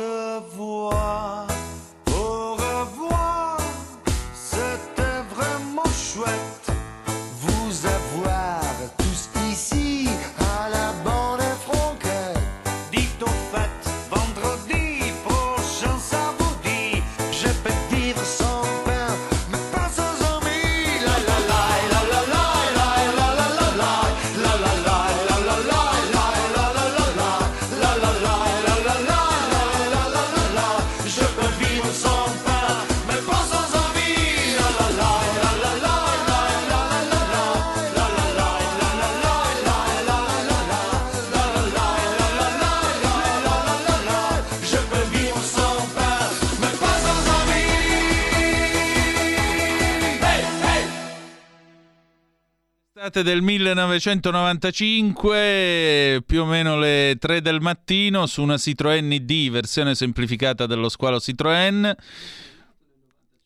[53.18, 59.96] 7 del 1995, più o meno le 3 del mattino, su una Citroën ID, versione
[59.96, 61.96] semplificata dello squalo Citroën.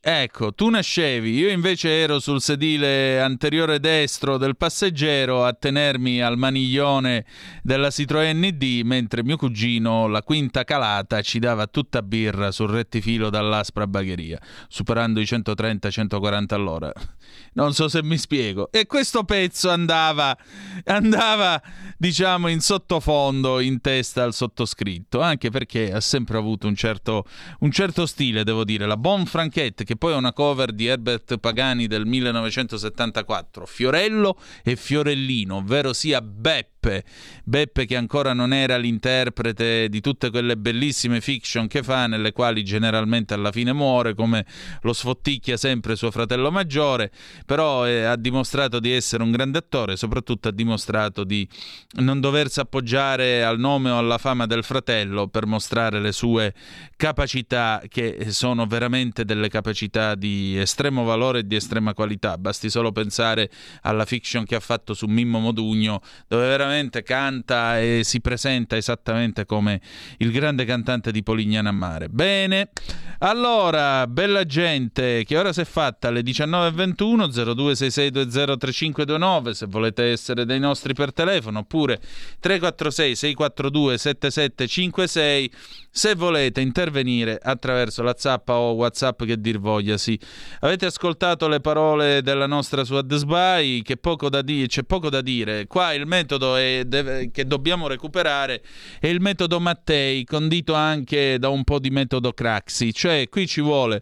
[0.04, 6.40] Ecco, tu nascevi, io invece ero sul sedile anteriore destro del passeggero a tenermi al
[6.40, 7.24] maniglione
[7.62, 13.30] della Citroën ID mentre mio cugino, la quinta calata, ci dava tutta birra sul rettifilo
[13.30, 16.92] dall'aspra bagheria, superando i 130-140 all'ora.
[17.54, 18.72] Non so se mi spiego.
[18.72, 20.36] E questo pezzo andava,
[20.86, 21.62] andava,
[21.98, 27.26] diciamo, in sottofondo, in testa al sottoscritto, anche perché ha sempre avuto un certo,
[27.60, 28.86] un certo stile, devo dire.
[28.86, 34.78] La Bon Franchette, che poi è una cover di Herbert Pagani del 1974, Fiorello e
[34.78, 36.81] Fiorellino, ovvero sia Beppe.
[37.44, 42.64] Beppe che ancora non era l'interprete di tutte quelle bellissime fiction che fa, nelle quali
[42.64, 44.46] generalmente alla fine muore, come
[44.82, 47.12] lo sfotticchia sempre suo fratello maggiore,
[47.46, 51.48] però eh, ha dimostrato di essere un grande attore, soprattutto ha dimostrato di
[52.00, 56.54] non doversi appoggiare al nome o alla fama del fratello per mostrare le sue
[56.96, 62.40] capacità, che sono veramente delle capacità di estremo valore e di estrema qualità.
[62.40, 63.52] Basti solo pensare
[63.82, 66.70] alla fiction che ha fatto su Mimmo Modugno, dove veramente
[67.04, 69.80] canta e si presenta esattamente come
[70.18, 72.10] il grande cantante di Polignano a Mare.
[72.10, 72.70] Bene,
[73.20, 80.60] allora, bella gente, che ora si è fatta alle 19.21 0266203529 se volete essere dei
[80.60, 82.00] nostri per telefono oppure
[82.40, 85.52] 346 642 7756
[85.94, 90.20] se volete intervenire attraverso la zappa o whatsapp che dir voglia sì.
[90.62, 95.22] avete ascoltato le parole della nostra Suad Sbai che poco da di- c'è poco da
[95.22, 98.62] dire qua il metodo è deve- che dobbiamo recuperare
[99.00, 103.62] è il metodo Mattei condito anche da un po' di metodo Craxi cioè qui ci
[103.62, 104.02] vuole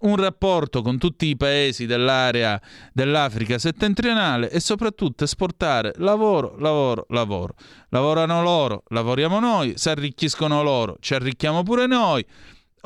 [0.00, 2.60] un rapporto con tutti i paesi dell'area
[2.92, 7.54] dell'Africa settentrionale e soprattutto esportare lavoro, lavoro, lavoro.
[7.90, 12.24] Lavorano loro, lavoriamo noi, si arricchiscono loro, ci arricchiamo pure noi.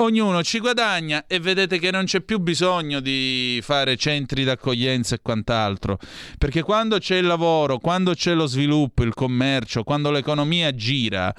[0.01, 5.21] Ognuno ci guadagna e vedete che non c'è più bisogno di fare centri d'accoglienza e
[5.21, 5.99] quant'altro,
[6.39, 11.35] perché quando c'è il lavoro, quando c'è lo sviluppo, il commercio, quando l'economia gira,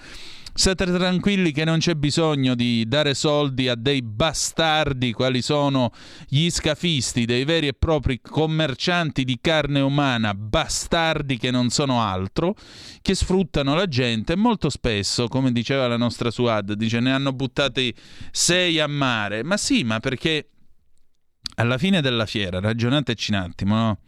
[0.59, 5.93] State tranquilli che non c'è bisogno di dare soldi a dei bastardi quali sono
[6.27, 12.55] gli scafisti, dei veri e propri commercianti di carne umana, bastardi che non sono altro,
[13.01, 17.95] che sfruttano la gente molto spesso, come diceva la nostra Suad, dice ne hanno buttati
[18.29, 19.43] sei a mare.
[19.45, 20.49] Ma sì, ma perché
[21.55, 23.99] alla fine della fiera, ragionateci un attimo, no?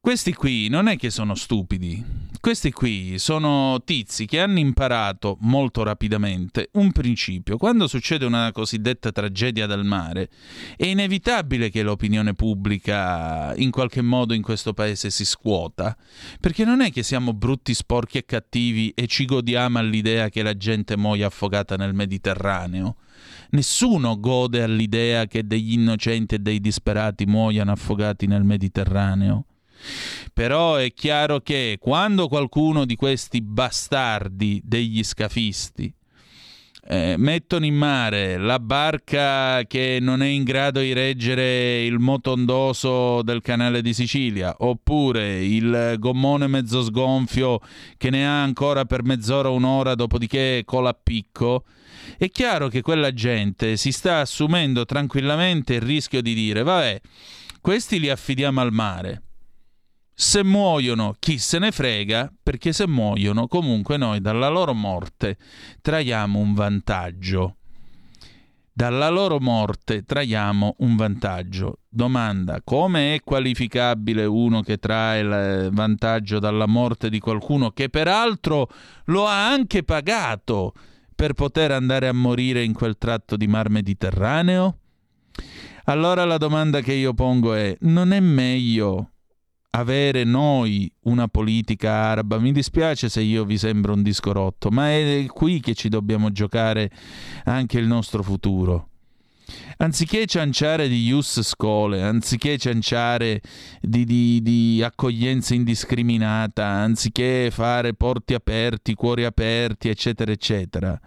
[0.00, 2.04] Questi qui non è che sono stupidi,
[2.42, 7.56] questi qui sono tizi che hanno imparato molto rapidamente un principio.
[7.56, 10.28] Quando succede una cosiddetta tragedia del mare,
[10.76, 15.96] è inevitabile che l'opinione pubblica in qualche modo in questo paese si scuota,
[16.40, 20.56] perché non è che siamo brutti, sporchi e cattivi e ci godiamo all'idea che la
[20.56, 22.96] gente muoia affogata nel Mediterraneo.
[23.50, 29.44] Nessuno gode all'idea che degli innocenti e dei disperati muoiano affogati nel Mediterraneo.
[30.32, 35.92] Però è chiaro che quando qualcuno di questi bastardi degli scafisti
[36.84, 43.22] eh, mettono in mare la barca che non è in grado di reggere il motondoso
[43.22, 47.60] del canale di Sicilia, oppure il gommone mezzo sgonfio
[47.96, 51.64] che ne ha ancora per mezz'ora un'ora, dopodiché cola a picco,
[52.18, 57.00] è chiaro che quella gente si sta assumendo tranquillamente il rischio di dire, vabbè,
[57.60, 59.22] questi li affidiamo al mare.
[60.24, 65.36] Se muoiono, chi se ne frega, perché se muoiono, comunque noi dalla loro morte
[65.80, 67.56] traiamo un vantaggio.
[68.72, 71.80] Dalla loro morte traiamo un vantaggio.
[71.88, 78.68] Domanda: come è qualificabile uno che trae il vantaggio dalla morte di qualcuno che peraltro
[79.06, 80.72] lo ha anche pagato
[81.16, 84.78] per poter andare a morire in quel tratto di mar Mediterraneo?
[85.86, 89.08] Allora la domanda che io pongo è: non è meglio
[89.74, 92.38] avere noi una politica araba.
[92.38, 96.30] Mi dispiace se io vi sembro un disco rotto, ma è qui che ci dobbiamo
[96.30, 96.90] giocare
[97.44, 98.88] anche il nostro futuro.
[99.78, 103.40] Anziché cianciare di ius scole, anziché cianciare
[103.80, 110.98] di, di, di, accoglienza indiscriminata, anziché fare porti aperti, cuori aperti, eccetera, eccetera,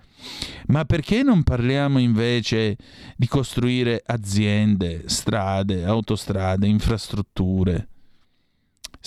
[0.67, 2.75] ma perché non parliamo invece
[3.15, 7.87] di costruire aziende, strade, autostrade, infrastrutture?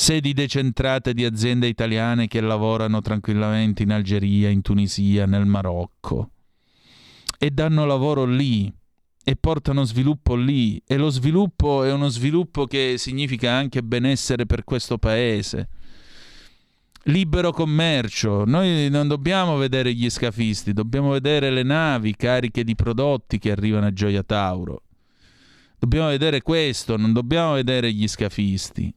[0.01, 6.31] Sedi decentrate di aziende italiane che lavorano tranquillamente in Algeria, in Tunisia, nel Marocco
[7.37, 8.73] e danno lavoro lì
[9.25, 14.63] e portano sviluppo lì e lo sviluppo è uno sviluppo che significa anche benessere per
[14.63, 15.69] questo paese.
[17.07, 23.41] Libero commercio, noi non dobbiamo vedere gli scafisti, dobbiamo vedere le navi cariche di prodotti
[23.41, 24.83] che arrivano a Gioia Tauro.
[25.77, 28.95] Dobbiamo vedere questo, non dobbiamo vedere gli scafisti.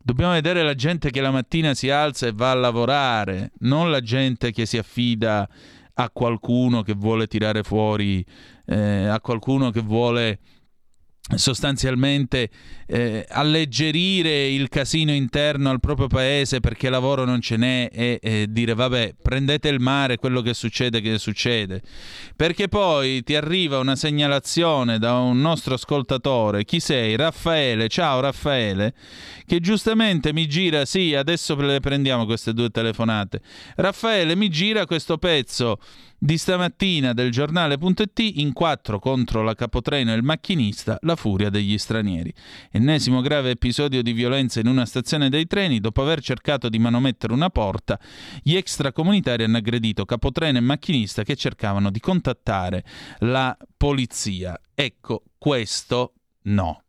[0.00, 4.00] Dobbiamo vedere la gente che la mattina si alza e va a lavorare, non la
[4.00, 5.48] gente che si affida
[5.94, 8.24] a qualcuno che vuole tirare fuori,
[8.66, 10.38] eh, a qualcuno che vuole
[11.36, 12.48] sostanzialmente
[12.86, 18.46] eh, alleggerire il casino interno al proprio paese perché lavoro non ce n'è e, e,
[18.48, 21.82] dire vabbè prendete il mare quello che succede che succede.
[22.34, 27.16] Perché poi ti arriva una segnalazione da un nostro ascoltatore chi sei?
[27.16, 27.88] Raffaele.
[27.88, 28.94] Ciao Raffaele.
[29.44, 33.40] Che giustamente mi gira sì adesso le prendiamo queste due telefonate.
[33.76, 35.78] Raffaele mi gira questo pezzo
[36.18, 41.78] di stamattina del giornale.it in quattro contro la capotreno e il macchinista, la furia degli
[41.78, 42.34] stranieri.
[42.72, 47.32] Ennesimo grave episodio di violenza in una stazione dei treni, dopo aver cercato di manomettere
[47.32, 47.98] una porta,
[48.42, 52.84] gli extracomunitari hanno aggredito capotreno e macchinista che cercavano di contattare
[53.20, 54.60] la polizia.
[54.74, 56.82] Ecco, questo no.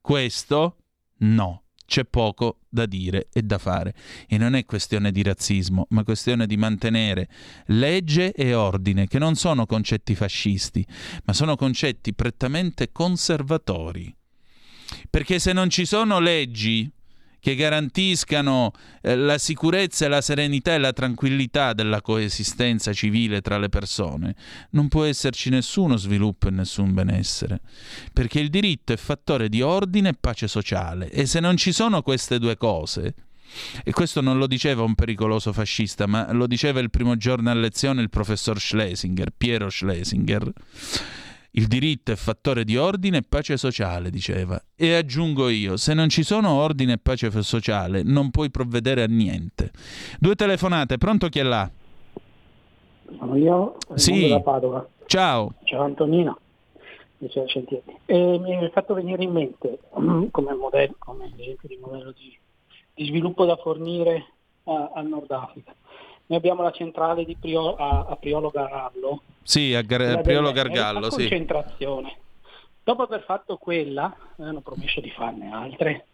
[0.00, 0.76] Questo
[1.18, 3.94] no c'è poco da dire e da fare.
[4.28, 7.28] E non è questione di razzismo, ma questione di mantenere
[7.66, 10.86] legge e ordine, che non sono concetti fascisti,
[11.24, 14.14] ma sono concetti prettamente conservatori.
[15.08, 16.90] Perché se non ci sono leggi
[17.46, 23.68] che garantiscano eh, la sicurezza, la serenità e la tranquillità della coesistenza civile tra le
[23.68, 24.34] persone,
[24.70, 27.60] non può esserci nessuno sviluppo e nessun benessere,
[28.12, 31.08] perché il diritto è fattore di ordine e pace sociale.
[31.08, 33.14] E se non ci sono queste due cose,
[33.84, 37.54] e questo non lo diceva un pericoloso fascista, ma lo diceva il primo giorno a
[37.54, 40.52] lezione il professor Schlesinger, Piero Schlesinger,
[41.56, 44.60] il diritto è fattore di ordine e pace sociale, diceva.
[44.74, 49.06] E aggiungo io, se non ci sono ordine e pace sociale, non puoi provvedere a
[49.06, 49.70] niente.
[50.18, 51.70] Due telefonate, pronto chi è là?
[53.18, 54.28] Sono io, sì.
[54.28, 54.86] da Padova.
[55.06, 55.54] Ciao.
[55.64, 56.38] Ciao Antonino.
[57.18, 59.78] E mi è fatto venire in mente
[60.30, 62.36] come, modello, come esempio di modello di,
[62.92, 64.26] di sviluppo da fornire
[64.64, 65.74] a, al Nord Africa
[66.26, 69.22] noi abbiamo la centrale di Prio, a, a, Priolo Gargallo.
[69.42, 71.28] Sì, a Gar- Priolo Gargallo, sì.
[71.28, 72.18] concentrazione.
[72.82, 76.06] Dopo aver fatto quella, hanno promesso di farne altre,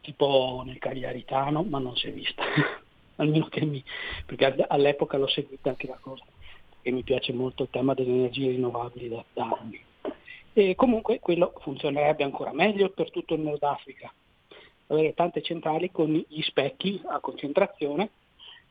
[0.00, 2.42] tipo nel Cagliaritano, ma non si è vista.
[3.16, 3.82] Almeno che mi...
[4.26, 6.24] perché all'epoca l'ho seguita anche la cosa,
[6.70, 9.80] perché mi piace molto il tema delle energie rinnovabili da, da anni.
[10.52, 14.12] E comunque quello funzionerebbe ancora meglio per tutto il Nord Africa.
[14.88, 18.10] Avere tante centrali con gli specchi a concentrazione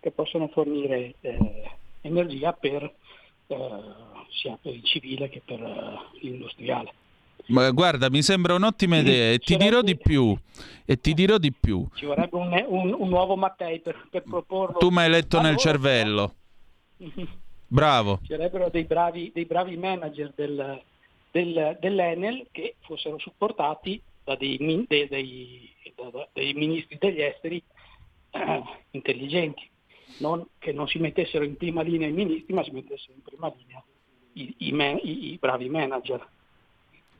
[0.07, 1.71] che possono fornire eh,
[2.01, 2.83] energia per,
[3.47, 3.57] eh,
[4.29, 6.93] sia per il civile che per eh, l'industriale.
[7.47, 10.35] Ma guarda, mi sembra un'ottima idea e ti dirò di più.
[10.85, 11.85] E ti dirò di più.
[11.93, 14.79] Ci vorrebbe un, un, un nuovo Mattei per, per, proporlo.
[14.79, 16.33] Tu mi hai letto nel cervello.
[17.67, 18.19] Bravo.
[18.21, 20.81] Ci sarebbero dei bravi, dei bravi manager del,
[21.31, 25.07] del, dell'Enel che fossero supportati da dei, dei,
[26.33, 27.61] dei, ministri degli esteri
[28.31, 29.69] eh, intelligenti
[30.17, 33.51] non, che non si mettessero in prima linea i ministri, ma si mettessero in prima
[33.55, 33.83] linea
[34.33, 36.25] i, i, man, i, i bravi manager.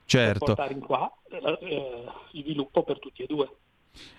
[0.05, 0.45] Certo.
[0.45, 3.49] Per portare in qua eh, sviluppo per tutti e due.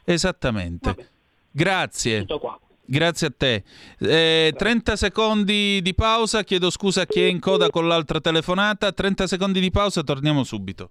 [0.05, 0.91] Esattamente.
[0.91, 1.09] Vabbè.
[1.51, 2.21] Grazie.
[2.21, 2.61] Tutto qua.
[2.85, 3.65] Grazie a te.
[3.99, 8.93] Eh, 30 secondi di pausa, chiedo scusa a chi è in coda con l'altra telefonata.
[8.93, 10.91] 30 secondi di pausa, torniamo subito.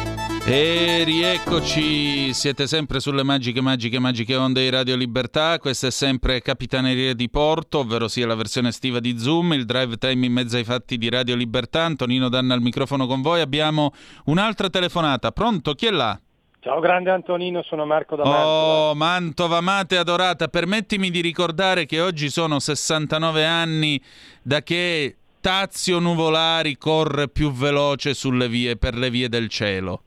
[0.43, 5.59] E rieccoci, siete sempre sulle magiche, magiche, magiche onde di Radio Libertà.
[5.59, 9.97] Questa è sempre Capitaneria di Porto, ovvero sia la versione estiva di Zoom, il drive
[9.97, 11.83] time in mezzo ai fatti di Radio Libertà.
[11.83, 13.39] Antonino Danna al microfono con voi.
[13.39, 13.93] Abbiamo
[14.25, 15.31] un'altra telefonata.
[15.31, 15.73] Pronto?
[15.73, 16.19] Chi è là?
[16.59, 18.45] Ciao grande Antonino, sono Marco da Mantova.
[18.45, 24.01] Oh, Mantova, amata e adorata, permettimi di ricordare che oggi sono 69 anni
[24.41, 30.03] da che Tazio Nuvolari corre più veloce sulle vie, per le vie del cielo.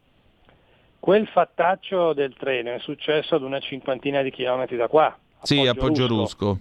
[1.05, 5.15] Quel fattaccio del treno è successo ad una cinquantina di chilometri da qua.
[5.43, 6.61] Sì, a Poggiolusco.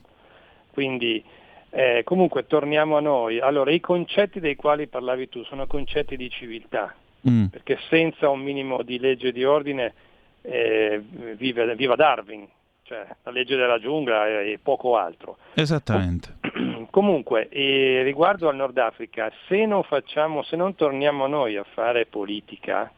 [0.69, 1.23] Quindi
[1.69, 3.39] eh, comunque torniamo a noi.
[3.39, 6.93] Allora, i concetti dei quali parlavi tu sono concetti di civiltà,
[7.25, 7.45] Mm.
[7.45, 9.93] perché senza un minimo di legge di ordine
[10.41, 11.01] eh,
[11.37, 12.45] vive, viva Darwin,
[12.81, 15.37] cioè la legge della giungla e, e poco altro.
[15.53, 16.39] Esattamente.
[16.91, 22.05] Comunque, eh, riguardo al Nord Africa, se non, facciamo, se non torniamo noi a fare
[22.07, 22.91] politica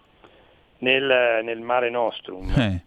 [0.80, 2.81] nel, nel mare nostrum, Eh,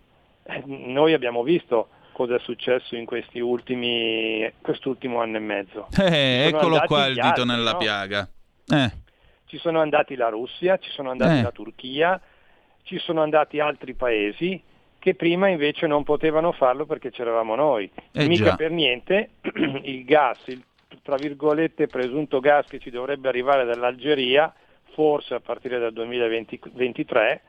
[0.45, 5.89] eh, noi abbiamo visto cosa è successo in questi ultimi, quest'ultimo anno e mezzo.
[5.99, 7.79] eh, eccolo qua il dito altri, nella no?
[7.79, 8.29] piaga.
[8.69, 8.91] Eh,
[9.47, 11.43] Ci sono andati la Russia, ci sono andati Eh.
[11.43, 12.21] la Turchia,
[12.83, 14.61] ci sono andati altri paesi
[14.99, 17.89] che prima invece non potevano farlo perché c'eravamo noi.
[18.13, 18.57] Eh Mica già.
[18.57, 19.31] per niente
[19.85, 20.63] il gas, il
[21.03, 24.53] tra virgolette presunto gas che ci dovrebbe arrivare dall'Algeria,
[24.93, 27.43] forse a partire dal 2023,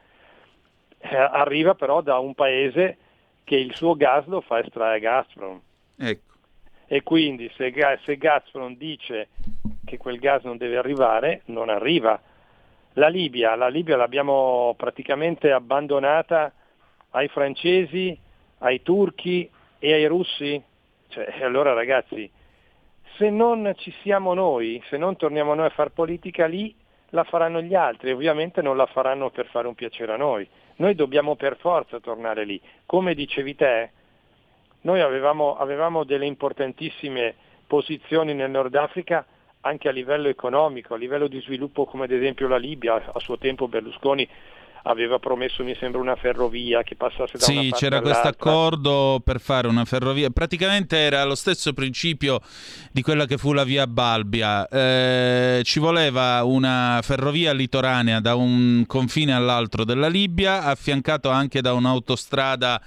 [1.00, 2.98] eh, arriva però da un paese
[3.44, 5.60] che il suo gas lo fa estrarre Gazprom.
[5.98, 6.28] ecco.
[6.88, 7.74] E quindi se,
[8.04, 9.30] se Gazprom dice
[9.86, 12.20] che quel gas non deve arrivare, non arriva.
[12.94, 16.52] La Libia, la Libia l'abbiamo praticamente abbandonata
[17.12, 18.18] ai francesi,
[18.60, 20.62] ai turchi e ai russi.
[21.08, 22.30] Cioè, allora ragazzi,
[23.18, 26.76] se non ci siamo noi, se non torniamo noi a fare politica lì,
[27.10, 30.48] la faranno gli altri, ovviamente non la faranno per fare un piacere a noi.
[30.80, 32.60] Noi dobbiamo per forza tornare lì.
[32.86, 33.92] Come dicevi te,
[34.82, 37.36] noi avevamo, avevamo delle importantissime
[37.68, 39.26] posizioni nel Nord Africa
[39.62, 43.38] anche a livello economico, a livello di sviluppo come ad esempio la Libia, a suo
[43.38, 44.28] tempo Berlusconi
[44.84, 49.22] aveva promesso mi sembra una ferrovia che passasse da una Sì, parte c'era questo accordo
[49.24, 50.30] per fare una ferrovia.
[50.30, 52.42] Praticamente era lo stesso principio
[52.92, 54.68] di quella che fu la via Balbia.
[54.68, 61.74] Eh, ci voleva una ferrovia litoranea da un confine all'altro della Libia, affiancato anche da
[61.74, 62.82] un'autostrada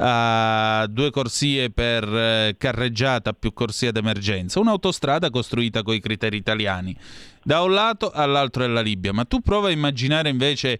[0.00, 4.60] a due corsie per eh, carreggiata più corsia d'emergenza.
[4.60, 6.96] Un'autostrada costruita con i criteri italiani.
[7.42, 9.12] Da un lato all'altro della Libia.
[9.12, 10.78] Ma tu prova a immaginare invece,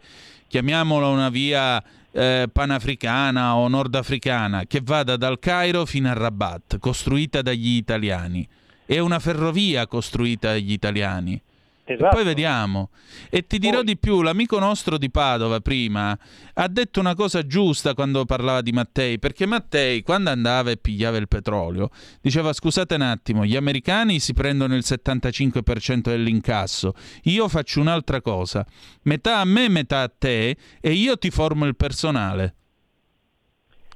[0.48, 7.42] chiamiamola una via eh, panafricana o nordafricana, che vada dal Cairo fino a Rabat, costruita
[7.42, 8.48] dagli italiani.
[8.84, 11.40] È una ferrovia costruita dagli italiani.
[11.88, 12.14] Esatto.
[12.14, 12.90] poi vediamo.
[13.30, 16.16] E ti dirò di più, l'amico nostro di Padova prima
[16.54, 21.16] ha detto una cosa giusta quando parlava di Mattei, perché Mattei quando andava e pigliava
[21.16, 21.90] il petrolio
[22.20, 26.92] diceva scusate un attimo, gli americani si prendono il 75% dell'incasso,
[27.22, 28.66] io faccio un'altra cosa,
[29.04, 32.57] metà a me, metà a te e io ti formo il personale.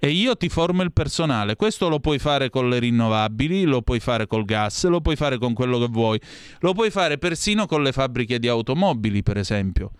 [0.05, 1.55] E io ti formo il personale.
[1.55, 5.39] Questo lo puoi fare con le rinnovabili, lo puoi fare col gas, lo puoi fare
[5.39, 6.21] con quello che vuoi.
[6.59, 9.93] Lo puoi fare persino con le fabbriche di automobili, per esempio.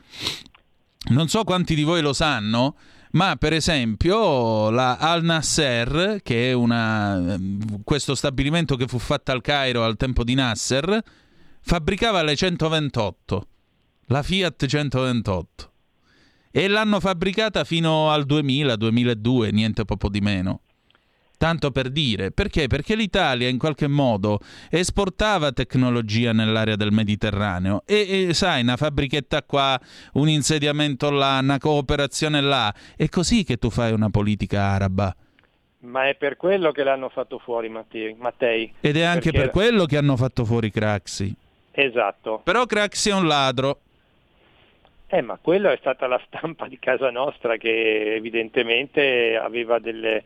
[1.11, 2.77] Non so quanti di voi lo sanno,
[3.13, 9.31] ma per esempio la Al Nasser, che è una, ehm, questo stabilimento che fu fatto
[9.31, 11.01] al Cairo al tempo di Nasser,
[11.61, 13.47] fabbricava le 128,
[14.07, 15.72] la Fiat 128
[16.53, 20.61] e l'hanno fabbricata fino al 2000-2002, niente poco di meno.
[21.43, 22.69] Tanto per dire, perché?
[22.69, 24.39] Perché l'Italia in qualche modo
[24.71, 29.77] esportava tecnologia nell'area del Mediterraneo e, e, sai, una fabbrichetta qua,
[30.13, 35.17] un insediamento là, una cooperazione là, è così che tu fai una politica araba.
[35.81, 38.15] Ma è per quello che l'hanno fatto fuori Mattei.
[38.17, 38.73] Mattei.
[38.81, 41.35] Ed è anche Perché- per quello che hanno fatto fuori Craxi.
[41.73, 42.41] Esatto.
[42.45, 43.81] Però Craxi è un ladro.
[45.15, 50.25] Eh, ma quello è stata la stampa di casa nostra che evidentemente aveva delle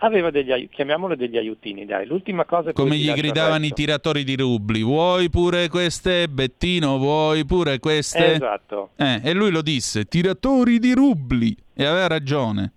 [0.00, 2.06] aveva degli ai- chiamiamole degli aiutini, dai.
[2.06, 4.82] L'ultima cosa Come gli gridavano i tiratori di rubli.
[4.82, 6.98] Vuoi pure queste, Bettino?
[6.98, 8.34] Vuoi pure queste?
[8.34, 8.90] Esatto.
[8.96, 11.56] Eh, e lui lo disse, tiratori di rubli.
[11.74, 12.74] E aveva ragione.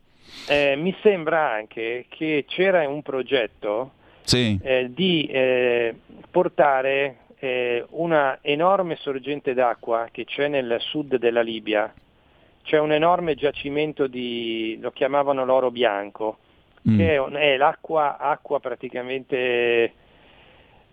[0.47, 3.91] Eh, mi sembra anche che c'era un progetto
[4.23, 4.57] Sì.
[4.63, 5.93] eh, di eh,
[6.31, 11.91] portare eh, una enorme sorgente d'acqua che c'è nel sud della Libia.
[12.63, 16.37] C'è un enorme giacimento di, lo chiamavano l'oro bianco,
[16.87, 16.97] Mm.
[16.97, 19.93] che è, è l'acqua acqua praticamente,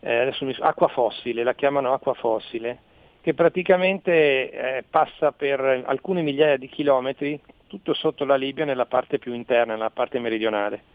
[0.01, 2.79] eh, mi- acqua fossile, la chiamano acqua fossile,
[3.21, 9.19] che praticamente eh, passa per alcune migliaia di chilometri tutto sotto la Libia nella parte
[9.19, 10.95] più interna, nella parte meridionale.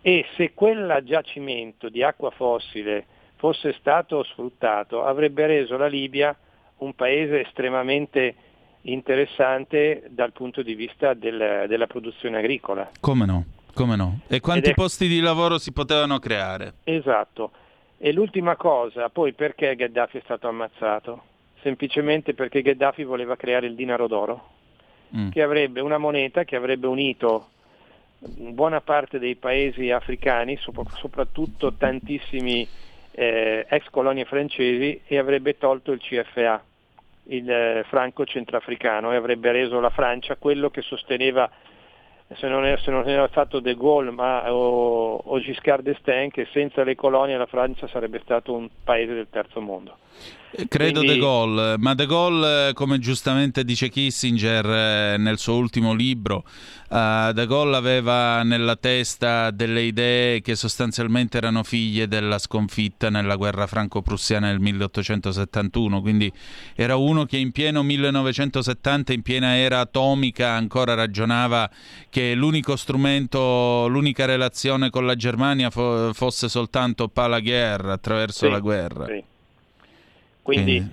[0.00, 3.06] E se quel giacimento di acqua fossile
[3.36, 6.36] fosse stato sfruttato, avrebbe reso la Libia
[6.78, 8.34] un paese estremamente
[8.82, 12.90] interessante dal punto di vista del, della produzione agricola.
[13.00, 13.44] Come no?
[13.74, 14.20] Come no?
[14.28, 16.74] E quanti è- posti di lavoro si potevano creare?
[16.84, 17.50] Esatto.
[17.98, 21.22] E l'ultima cosa, poi perché Gheddafi è stato ammazzato?
[21.62, 24.50] Semplicemente perché Gheddafi voleva creare il dinaro d'oro,
[25.16, 25.30] Mm.
[25.30, 27.50] che avrebbe una moneta che avrebbe unito
[28.18, 32.66] buona parte dei paesi africani, sop- soprattutto tantissimi
[33.18, 36.62] eh, ex colonie francesi, e avrebbe tolto il CFA,
[37.28, 41.50] il eh, franco centrafricano, e avrebbe reso la Francia quello che sosteneva
[42.34, 46.46] se non, è- se non era stato De Gaulle ma, o, o Giscard d'Estaing che
[46.52, 49.96] senza le colonie la Francia sarebbe stato un paese del terzo mondo.
[50.68, 55.92] Credo Quindi- De Gaulle, ma De Gaulle, come giustamente dice Kissinger eh, nel suo ultimo
[55.92, 56.44] libro,
[56.90, 63.36] eh, De Gaulle aveva nella testa delle idee che sostanzialmente erano figlie della sconfitta nella
[63.36, 66.32] guerra franco-prussiana del 1871, quindi
[66.74, 71.68] era uno che in pieno 1970, in piena era atomica, ancora ragionava
[72.08, 78.46] che l'unico strumento, l'unica relazione con la Germania fo- fosse soltanto par la guerra, attraverso
[78.46, 79.04] Sì, la guerra.
[79.06, 79.22] sì.
[80.46, 80.88] Quindi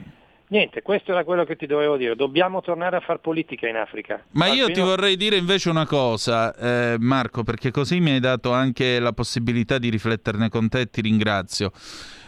[0.48, 4.24] niente, questo era quello che ti dovevo dire, dobbiamo tornare a fare politica in Africa.
[4.32, 8.20] Ma io Almeno- ti vorrei dire invece una cosa, eh, Marco, perché così mi hai
[8.20, 11.72] dato anche la possibilità di rifletterne con te e ti ringrazio.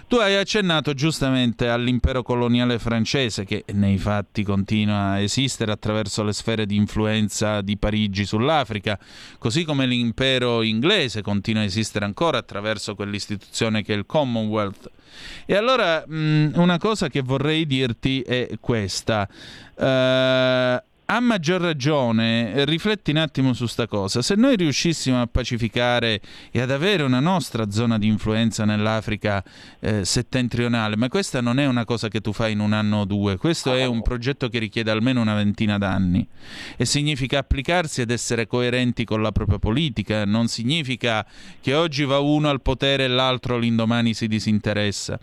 [0.07, 6.32] Tu hai accennato giustamente all'impero coloniale francese che nei fatti continua a esistere attraverso le
[6.32, 8.99] sfere di influenza di Parigi sull'Africa,
[9.40, 14.91] così come l'impero inglese continua a esistere ancora attraverso quell'istituzione che è il Commonwealth.
[15.48, 19.27] E allora mh, una cosa che vorrei dirti è questa.
[19.76, 24.22] Eh, a maggior ragione, eh, rifletti un attimo su sta cosa.
[24.22, 26.19] Se noi riuscissimo a pacificare
[26.52, 29.44] e ad avere una nostra zona di influenza nell'Africa
[29.80, 33.06] eh, settentrionale, ma questa non è una cosa che tu fai in un anno o
[33.06, 36.27] due, questo è un progetto che richiede almeno una ventina d'anni
[36.76, 41.26] e significa applicarsi ed essere coerenti con la propria politica, non significa
[41.61, 45.19] che oggi va uno al potere e l'altro l'indomani si disinteressa.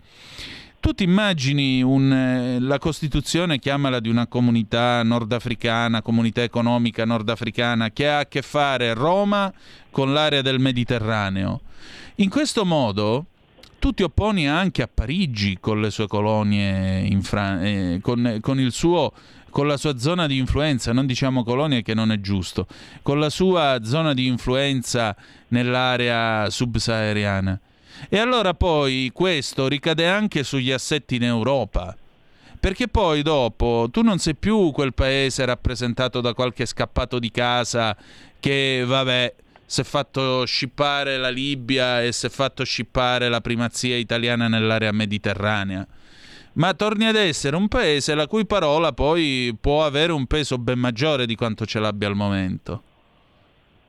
[0.83, 7.91] Tu ti immagini un, eh, la Costituzione, chiamala di una comunità nordafricana, comunità economica nordafricana,
[7.91, 9.49] che ha a che fare Roma
[9.89, 11.61] con l'area del Mediterraneo.
[12.15, 13.27] In questo modo
[13.79, 19.13] tu ti opponi anche a Parigi con le sue colonie, Fran- eh, con, con suo
[19.51, 22.67] con la sua zona di influenza, non diciamo colonie che non è giusto,
[23.03, 25.15] con la sua zona di influenza
[25.47, 27.57] nell'area subsahariana.
[28.09, 31.95] E allora poi questo ricade anche sugli assetti in Europa.
[32.59, 37.95] Perché poi dopo tu non sei più quel paese rappresentato da qualche scappato di casa
[38.39, 39.35] che, vabbè,
[39.65, 44.91] si è fatto scippare la Libia e si è fatto scippare la primazia italiana nell'area
[44.91, 45.85] mediterranea.
[46.53, 50.77] Ma torni ad essere un paese la cui parola poi può avere un peso ben
[50.77, 52.83] maggiore di quanto ce l'abbia al momento.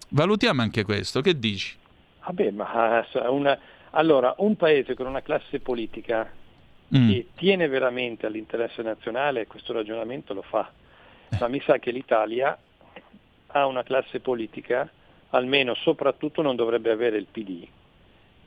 [0.09, 1.77] Valutiamo anche questo, che dici?
[2.25, 3.59] Vabbè, ma eh, una-
[3.95, 6.31] allora, un paese con una classe politica
[6.97, 7.11] Mm.
[7.11, 10.71] che tiene veramente all'interesse nazionale, questo ragionamento lo fa.
[11.41, 12.57] Ma mi sa che l'Italia
[13.49, 14.89] ha una classe politica,
[15.31, 17.67] almeno soprattutto non dovrebbe avere il PD,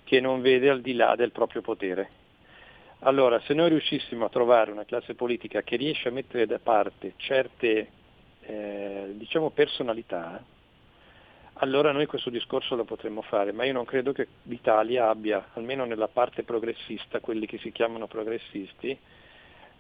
[0.04, 2.10] che non vede al di là del proprio potere.
[3.00, 7.14] Allora, se noi riuscissimo a trovare una classe politica che riesce a mettere da parte
[7.18, 7.90] certe
[8.42, 10.42] eh, diciamo personalità,
[11.60, 15.86] allora noi questo discorso lo potremmo fare, ma io non credo che l'Italia abbia, almeno
[15.86, 18.98] nella parte progressista, quelli che si chiamano progressisti,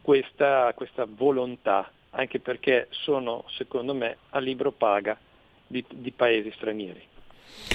[0.01, 5.17] questa, questa volontà, anche perché sono, secondo me, a libro paga
[5.65, 7.01] di, di paesi stranieri.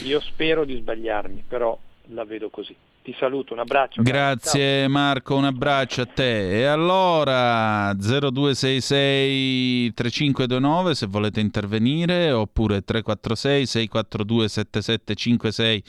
[0.04, 2.76] Io spero di sbagliarmi, però la vedo così.
[3.02, 4.00] Ti saluto, un abbraccio.
[4.00, 6.60] Grazie Marco, un abbraccio a te.
[6.60, 15.82] E allora 0266 3529 se volete intervenire oppure 346 642 7756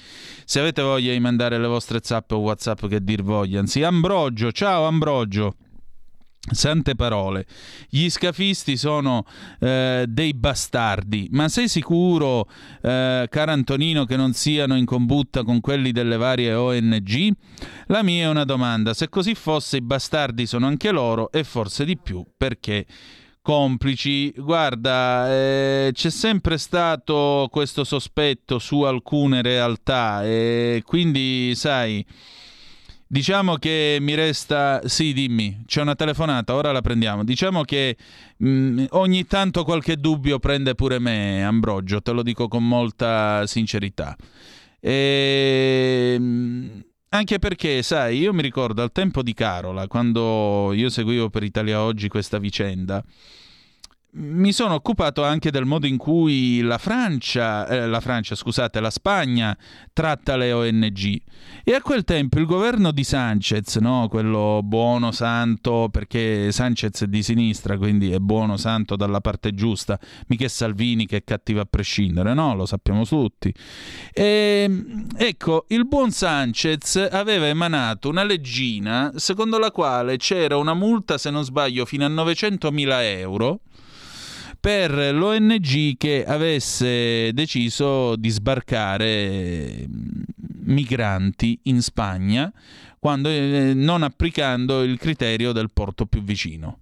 [0.43, 3.59] se avete voglia di mandare le vostre zap o whatsapp che dir voglia.
[3.59, 5.53] Anzi, Ambrogio, ciao Ambrogio.
[6.51, 7.45] Sante parole,
[7.87, 9.25] gli scafisti sono
[9.61, 12.49] eh, dei bastardi, ma sei sicuro,
[12.81, 17.31] eh, caro Antonino, che non siano in combutta con quelli delle varie ONG?
[17.87, 21.85] La mia è una domanda, se così fosse i bastardi sono anche loro e forse
[21.85, 22.87] di più, perché
[23.41, 24.33] complici?
[24.35, 32.05] Guarda, eh, c'è sempre stato questo sospetto su alcune realtà e quindi, sai...
[33.13, 34.81] Diciamo che mi resta.
[34.85, 37.23] Sì, dimmi, c'è una telefonata, ora la prendiamo.
[37.23, 37.95] Diciamo che
[38.37, 44.15] mh, ogni tanto qualche dubbio prende pure me, Ambrogio, te lo dico con molta sincerità.
[44.79, 51.29] E, mh, anche perché, sai, io mi ricordo al tempo di Carola, quando io seguivo
[51.29, 53.03] per Italia Oggi questa vicenda,
[54.15, 58.91] mi sono occupato anche del modo in cui la Francia, eh, la Francia, scusate, la
[58.91, 59.57] Spagna
[59.91, 61.21] tratta le ONG.
[61.63, 64.07] E a quel tempo il governo di Sanchez, no?
[64.09, 69.99] quello buono, santo, perché Sanchez è di sinistra, quindi è buono, santo dalla parte giusta,
[70.27, 72.53] mica Salvini che è cattivo a prescindere, no?
[72.53, 73.53] Lo sappiamo tutti.
[74.13, 74.83] E,
[75.17, 81.31] ecco, il buon Sanchez aveva emanato una leggina secondo la quale c'era una multa, se
[81.31, 83.61] non sbaglio, fino a 900.000 euro
[84.63, 90.21] per l'ONG che avesse deciso di sbarcare mm,
[90.67, 92.49] migranti in Spagna
[92.97, 96.79] quando, eh, non applicando il criterio del porto più vicino.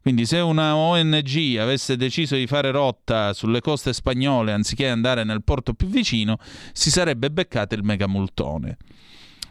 [0.00, 5.44] Quindi se una ONG avesse deciso di fare rotta sulle coste spagnole anziché andare nel
[5.44, 6.38] porto più vicino,
[6.72, 8.78] si sarebbe beccato il megamultone.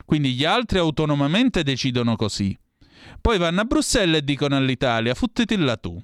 [0.05, 2.57] Quindi gli altri autonomamente decidono così.
[3.21, 6.03] Poi vanno a Bruxelles e dicono all'Italia, futtitilla tu.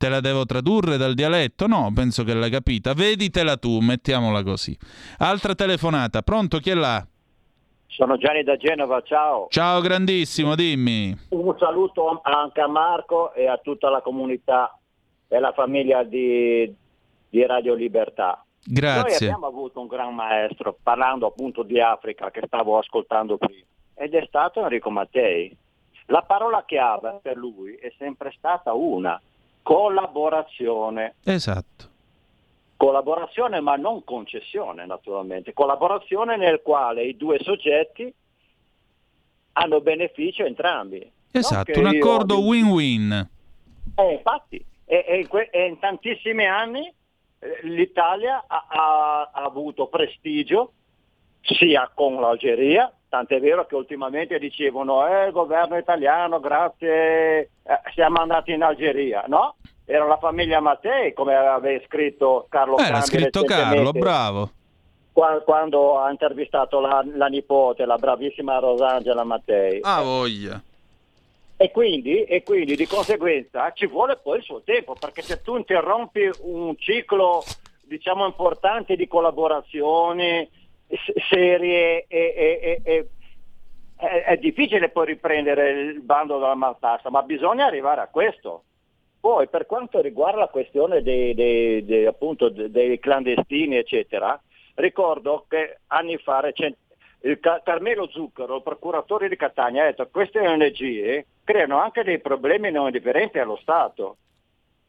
[0.00, 1.66] Te la devo tradurre dal dialetto?
[1.66, 2.94] No, penso che l'hai capita.
[2.94, 4.74] Veditela tu, mettiamola così.
[5.18, 6.56] Altra telefonata, pronto?
[6.56, 7.06] Chi è là?
[7.86, 9.48] Sono Gianni da Genova, ciao.
[9.50, 11.14] Ciao grandissimo, dimmi.
[11.28, 14.74] Un saluto anche a Marco e a tutta la comunità
[15.28, 16.74] e la famiglia di,
[17.28, 18.42] di Radio Libertà.
[18.64, 19.02] Grazie.
[19.02, 24.14] Noi abbiamo avuto un gran maestro, parlando appunto di Africa, che stavo ascoltando prima, ed
[24.14, 25.54] è stato Enrico Mattei.
[26.06, 29.20] La parola chiave per lui è sempre stata una,
[29.62, 31.14] collaborazione.
[31.24, 31.88] Esatto.
[32.76, 38.12] Collaborazione ma non concessione naturalmente, collaborazione nel quale i due soggetti
[39.52, 41.10] hanno beneficio entrambi.
[41.30, 42.46] Esatto, un accordo io...
[42.46, 43.28] win-win.
[43.94, 46.92] Eh, infatti, e, e, in que- e, in tantissimi anni
[47.38, 50.72] eh, l'Italia ha, ha, ha avuto prestigio
[51.42, 58.20] sia con l'Algeria Tant'è vero che ultimamente dicevano, eh, il governo italiano, grazie, eh, siamo
[58.20, 59.56] andati in Algeria, no?
[59.84, 64.50] Era la famiglia Mattei, come aveva scritto Carlo eh, Era scritto Carlo, bravo.
[65.12, 69.80] Quando ha intervistato la, la, nipote, la bravissima Rosangela Mattei.
[69.82, 70.62] Ah, voglia.
[71.56, 75.56] E quindi, e quindi di conseguenza ci vuole poi il suo tempo, perché se tu
[75.56, 77.42] interrompi un ciclo,
[77.82, 80.48] diciamo, importante di collaborazione,
[81.28, 83.06] serie e, e, e,
[83.96, 88.64] è, difficile poi riprendere il bando della matassa, ma bisogna arrivare a questo.
[89.20, 94.40] Poi per quanto riguarda la questione dei, dei, dei, appunto, dei clandestini, eccetera,
[94.76, 96.78] ricordo che anni fa recent-
[97.22, 102.18] il Car- Carmelo Zucchero, procuratore di Catania, ha detto che queste ONG creano anche dei
[102.18, 104.16] problemi non indifferenti allo Stato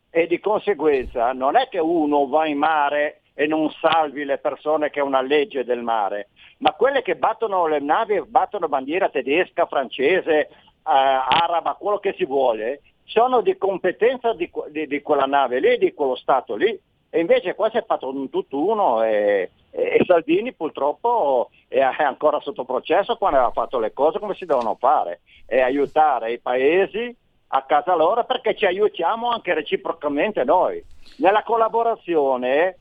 [0.09, 4.91] e di conseguenza non è che uno va in mare e non salvi le persone
[4.91, 9.65] che è una legge del mare, ma quelle che battono le navi, battono bandiera tedesca,
[9.65, 10.47] francese, eh,
[10.83, 15.91] araba, quello che si vuole, sono di competenza di, di, di, quella nave lì, di
[15.95, 16.79] quello Stato lì.
[17.09, 22.63] E invece qua si è fatto un tutt'uno e, e, Salvini purtroppo è ancora sotto
[22.63, 27.13] processo quando aveva fatto le cose come si devono fare e aiutare i paesi
[27.53, 30.81] a casa loro perché ci aiutiamo anche reciprocamente noi.
[31.17, 32.77] Nella collaborazione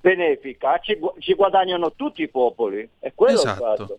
[0.00, 2.88] benefica ci, ci guadagnano tutti i popoli.
[2.98, 3.72] È quello esatto.
[3.72, 3.98] il fatto.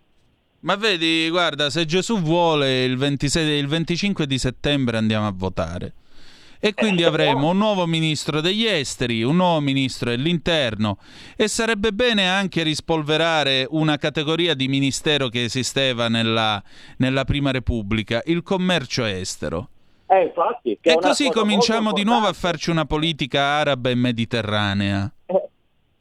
[0.62, 5.94] Ma vedi, guarda, se Gesù vuole il, 26, il 25 di settembre andiamo a votare.
[6.64, 11.00] E quindi eh, avremo un nuovo ministro degli esteri, un nuovo ministro dell'interno
[11.36, 16.62] e sarebbe bene anche rispolverare una categoria di ministero che esisteva nella,
[16.98, 19.70] nella Prima Repubblica, il commercio estero.
[20.06, 25.12] Eh, infatti, e così cominciamo di nuovo a farci una politica araba e mediterranea.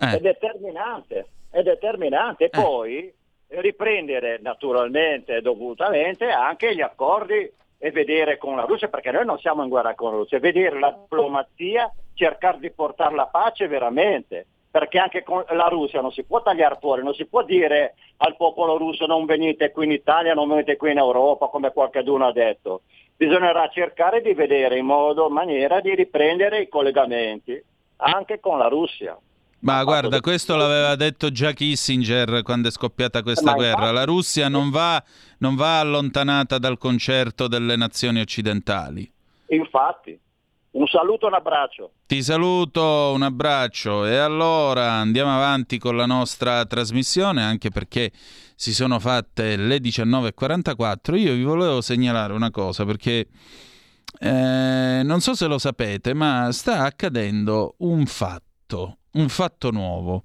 [0.01, 0.17] Eh.
[0.17, 2.45] È determinante, è determinante.
[2.45, 2.61] E eh.
[2.61, 3.13] poi
[3.49, 7.51] riprendere naturalmente e dovutamente anche gli accordi
[7.83, 10.79] e vedere con la Russia, perché noi non siamo in guerra con la Russia, vedere
[10.79, 16.23] la diplomazia, cercare di portare la pace veramente, perché anche con la Russia non si
[16.23, 20.35] può tagliare fuori, non si può dire al popolo russo non venite qui in Italia,
[20.35, 22.83] non venite qui in Europa, come qualcuno ha detto.
[23.17, 27.63] Bisognerà cercare di vedere in modo, maniera di riprendere i collegamenti
[27.97, 29.19] anche con la Russia.
[29.61, 33.91] Ma guarda, questo l'aveva detto già Kissinger quando è scoppiata questa guerra.
[33.91, 35.03] La Russia non va,
[35.39, 39.11] non va allontanata dal concerto delle nazioni occidentali.
[39.49, 40.19] Infatti,
[40.73, 41.93] un saluto e un abbraccio.
[42.07, 44.07] Ti saluto, un abbraccio.
[44.07, 48.13] E allora andiamo avanti con la nostra trasmissione, anche perché
[48.55, 51.19] si sono fatte le 19.44.
[51.19, 53.27] Io vi volevo segnalare una cosa, perché
[54.21, 60.25] eh, non so se lo sapete, ma sta accadendo un fatto un fatto nuovo.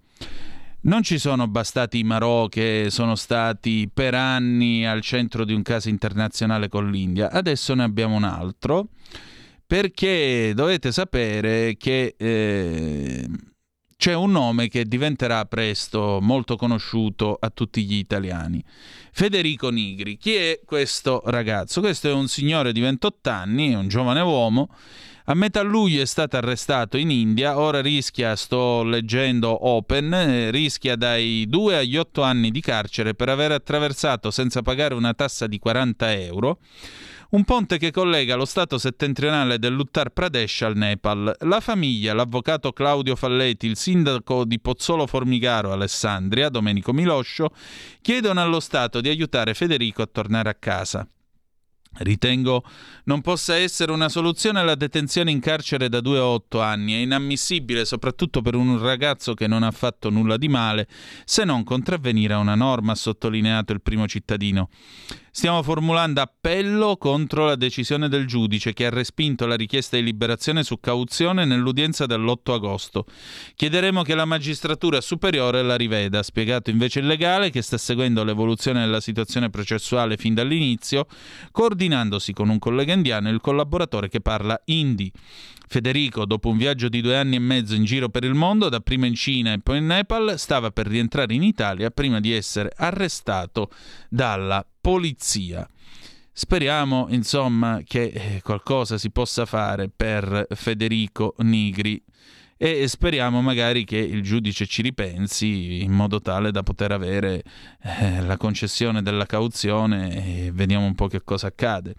[0.82, 5.64] Non ci sono bastati i Marò che sono stati per anni al centro di un
[5.64, 8.90] caso internazionale con l'India, adesso ne abbiamo un altro
[9.68, 13.28] perché dovete sapere che eh,
[13.98, 18.64] c'è un nome che diventerà presto molto conosciuto a tutti gli italiani.
[19.12, 20.18] Federico Nigri.
[20.18, 21.82] Chi è questo ragazzo?
[21.82, 24.70] Questo è un signore di 28 anni, un giovane uomo.
[25.28, 30.96] A metà luglio è stato arrestato in India, ora rischia, sto leggendo Open, eh, rischia
[30.96, 35.58] dai 2 agli 8 anni di carcere per aver attraversato senza pagare una tassa di
[35.58, 36.60] 40 euro
[37.32, 41.36] un ponte che collega lo stato settentrionale dell'Uttar Pradesh al Nepal.
[41.40, 47.50] La famiglia, l'avvocato Claudio Falletti, il sindaco di Pozzolo Formigaro Alessandria, Domenico Miloscio,
[48.02, 51.06] chiedono allo Stato di aiutare Federico a tornare a casa.
[51.98, 52.64] Ritengo
[53.06, 56.94] non possa essere una soluzione la detenzione in carcere da 2 a 8 anni.
[56.94, 60.88] È inammissibile, soprattutto per un ragazzo che non ha fatto nulla di male,
[61.24, 64.70] se non contravvenire a una norma, ha sottolineato il primo cittadino.
[65.38, 70.64] Stiamo formulando appello contro la decisione del giudice che ha respinto la richiesta di liberazione
[70.64, 73.06] su cauzione nell'udienza dell'8 agosto.
[73.54, 78.24] Chiederemo che la magistratura superiore la riveda, ha spiegato invece il legale che sta seguendo
[78.24, 81.06] l'evoluzione della situazione processuale fin dall'inizio,
[81.52, 85.12] coordinandosi con un collega indiano e il collaboratore che parla hindi.
[85.68, 89.06] Federico, dopo un viaggio di due anni e mezzo in giro per il mondo, dapprima
[89.06, 93.70] in Cina e poi in Nepal, stava per rientrare in Italia prima di essere arrestato
[94.08, 95.68] dalla polizia.
[96.32, 102.00] Speriamo, insomma, che eh, qualcosa si possa fare per Federico Nigri
[102.56, 107.42] e speriamo magari che il giudice ci ripensi in modo tale da poter avere
[107.82, 111.96] eh, la concessione della cauzione e vediamo un po' che cosa accade.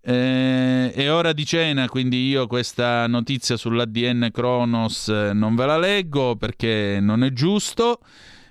[0.00, 5.78] Eh, è ora di cena, quindi io questa notizia sull'ADN Kronos eh, non ve la
[5.78, 7.98] leggo perché non è giusto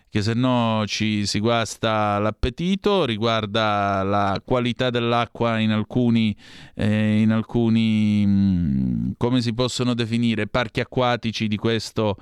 [0.10, 6.36] che se no ci si guasta l'appetito, riguarda la qualità dell'acqua in alcuni,
[6.76, 12.18] eh, in alcuni mh, mm, come si possono definire, parchi acquatici di questo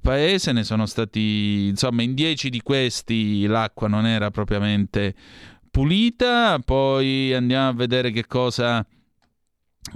[0.00, 5.14] paese, ne sono stati, insomma, in dieci di questi l'acqua non era propriamente
[5.70, 8.86] pulita, poi andiamo a vedere che cosa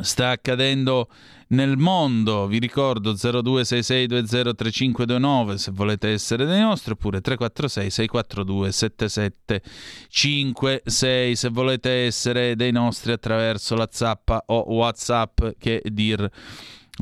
[0.01, 1.09] sta accadendo
[1.51, 2.47] nel mondo.
[2.47, 12.57] Vi ricordo 0266203529 se volete essere dei nostri, oppure 346 642 7756 se volete essere
[12.57, 16.31] dei nostri attraverso la zappa o WhatsApp che dir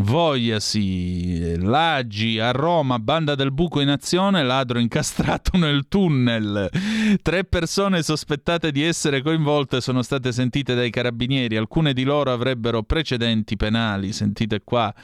[0.01, 6.71] Vogliasi, Laggi a Roma, banda del buco in azione, ladro incastrato nel tunnel.
[7.21, 12.85] Tre persone sospettate di essere coinvolte sono state sentite dai carabinieri, alcune di loro avrebbero
[12.85, 14.95] precedenti penali, sentite qua.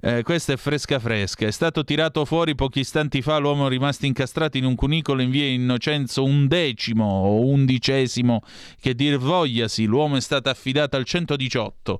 [0.00, 1.44] Eh, questa è fresca fresca.
[1.44, 5.46] È stato tirato fuori pochi istanti fa l'uomo rimasto incastrato in un cunicolo in via
[5.46, 8.42] Innocenzo undecimo o undicesimo,
[8.80, 11.98] che dir vogliasi, l'uomo è stato affidato al 118.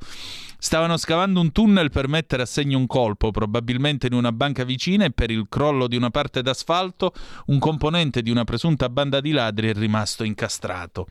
[0.67, 5.05] Stavano scavando un tunnel per mettere a segno un colpo, probabilmente in una banca vicina,
[5.05, 7.13] e per il crollo di una parte d'asfalto
[7.47, 11.07] un componente di una presunta banda di ladri è rimasto incastrato.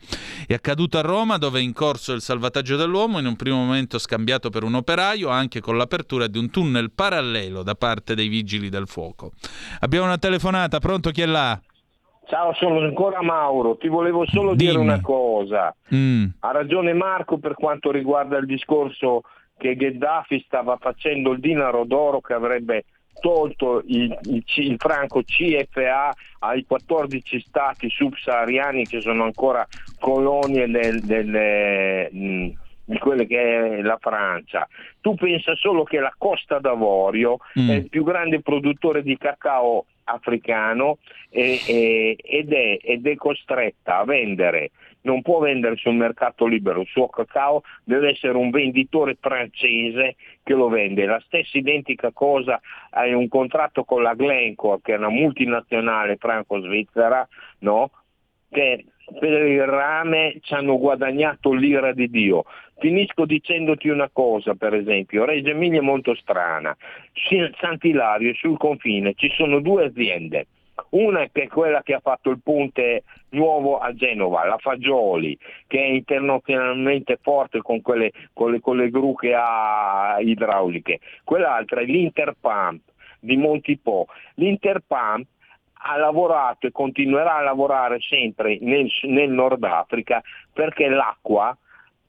[0.46, 3.98] È accaduto a Roma, dove è in corso il salvataggio dell'uomo, in un primo momento
[3.98, 8.68] scambiato per un operaio, anche con l'apertura di un tunnel parallelo da parte dei vigili
[8.68, 9.32] del fuoco.
[9.80, 11.58] Abbiamo una telefonata, pronto chi è là?
[12.26, 14.70] Ciao, sono ancora Mauro, ti volevo solo Dimmi.
[14.70, 15.74] dire una cosa.
[15.94, 16.26] Mm.
[16.40, 19.22] Ha ragione Marco per quanto riguarda il discorso
[19.58, 22.84] che Gheddafi stava facendo il dinaro d'oro che avrebbe
[23.20, 29.66] tolto il, il, il, franco CFA ai 14 stati subsahariani che sono ancora
[29.98, 32.52] colonie del, del, mh,
[32.84, 34.68] di quelle che è la Francia.
[35.00, 37.70] Tu pensa solo che la Costa d'Avorio mm.
[37.70, 40.98] è il più grande produttore di cacao africano
[41.30, 44.70] e, e, ed, è, ed è costretta a vendere
[45.06, 50.52] non può vendere sul mercato libero il suo cacao, deve essere un venditore francese che
[50.52, 51.06] lo vende.
[51.06, 52.60] La stessa identica cosa
[52.90, 57.26] hai un contratto con la Glencore, che è una multinazionale franco-svizzera,
[57.60, 57.90] no?
[58.50, 58.84] che
[59.18, 62.44] per il rame ci hanno guadagnato l'ira di Dio.
[62.78, 66.76] Finisco dicendoti una cosa, per esempio, Reggio Emilia è molto strana,
[67.58, 70.46] Sant'Ilario sul confine ci sono due aziende,
[70.90, 75.36] una è quella che ha fatto il ponte nuovo a Genova, la Fagioli,
[75.66, 81.00] che è internazionalmente forte con, quelle, con, le, con le gru che ha idrauliche.
[81.24, 82.80] Quell'altra è l'Interpump
[83.20, 84.06] di Montipo.
[84.34, 85.26] L'Interpump
[85.72, 90.22] ha lavorato e continuerà a lavorare sempre nel, nel Nord Africa
[90.52, 91.56] perché l'acqua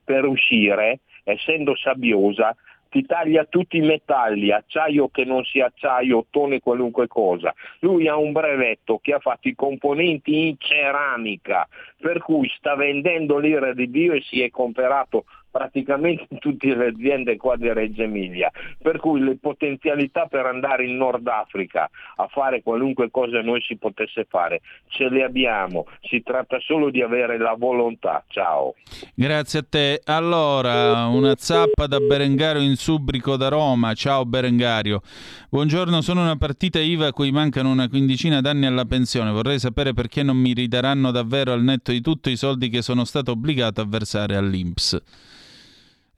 [0.04, 2.56] per uscire, essendo sabbiosa,
[2.90, 7.54] ti taglia tutti i metalli, acciaio che non sia acciaio, ottone, qualunque cosa.
[7.80, 11.68] Lui ha un brevetto che ha fatto i componenti in ceramica,
[12.00, 17.38] per cui sta vendendo l'ira di Dio e si è comprato praticamente tutte le aziende
[17.38, 18.52] qua di Reggio Emilia,
[18.82, 23.76] per cui le potenzialità per andare in Nord Africa a fare qualunque cosa noi si
[23.78, 28.24] potesse fare, ce le abbiamo, si tratta solo di avere la volontà.
[28.28, 28.76] Ciao.
[29.14, 30.02] Grazie a te.
[30.06, 33.94] Allora, una zappa da Berengario in Subrico da Roma.
[33.94, 35.02] Ciao Berengario.
[35.50, 39.32] Buongiorno, sono una partita IVA a cui mancano una quindicina d'anni alla pensione.
[39.32, 43.06] Vorrei sapere perché non mi ridaranno davvero al netto di tutto i soldi che sono
[43.06, 45.02] stato obbligato a versare all'Inps.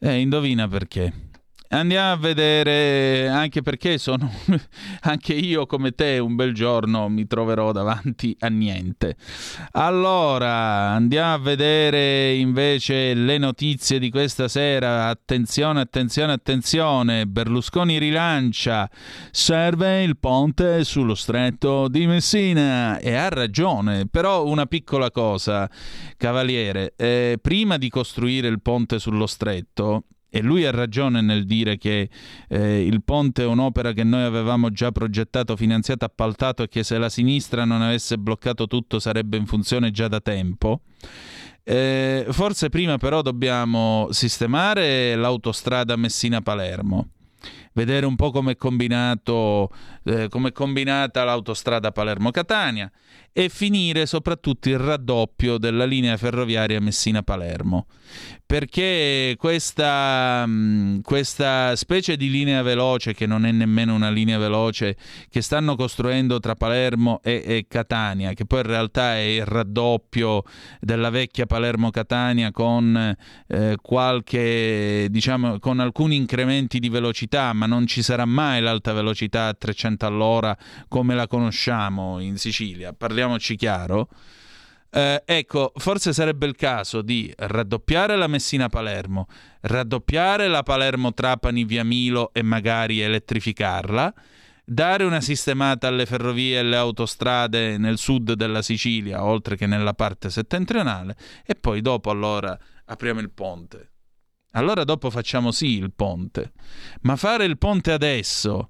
[0.01, 1.28] Eh, indovina perché.
[1.71, 4.27] Andiamo a vedere, anche perché sono
[5.01, 9.15] anche io come te un bel giorno mi troverò davanti a niente.
[9.73, 15.09] Allora, andiamo a vedere invece le notizie di questa sera.
[15.09, 17.27] Attenzione, attenzione, attenzione.
[17.27, 18.89] Berlusconi rilancia.
[19.29, 24.07] Serve il ponte sullo stretto di Messina e ha ragione.
[24.07, 25.69] Però una piccola cosa,
[26.17, 31.77] cavaliere, eh, prima di costruire il ponte sullo stretto e lui ha ragione nel dire
[31.77, 32.09] che
[32.47, 36.97] eh, il ponte è un'opera che noi avevamo già progettato, finanziato, appaltato e che se
[36.97, 40.81] la sinistra non avesse bloccato tutto sarebbe in funzione già da tempo.
[41.63, 47.09] Eh, forse prima però dobbiamo sistemare l'autostrada Messina-Palermo
[47.73, 48.57] vedere un po' come è
[50.03, 52.91] eh, combinata l'autostrada Palermo-Catania
[53.31, 57.85] e finire soprattutto il raddoppio della linea ferroviaria Messina-Palermo.
[58.45, 64.97] Perché questa, mm, questa specie di linea veloce, che non è nemmeno una linea veloce,
[65.29, 70.43] che stanno costruendo tra Palermo e, e Catania, che poi in realtà è il raddoppio
[70.79, 73.15] della vecchia Palermo-Catania con
[73.47, 79.47] eh, qualche, diciamo, con alcuni incrementi di velocità, ma non ci sarà mai l'alta velocità
[79.47, 80.57] a 300 all'ora
[80.87, 82.93] come la conosciamo in Sicilia.
[83.19, 84.07] Parliamoci chiaro.
[84.91, 89.27] Eh, ecco, forse sarebbe il caso di raddoppiare la Messina-Palermo,
[89.61, 94.13] raddoppiare la Palermo-Trapani via Milo e magari elettrificarla,
[94.63, 99.93] dare una sistemata alle ferrovie e alle autostrade nel sud della Sicilia, oltre che nella
[99.93, 103.91] parte settentrionale, e poi dopo allora apriamo il ponte.
[104.51, 106.53] Allora dopo facciamo sì il ponte,
[107.01, 108.69] ma fare il ponte adesso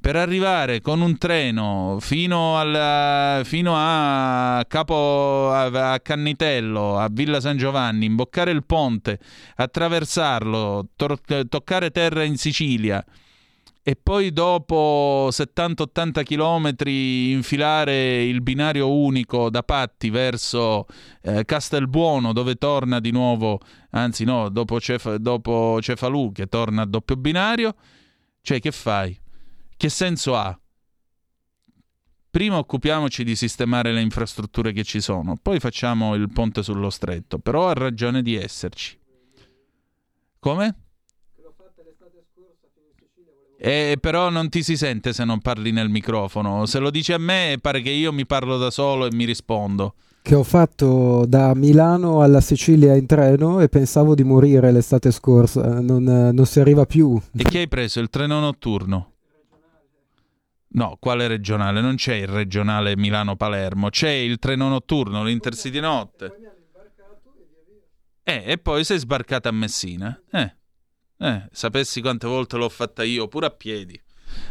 [0.00, 7.40] per arrivare con un treno fino, alla, fino a Capo a, a, Cannitello, a Villa
[7.40, 9.18] San Giovanni, imboccare il ponte,
[9.56, 11.18] attraversarlo, to-
[11.48, 13.04] toccare terra in Sicilia
[13.88, 20.86] e poi dopo 70-80 km infilare il binario unico da Patti verso
[21.22, 23.60] eh, Castelbuono dove torna di nuovo,
[23.90, 27.76] anzi no, dopo, Cef- dopo Cefalù che torna a doppio binario,
[28.40, 29.16] cioè che fai?
[29.76, 30.58] Che senso ha?
[32.30, 37.38] Prima occupiamoci di sistemare le infrastrutture che ci sono, poi facciamo il ponte sullo stretto,
[37.38, 38.98] però ha ragione di esserci.
[40.38, 40.76] Come?
[43.58, 46.66] Eh, però non ti si sente se non parli nel microfono.
[46.66, 49.94] Se lo dici a me, pare che io mi parlo da solo e mi rispondo.
[50.22, 55.80] Che ho fatto da Milano alla Sicilia in treno e pensavo di morire l'estate scorsa.
[55.80, 57.18] Non, non si arriva più.
[57.36, 58.00] E che hai preso?
[58.00, 59.15] Il treno notturno?
[60.68, 61.80] No, quale regionale?
[61.80, 66.32] Non c'è il regionale Milano-Palermo, c'è il treno notturno, l'Intercity notte.
[68.22, 70.20] Eh, e poi sei sbarcata a Messina.
[70.32, 70.56] Eh,
[71.18, 73.98] eh, sapessi quante volte l'ho fatta io, pure a piedi.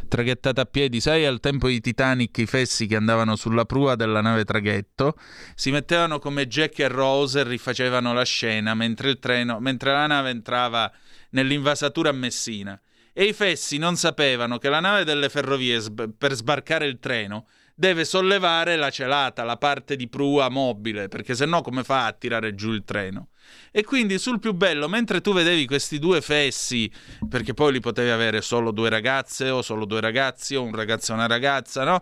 [0.08, 4.22] Traghettata a piedi, sai, al tempo di Titanic i fessi che andavano sulla prua della
[4.22, 5.18] nave traghetto
[5.54, 10.30] si mettevano come Jack e Rose e rifacevano la scena mentre, treno, mentre la nave
[10.30, 10.92] entrava
[11.32, 12.80] nell'invasatura a Messina
[13.18, 17.48] e i fessi non sapevano che la nave delle ferrovie sb- per sbarcare il treno
[17.74, 22.12] deve sollevare la celata, la parte di prua mobile, perché se no come fa a
[22.12, 23.30] tirare giù il treno?
[23.72, 26.92] E quindi sul più bello, mentre tu vedevi questi due fessi,
[27.30, 31.14] perché poi li potevi avere solo due ragazze o solo due ragazzi o un ragazzo
[31.14, 32.02] e una ragazza, no?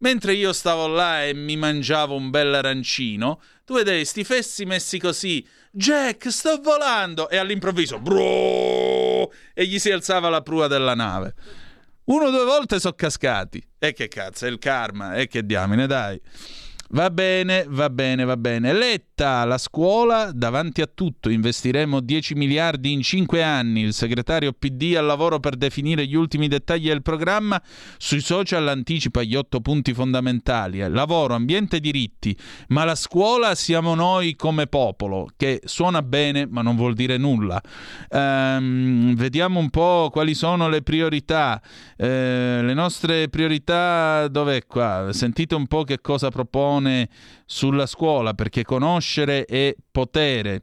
[0.00, 4.98] Mentre io stavo là e mi mangiavo un bel arancino, tu vedevi sti fessi messi
[4.98, 7.28] così Jack, sto volando!
[7.28, 9.30] E all'improvviso, bro!
[9.52, 11.34] E gli si alzava la prua della nave.
[12.04, 13.62] Uno o due volte sono cascati.
[13.78, 15.16] E che cazzo, è il karma.
[15.16, 16.18] E che diamine, dai.
[16.90, 18.72] Va bene, va bene, va bene.
[18.72, 21.28] Letta, la scuola davanti a tutto.
[21.28, 23.82] Investiremo 10 miliardi in 5 anni.
[23.82, 27.60] Il segretario PD al lavoro per definire gli ultimi dettagli del programma.
[27.98, 30.78] Sui social anticipa gli otto punti fondamentali.
[30.88, 32.34] Lavoro, ambiente e diritti.
[32.68, 37.60] Ma la scuola siamo noi come popolo, che suona bene ma non vuol dire nulla.
[38.08, 41.60] Ehm, vediamo un po' quali sono le priorità.
[41.98, 45.08] Eh, le nostre priorità, dov'è qua?
[45.12, 46.76] Sentite un po' che cosa propone
[47.46, 50.62] sulla scuola, perché conoscere è potere.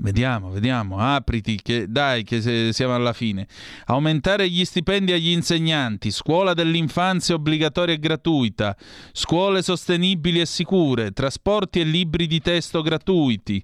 [0.00, 3.48] Vediamo, vediamo, apriti, che, dai che se- siamo alla fine.
[3.86, 8.76] Aumentare gli stipendi agli insegnanti, scuola dell'infanzia obbligatoria e gratuita,
[9.10, 13.60] scuole sostenibili e sicure, trasporti e libri di testo gratuiti.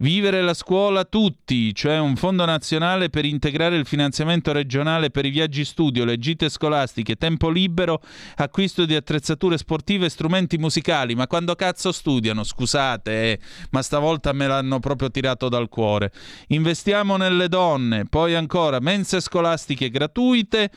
[0.00, 5.30] Vivere la scuola tutti, cioè un fondo nazionale per integrare il finanziamento regionale per i
[5.30, 8.02] viaggi studio, le gite scolastiche, tempo libero,
[8.36, 11.14] acquisto di attrezzature sportive e strumenti musicali.
[11.14, 12.44] Ma quando cazzo studiano?
[12.44, 13.38] Scusate, eh,
[13.70, 16.12] ma stavolta me l'hanno proprio tirato dal cuore.
[16.48, 20.70] Investiamo nelle donne, poi ancora mense scolastiche gratuite,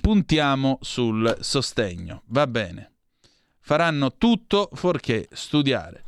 [0.00, 2.22] puntiamo sul sostegno.
[2.26, 2.90] Va bene.
[3.60, 6.03] Faranno tutto fuorché studiare.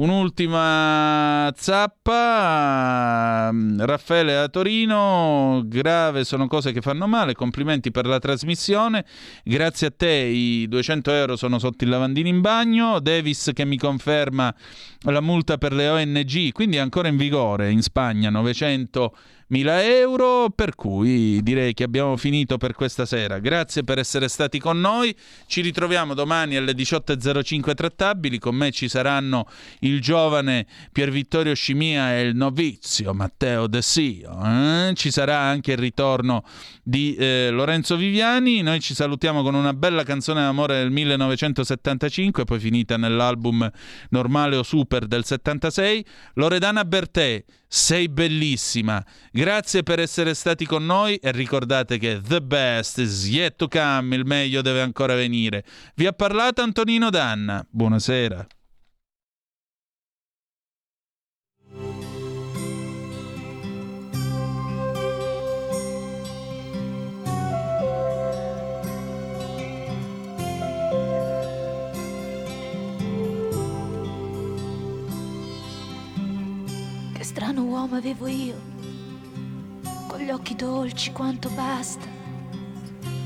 [0.00, 8.18] Un'ultima zappa, mm, Raffaele a Torino, grave sono cose che fanno male, complimenti per la
[8.18, 9.04] trasmissione,
[9.44, 13.76] grazie a te i 200 euro sono sotto il lavandino in bagno, Davis che mi
[13.76, 14.54] conferma
[15.02, 20.50] la multa per le ONG, quindi è ancora in vigore in Spagna 900 mila euro,
[20.54, 23.38] per cui direi che abbiamo finito per questa sera.
[23.40, 25.14] Grazie per essere stati con noi,
[25.46, 29.46] ci ritroviamo domani alle 18.05 trattabili, con me ci saranno
[29.80, 34.92] il giovane Pier Vittorio Scimia e il novizio Matteo De Sio, eh?
[34.94, 36.44] ci sarà anche il ritorno
[36.82, 42.58] di eh, Lorenzo Viviani, noi ci salutiamo con una bella canzone d'amore del 1975, poi
[42.60, 43.68] finita nell'album
[44.10, 46.04] Normale o Super del 76,
[46.34, 49.02] Loredana Bertè, sei bellissima.
[49.30, 54.16] Grazie per essere stati con noi e ricordate che the best is yet to come,
[54.16, 55.64] il meglio deve ancora venire.
[55.94, 57.64] Vi ha parlato Antonino Danna.
[57.70, 58.44] Buonasera.
[77.30, 78.56] Strano uomo avevo io,
[80.08, 82.04] con gli occhi dolci quanto basta,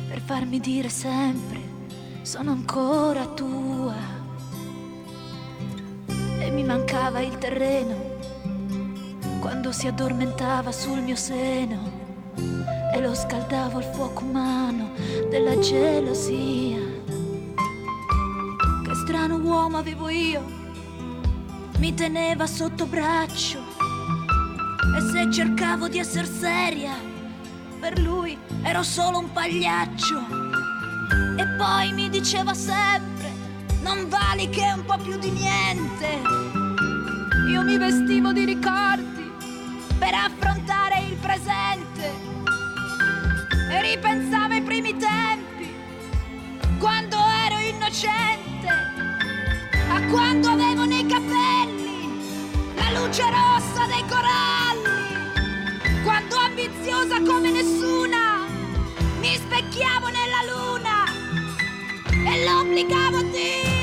[0.08, 1.58] per farmi dire sempre
[2.20, 3.94] sono ancora tua.
[6.38, 7.96] E mi mancava il terreno
[9.40, 11.90] quando si addormentava sul mio seno
[12.92, 14.90] e lo scaldavo al fuoco umano
[15.30, 16.78] della gelosia.
[18.84, 20.42] Che strano uomo avevo io,
[21.78, 23.63] mi teneva sotto braccio
[24.96, 26.94] e se cercavo di essere seria,
[27.80, 30.26] per lui ero solo un pagliaccio.
[31.36, 33.32] E poi mi diceva sempre,
[33.82, 36.22] non vali che un po' più di niente.
[37.48, 39.32] Io mi vestivo di ricordi
[39.98, 42.12] per affrontare il presente
[43.70, 45.74] e ripensavo ai primi tempi,
[46.78, 47.16] quando
[47.46, 48.68] ero innocente,
[49.88, 51.43] a quando avevo nei capelli
[53.06, 58.46] luce rossa dei coralli, quando ambiziosa come nessuna
[59.20, 61.04] mi specchiavo nella luna
[62.26, 63.73] e l'obbligavo a dirmi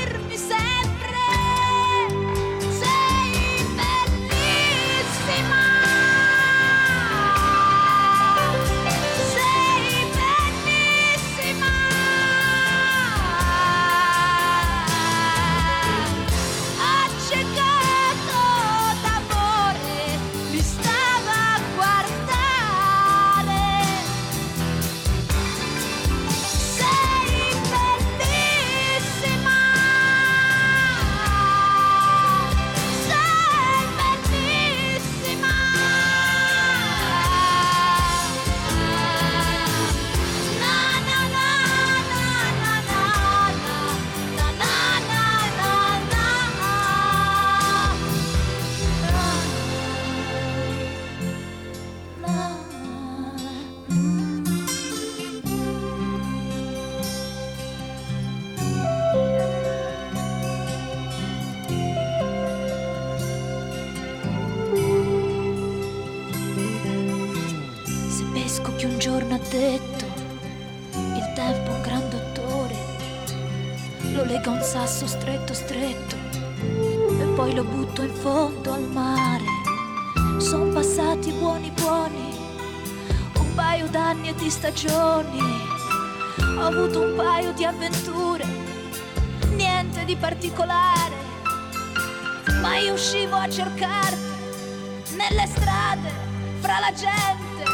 [96.94, 97.64] gente.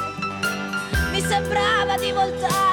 [1.11, 2.68] Mi sembrava di voltarmi